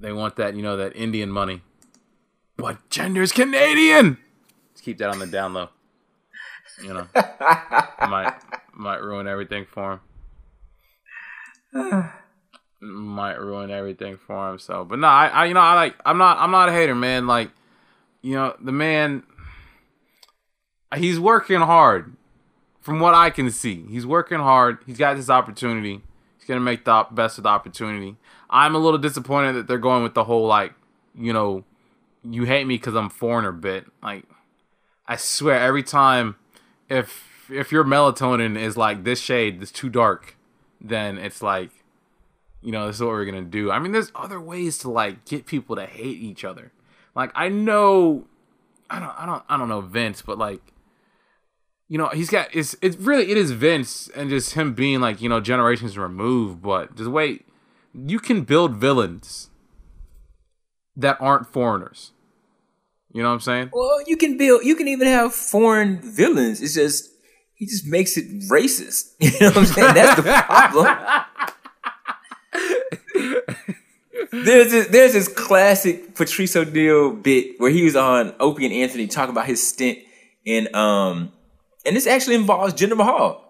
they 0.00 0.12
want 0.12 0.36
that, 0.36 0.54
you 0.56 0.62
know, 0.62 0.76
that 0.76 0.96
Indian 0.96 1.30
money. 1.30 1.62
But 2.56 2.88
Jinder's 2.90 3.32
Canadian. 3.32 4.18
Let's 4.72 4.80
keep 4.80 4.98
that 4.98 5.10
on 5.10 5.18
the 5.18 5.26
down 5.26 5.54
low. 5.54 5.68
You 6.82 6.94
know, 6.94 7.06
might 7.14 8.34
might 8.74 9.02
ruin 9.02 9.26
everything 9.26 9.66
for 9.66 10.00
him. 11.72 12.10
might 12.80 13.38
ruin 13.38 13.70
everything 13.70 14.16
for 14.16 14.50
him. 14.50 14.58
So, 14.58 14.84
but 14.84 14.98
no, 14.98 15.06
I, 15.06 15.26
I, 15.26 15.44
you 15.46 15.54
know, 15.54 15.60
I 15.60 15.74
like, 15.74 15.96
I'm 16.04 16.18
not, 16.18 16.38
I'm 16.38 16.50
not 16.50 16.68
a 16.68 16.72
hater, 16.72 16.94
man. 16.94 17.26
Like, 17.26 17.50
you 18.22 18.34
know, 18.34 18.56
the 18.60 18.72
man, 18.72 19.22
he's 20.96 21.20
working 21.20 21.60
hard. 21.60 22.14
From 22.80 22.98
what 22.98 23.14
I 23.14 23.28
can 23.28 23.50
see, 23.50 23.84
he's 23.90 24.06
working 24.06 24.38
hard. 24.38 24.78
He's 24.86 24.96
got 24.96 25.16
this 25.16 25.28
opportunity. 25.28 26.00
He's 26.38 26.48
gonna 26.48 26.60
make 26.60 26.86
the 26.86 27.06
best 27.10 27.36
of 27.36 27.44
the 27.44 27.50
opportunity. 27.50 28.16
I'm 28.50 28.74
a 28.74 28.78
little 28.78 28.98
disappointed 28.98 29.52
that 29.54 29.66
they're 29.68 29.78
going 29.78 30.02
with 30.02 30.14
the 30.14 30.24
whole 30.24 30.46
like, 30.46 30.74
you 31.14 31.32
know, 31.32 31.64
you 32.22 32.44
hate 32.44 32.66
me 32.66 32.76
because 32.76 32.94
I'm 32.94 33.08
foreigner 33.08 33.52
bit. 33.52 33.86
Like, 34.02 34.24
I 35.06 35.16
swear, 35.16 35.58
every 35.60 35.82
time, 35.82 36.36
if 36.88 37.48
if 37.50 37.72
your 37.72 37.84
melatonin 37.84 38.58
is 38.58 38.76
like 38.76 39.04
this 39.04 39.20
shade, 39.20 39.60
this 39.60 39.72
too 39.72 39.88
dark, 39.88 40.36
then 40.80 41.16
it's 41.16 41.42
like 41.42 41.70
you 42.62 42.72
know, 42.72 42.86
this 42.86 42.96
is 42.96 43.02
what 43.02 43.10
we're 43.10 43.24
gonna 43.24 43.42
do. 43.42 43.70
I 43.70 43.78
mean, 43.78 43.92
there's 43.92 44.12
other 44.14 44.40
ways 44.40 44.78
to 44.78 44.90
like 44.90 45.24
get 45.24 45.46
people 45.46 45.76
to 45.76 45.86
hate 45.86 46.18
each 46.18 46.44
other. 46.44 46.72
Like 47.14 47.30
I 47.34 47.48
know, 47.48 48.26
I 48.88 49.00
don't, 49.00 49.14
I 49.18 49.26
don't, 49.26 49.42
I 49.48 49.56
don't 49.56 49.68
know 49.68 49.80
Vince, 49.80 50.22
but 50.22 50.38
like, 50.38 50.60
you 51.88 51.98
know, 51.98 52.08
he's 52.08 52.30
got 52.30 52.54
it's 52.54 52.76
it's 52.82 52.96
really 52.96 53.30
it 53.30 53.36
is 53.36 53.52
Vince 53.52 54.08
and 54.14 54.28
just 54.30 54.54
him 54.54 54.74
being 54.74 55.00
like 55.00 55.20
you 55.20 55.28
know 55.28 55.40
generations 55.40 55.96
removed. 55.96 56.62
But 56.62 56.96
just 56.96 57.10
wait, 57.10 57.46
you 57.94 58.18
can 58.18 58.42
build 58.42 58.76
villains 58.76 59.50
that 60.96 61.16
aren't 61.20 61.46
foreigners. 61.46 62.12
You 63.12 63.22
know 63.22 63.28
what 63.28 63.34
I'm 63.34 63.40
saying? 63.40 63.70
Well, 63.72 64.00
you 64.06 64.16
can 64.16 64.38
build. 64.38 64.64
You 64.64 64.76
can 64.76 64.86
even 64.88 65.08
have 65.08 65.34
foreign 65.34 66.00
villains. 66.00 66.60
It's 66.60 66.74
just 66.74 67.10
he 67.54 67.66
just 67.66 67.86
makes 67.86 68.16
it 68.16 68.26
racist. 68.50 69.14
You 69.20 69.30
know 69.40 69.48
what 69.48 69.56
I'm 69.58 69.66
saying? 69.66 69.94
That's 69.94 70.16
the 70.16 70.22
problem. 70.22 70.86
there's 74.44 74.70
this, 74.70 74.86
there's 74.88 75.12
this 75.12 75.28
classic 75.28 76.14
Patrice 76.14 76.54
O'Neal 76.54 77.12
bit 77.14 77.58
where 77.58 77.70
he 77.70 77.84
was 77.84 77.96
on 77.96 78.34
Opie 78.38 78.66
and 78.66 78.74
Anthony 78.74 79.06
talking 79.06 79.32
about 79.32 79.46
his 79.46 79.66
stint 79.66 79.98
in 80.44 80.74
um, 80.74 81.32
and 81.84 81.96
this 81.96 82.06
actually 82.06 82.36
involves 82.36 82.74
Jinder 82.74 82.96
Mahal. 82.96 83.44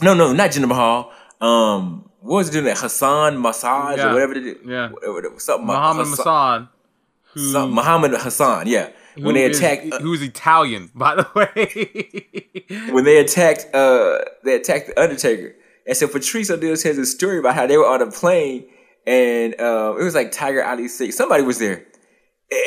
No, 0.00 0.14
no, 0.14 0.32
not 0.32 0.50
Jinder 0.50 0.68
Mahal. 0.68 1.12
Um, 1.40 2.08
what 2.26 2.36
was 2.40 2.48
it 2.48 2.52
doing 2.52 2.64
that 2.70 2.78
Hassan 2.78 3.40
Massage 3.40 3.98
Yeah. 3.98 4.08
or 4.10 4.12
whatever 4.14 4.34
it 4.34 4.46
is? 4.46 4.56
Yeah. 4.64 4.90
Whatever, 4.90 5.38
something 5.38 5.66
Muhammad 5.66 6.06
Hassan- 6.08 6.60
Masson, 6.62 6.68
who, 7.34 7.52
something- 7.52 7.74
Muhammad 7.74 8.10
Hassan. 8.26 8.66
Yeah, 8.66 8.86
when 9.24 9.34
they 9.34 9.44
is- 9.44 9.58
attacked 9.58 9.92
uh, 9.92 9.98
who's 10.00 10.22
Italian, 10.22 10.90
by 10.94 11.12
the 11.16 11.26
way. 11.34 12.88
when 12.94 13.04
they 13.04 13.18
attacked 13.18 13.62
uh 13.74 14.18
they 14.44 14.54
attacked 14.56 14.86
the 14.88 15.00
Undertaker. 15.00 15.54
And 15.86 15.96
so 15.96 16.08
Patrice 16.08 16.50
O'Neal 16.50 16.76
tells 16.76 16.96
a 16.98 17.04
story 17.04 17.38
about 17.38 17.54
how 17.54 17.66
they 17.66 17.76
were 17.76 17.86
on 17.86 18.00
a 18.00 18.10
plane 18.10 18.66
and 19.06 19.54
uh, 19.60 19.94
it 20.00 20.02
was 20.02 20.14
like 20.14 20.32
Tiger 20.32 20.64
Ali 20.64 20.88
Singh. 20.88 21.12
Somebody 21.12 21.42
was 21.42 21.58
there. 21.58 21.84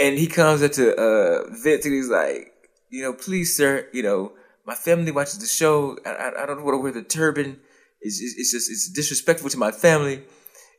And 0.03 0.17
he 0.19 0.27
comes 0.27 0.61
up 0.61 0.71
to 0.73 0.85
uh 0.95 1.49
Vince 1.63 1.83
and 1.85 1.93
he's 1.95 2.09
like, 2.09 2.51
you 2.91 3.01
know, 3.01 3.13
please 3.13 3.55
sir, 3.57 3.87
you 3.91 4.03
know, 4.03 4.33
my 4.65 4.75
family 4.75 5.11
watches 5.11 5.39
the 5.39 5.47
show. 5.47 5.97
I, 6.05 6.09
I, 6.11 6.43
I 6.43 6.45
don't 6.45 6.63
want 6.63 6.75
to 6.75 6.81
wear 6.83 6.91
the 6.91 7.01
turban. 7.03 7.59
It's, 8.01 8.21
it's, 8.21 8.35
it's 8.37 8.51
just 8.51 8.71
it's 8.71 8.89
disrespectful 8.89 9.49
to 9.49 9.57
my 9.57 9.71
family. 9.71 10.23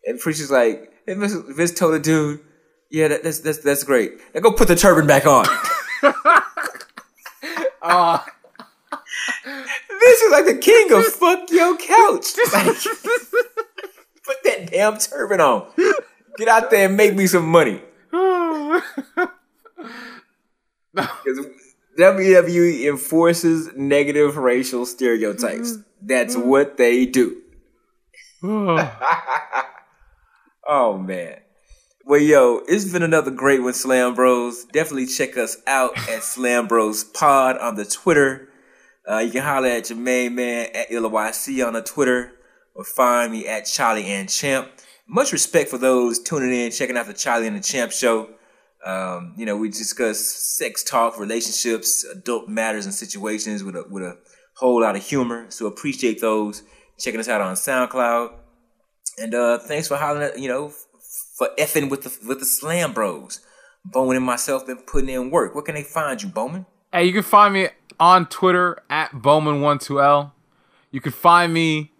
And 0.06 0.18
Patrice's 0.18 0.50
like, 0.50 0.92
and 1.06 1.20
Vince, 1.20 1.34
Vince 1.34 1.72
told 1.72 1.94
the 1.94 1.98
dude, 1.98 2.40
yeah, 2.90 3.08
that, 3.08 3.22
that's 3.22 3.40
that's 3.40 3.58
that's 3.58 3.84
great. 3.84 4.12
Now 4.34 4.40
go 4.40 4.52
put 4.52 4.68
the 4.68 4.76
turban 4.76 5.06
back 5.06 5.26
on. 5.26 5.46
Uh, 7.82 8.18
This 10.00 10.22
is 10.22 10.32
like 10.32 10.46
the 10.46 10.56
king 10.58 10.92
of 10.92 11.04
fuck 11.06 11.50
your 11.50 11.76
couch. 11.76 12.26
Like, 12.52 12.66
put 14.24 14.36
that 14.44 14.70
damn 14.70 14.96
turban 14.98 15.40
on. 15.40 15.70
Get 16.36 16.48
out 16.48 16.70
there 16.70 16.86
and 16.86 16.96
make 16.96 17.14
me 17.14 17.26
some 17.26 17.46
money. 17.46 17.82
Because 20.94 21.46
WWE 21.98 22.88
enforces 22.88 23.70
negative 23.76 24.36
racial 24.36 24.86
stereotypes. 24.86 25.78
That's 26.00 26.36
what 26.36 26.76
they 26.76 27.06
do. 27.06 27.42
Oh 30.70 30.98
man. 30.98 31.40
Well, 32.04 32.20
yo, 32.20 32.60
it's 32.68 32.84
been 32.84 33.02
another 33.02 33.30
great 33.30 33.62
one, 33.62 33.72
Slambros. 33.72 34.70
Definitely 34.70 35.06
check 35.06 35.38
us 35.38 35.56
out 35.66 35.96
at 35.96 36.20
Slambros 36.20 37.10
Pod 37.14 37.56
on 37.56 37.76
the 37.76 37.86
Twitter. 37.86 38.50
Uh, 39.10 39.18
you 39.18 39.30
can 39.32 39.42
holler 39.42 39.68
at 39.68 39.88
your 39.88 39.98
main 39.98 40.34
man 40.34 40.68
at 40.74 40.90
ILYC 40.90 41.66
on 41.66 41.72
the 41.72 41.80
Twitter 41.80 42.32
or 42.74 42.84
find 42.84 43.32
me 43.32 43.46
at 43.46 43.64
Charlie 43.64 44.04
and 44.04 44.28
Champ. 44.28 44.68
Much 45.06 45.32
respect 45.32 45.70
for 45.70 45.78
those 45.78 46.18
tuning 46.18 46.52
in, 46.52 46.70
checking 46.70 46.98
out 46.98 47.06
the 47.06 47.14
Charlie 47.14 47.46
and 47.46 47.56
the 47.56 47.62
Champ 47.62 47.90
show. 47.90 48.28
Um, 48.84 49.34
you 49.36 49.44
know, 49.44 49.56
we 49.56 49.68
discuss 49.68 50.20
sex 50.20 50.84
talk, 50.84 51.18
relationships, 51.18 52.04
adult 52.04 52.48
matters 52.48 52.84
and 52.84 52.94
situations 52.94 53.64
with 53.64 53.76
a, 53.76 53.84
with 53.88 54.02
a 54.02 54.18
whole 54.56 54.80
lot 54.82 54.96
of 54.96 55.04
humor. 55.04 55.46
So 55.50 55.66
appreciate 55.66 56.20
those 56.20 56.62
checking 56.98 57.20
us 57.20 57.28
out 57.28 57.40
on 57.40 57.54
SoundCloud. 57.54 58.34
And 59.18 59.34
uh, 59.34 59.58
thanks 59.58 59.88
for 59.88 59.96
hollering 59.96 60.22
at, 60.22 60.38
you 60.38 60.48
know, 60.48 60.72
for 61.36 61.48
effing 61.58 61.90
with 61.90 62.02
the 62.02 62.26
with 62.26 62.40
the 62.40 62.46
Slam 62.46 62.92
Bros. 62.92 63.40
Boman 63.88 64.16
and 64.16 64.24
myself 64.24 64.66
been 64.66 64.76
putting 64.76 65.08
in 65.08 65.30
work. 65.30 65.54
Where 65.54 65.62
can 65.62 65.74
they 65.74 65.82
find 65.82 66.20
you, 66.22 66.28
Boman? 66.28 66.66
Hey, 66.92 67.04
you 67.04 67.12
can 67.12 67.22
find 67.22 67.54
me 67.54 67.68
on 67.98 68.26
Twitter 68.26 68.82
at 68.90 69.12
Boman12L. 69.12 70.32
You 70.90 71.00
can 71.00 71.12
find 71.12 71.52
me 71.52 71.92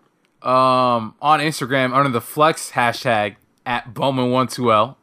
um, 0.43 1.15
on 1.21 1.41
Instagram 1.41 1.95
under 1.95 2.11
the 2.11 2.21
Flex 2.21 2.73
hashtag 2.73 3.37
at 3.65 3.95
Boman12L. 3.95 4.97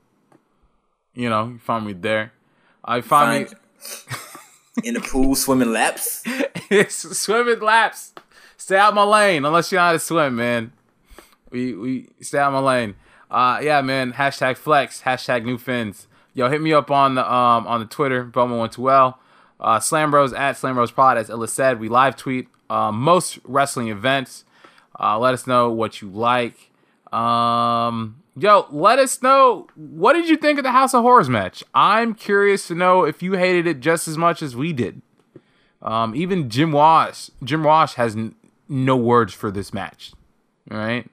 You 1.15 1.29
know, 1.29 1.47
you 1.47 1.59
find 1.59 1.85
me 1.85 1.93
there. 1.93 2.33
I 2.83 3.01
find, 3.01 3.49
me 3.49 3.55
in 4.83 4.93
the 4.93 5.01
pool 5.01 5.35
swimming 5.35 5.71
laps. 5.71 6.21
it's 6.69 7.17
swimming 7.17 7.61
laps. 7.61 8.13
Stay 8.57 8.77
out 8.77 8.93
my 8.93 9.03
lane 9.03 9.45
unless 9.45 9.71
you 9.71 9.77
know 9.77 9.85
how 9.85 9.91
to 9.93 9.99
swim, 9.99 10.35
man. 10.35 10.71
We 11.51 11.73
we 11.73 12.09
stay 12.21 12.39
out 12.39 12.51
my 12.51 12.59
lane. 12.59 12.95
Uh, 13.31 13.59
yeah, 13.61 13.81
man. 13.81 14.13
Hashtag 14.13 14.57
Flex. 14.57 15.01
Hashtag 15.01 15.45
New 15.45 15.57
Fins. 15.57 16.07
Yo, 16.33 16.49
hit 16.49 16.61
me 16.61 16.73
up 16.73 16.91
on 16.91 17.15
the 17.15 17.33
um 17.33 17.65
on 17.65 17.79
the 17.79 17.85
Twitter 17.85 18.25
Boman12L. 18.25 19.15
Uh, 19.59 19.79
Slambros 19.79 20.37
at 20.37 20.55
Slambros 20.57 20.93
Pod, 20.93 21.17
as 21.17 21.29
Illa 21.29 21.47
said. 21.47 21.79
We 21.79 21.87
live 21.87 22.15
tweet 22.15 22.49
uh, 22.69 22.91
most 22.91 23.39
wrestling 23.43 23.87
events. 23.87 24.43
Uh, 24.99 25.17
let 25.19 25.33
us 25.33 25.47
know 25.47 25.71
what 25.71 26.01
you 26.01 26.09
like. 26.09 26.71
Um, 27.11 28.21
yo, 28.37 28.67
let 28.69 28.99
us 28.99 29.21
know 29.21 29.67
what 29.75 30.13
did 30.13 30.29
you 30.29 30.37
think 30.37 30.59
of 30.59 30.63
the 30.63 30.71
House 30.71 30.93
of 30.93 31.01
Horrors 31.01 31.29
match. 31.29 31.63
I'm 31.73 32.13
curious 32.13 32.67
to 32.67 32.75
know 32.75 33.03
if 33.03 33.23
you 33.23 33.33
hated 33.33 33.67
it 33.67 33.79
just 33.79 34.07
as 34.07 34.17
much 34.17 34.41
as 34.41 34.55
we 34.55 34.73
did. 34.73 35.01
Um, 35.81 36.15
even 36.15 36.49
Jim 36.49 36.71
Wash, 36.71 37.29
Jim 37.43 37.63
Wash 37.63 37.93
has 37.93 38.15
n- 38.15 38.35
no 38.67 38.95
words 38.97 39.33
for 39.33 39.51
this 39.51 39.73
match. 39.73 40.13
All 40.71 40.77
right, 40.77 41.09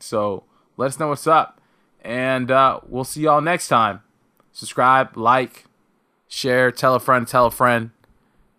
so 0.00 0.44
let 0.76 0.88
us 0.88 0.98
know 0.98 1.08
what's 1.08 1.26
up, 1.26 1.60
and 2.02 2.50
uh, 2.50 2.80
we'll 2.88 3.04
see 3.04 3.22
y'all 3.22 3.40
next 3.40 3.68
time. 3.68 4.00
Subscribe, 4.52 5.16
like, 5.16 5.66
share, 6.26 6.72
tell 6.72 6.96
a 6.96 7.00
friend, 7.00 7.28
tell 7.28 7.46
a 7.46 7.50
friend, 7.52 7.90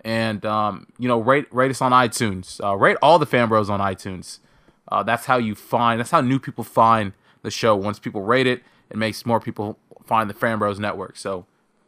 and 0.05 0.45
um, 0.45 0.87
you 0.97 1.09
know, 1.09 1.19
rate 1.19 1.53
rate 1.53 1.71
us 1.71 1.81
on 1.81 1.91
iTunes. 1.91 2.63
Uh, 2.63 2.77
rate 2.77 2.95
all 3.01 3.19
the 3.19 3.25
fan 3.25 3.49
bros 3.49 3.69
on 3.69 3.81
iTunes. 3.81 4.39
Uh, 4.87 5.03
that's 5.03 5.25
how 5.25 5.37
you 5.37 5.55
find. 5.55 5.99
That's 5.99 6.11
how 6.11 6.21
new 6.21 6.39
people 6.39 6.63
find 6.63 7.11
the 7.41 7.51
show. 7.51 7.75
Once 7.75 7.99
people 7.99 8.21
rate 8.23 8.47
it, 8.47 8.63
it 8.89 8.97
makes 8.97 9.25
more 9.25 9.39
people 9.39 9.77
find 10.05 10.29
the 10.29 10.33
Fan 10.33 10.59
Bros 10.59 10.79
Network. 10.79 11.17
So, 11.17 11.45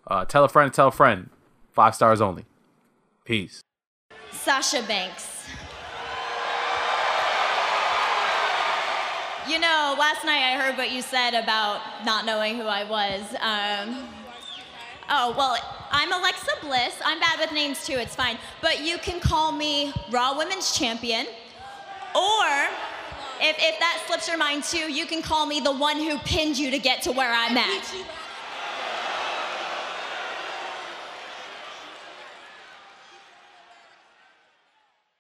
uh, 0.07 0.25
tell 0.25 0.43
a 0.43 0.49
friend, 0.49 0.73
tell 0.73 0.87
a 0.89 0.91
friend. 0.91 1.29
Five 1.71 1.95
stars 1.95 2.21
only. 2.21 2.45
Peace. 3.25 3.61
Sasha 4.31 4.83
Banks. 4.83 5.31
You 9.47 9.59
know, 9.59 9.95
last 9.97 10.23
night 10.23 10.43
I 10.43 10.57
heard 10.57 10.77
what 10.77 10.91
you 10.91 11.01
said 11.01 11.31
about 11.33 11.81
not 12.05 12.25
knowing 12.25 12.57
who 12.57 12.63
I 12.63 12.83
was. 12.83 13.21
Um, 13.39 14.07
oh, 15.09 15.33
well, 15.35 15.57
I'm 15.91 16.11
Alexa 16.11 16.51
Bliss. 16.61 16.95
I'm 17.03 17.19
bad 17.19 17.39
with 17.39 17.51
names 17.51 17.85
too, 17.85 17.97
it's 17.97 18.15
fine. 18.15 18.37
But 18.61 18.81
you 18.81 18.97
can 18.99 19.19
call 19.19 19.51
me 19.51 19.93
Raw 20.11 20.37
Women's 20.37 20.77
Champion. 20.77 21.25
Or 22.15 22.67
if, 23.41 23.55
if 23.59 23.79
that 23.79 24.03
slips 24.07 24.27
your 24.27 24.37
mind 24.37 24.63
too, 24.63 24.91
you 24.91 25.05
can 25.05 25.21
call 25.21 25.45
me 25.45 25.59
the 25.59 25.71
one 25.71 25.97
who 25.97 26.17
pinned 26.19 26.57
you 26.57 26.71
to 26.71 26.79
get 26.79 27.01
to 27.03 27.11
where 27.11 27.31
I'm 27.31 27.57
at. 27.57 27.93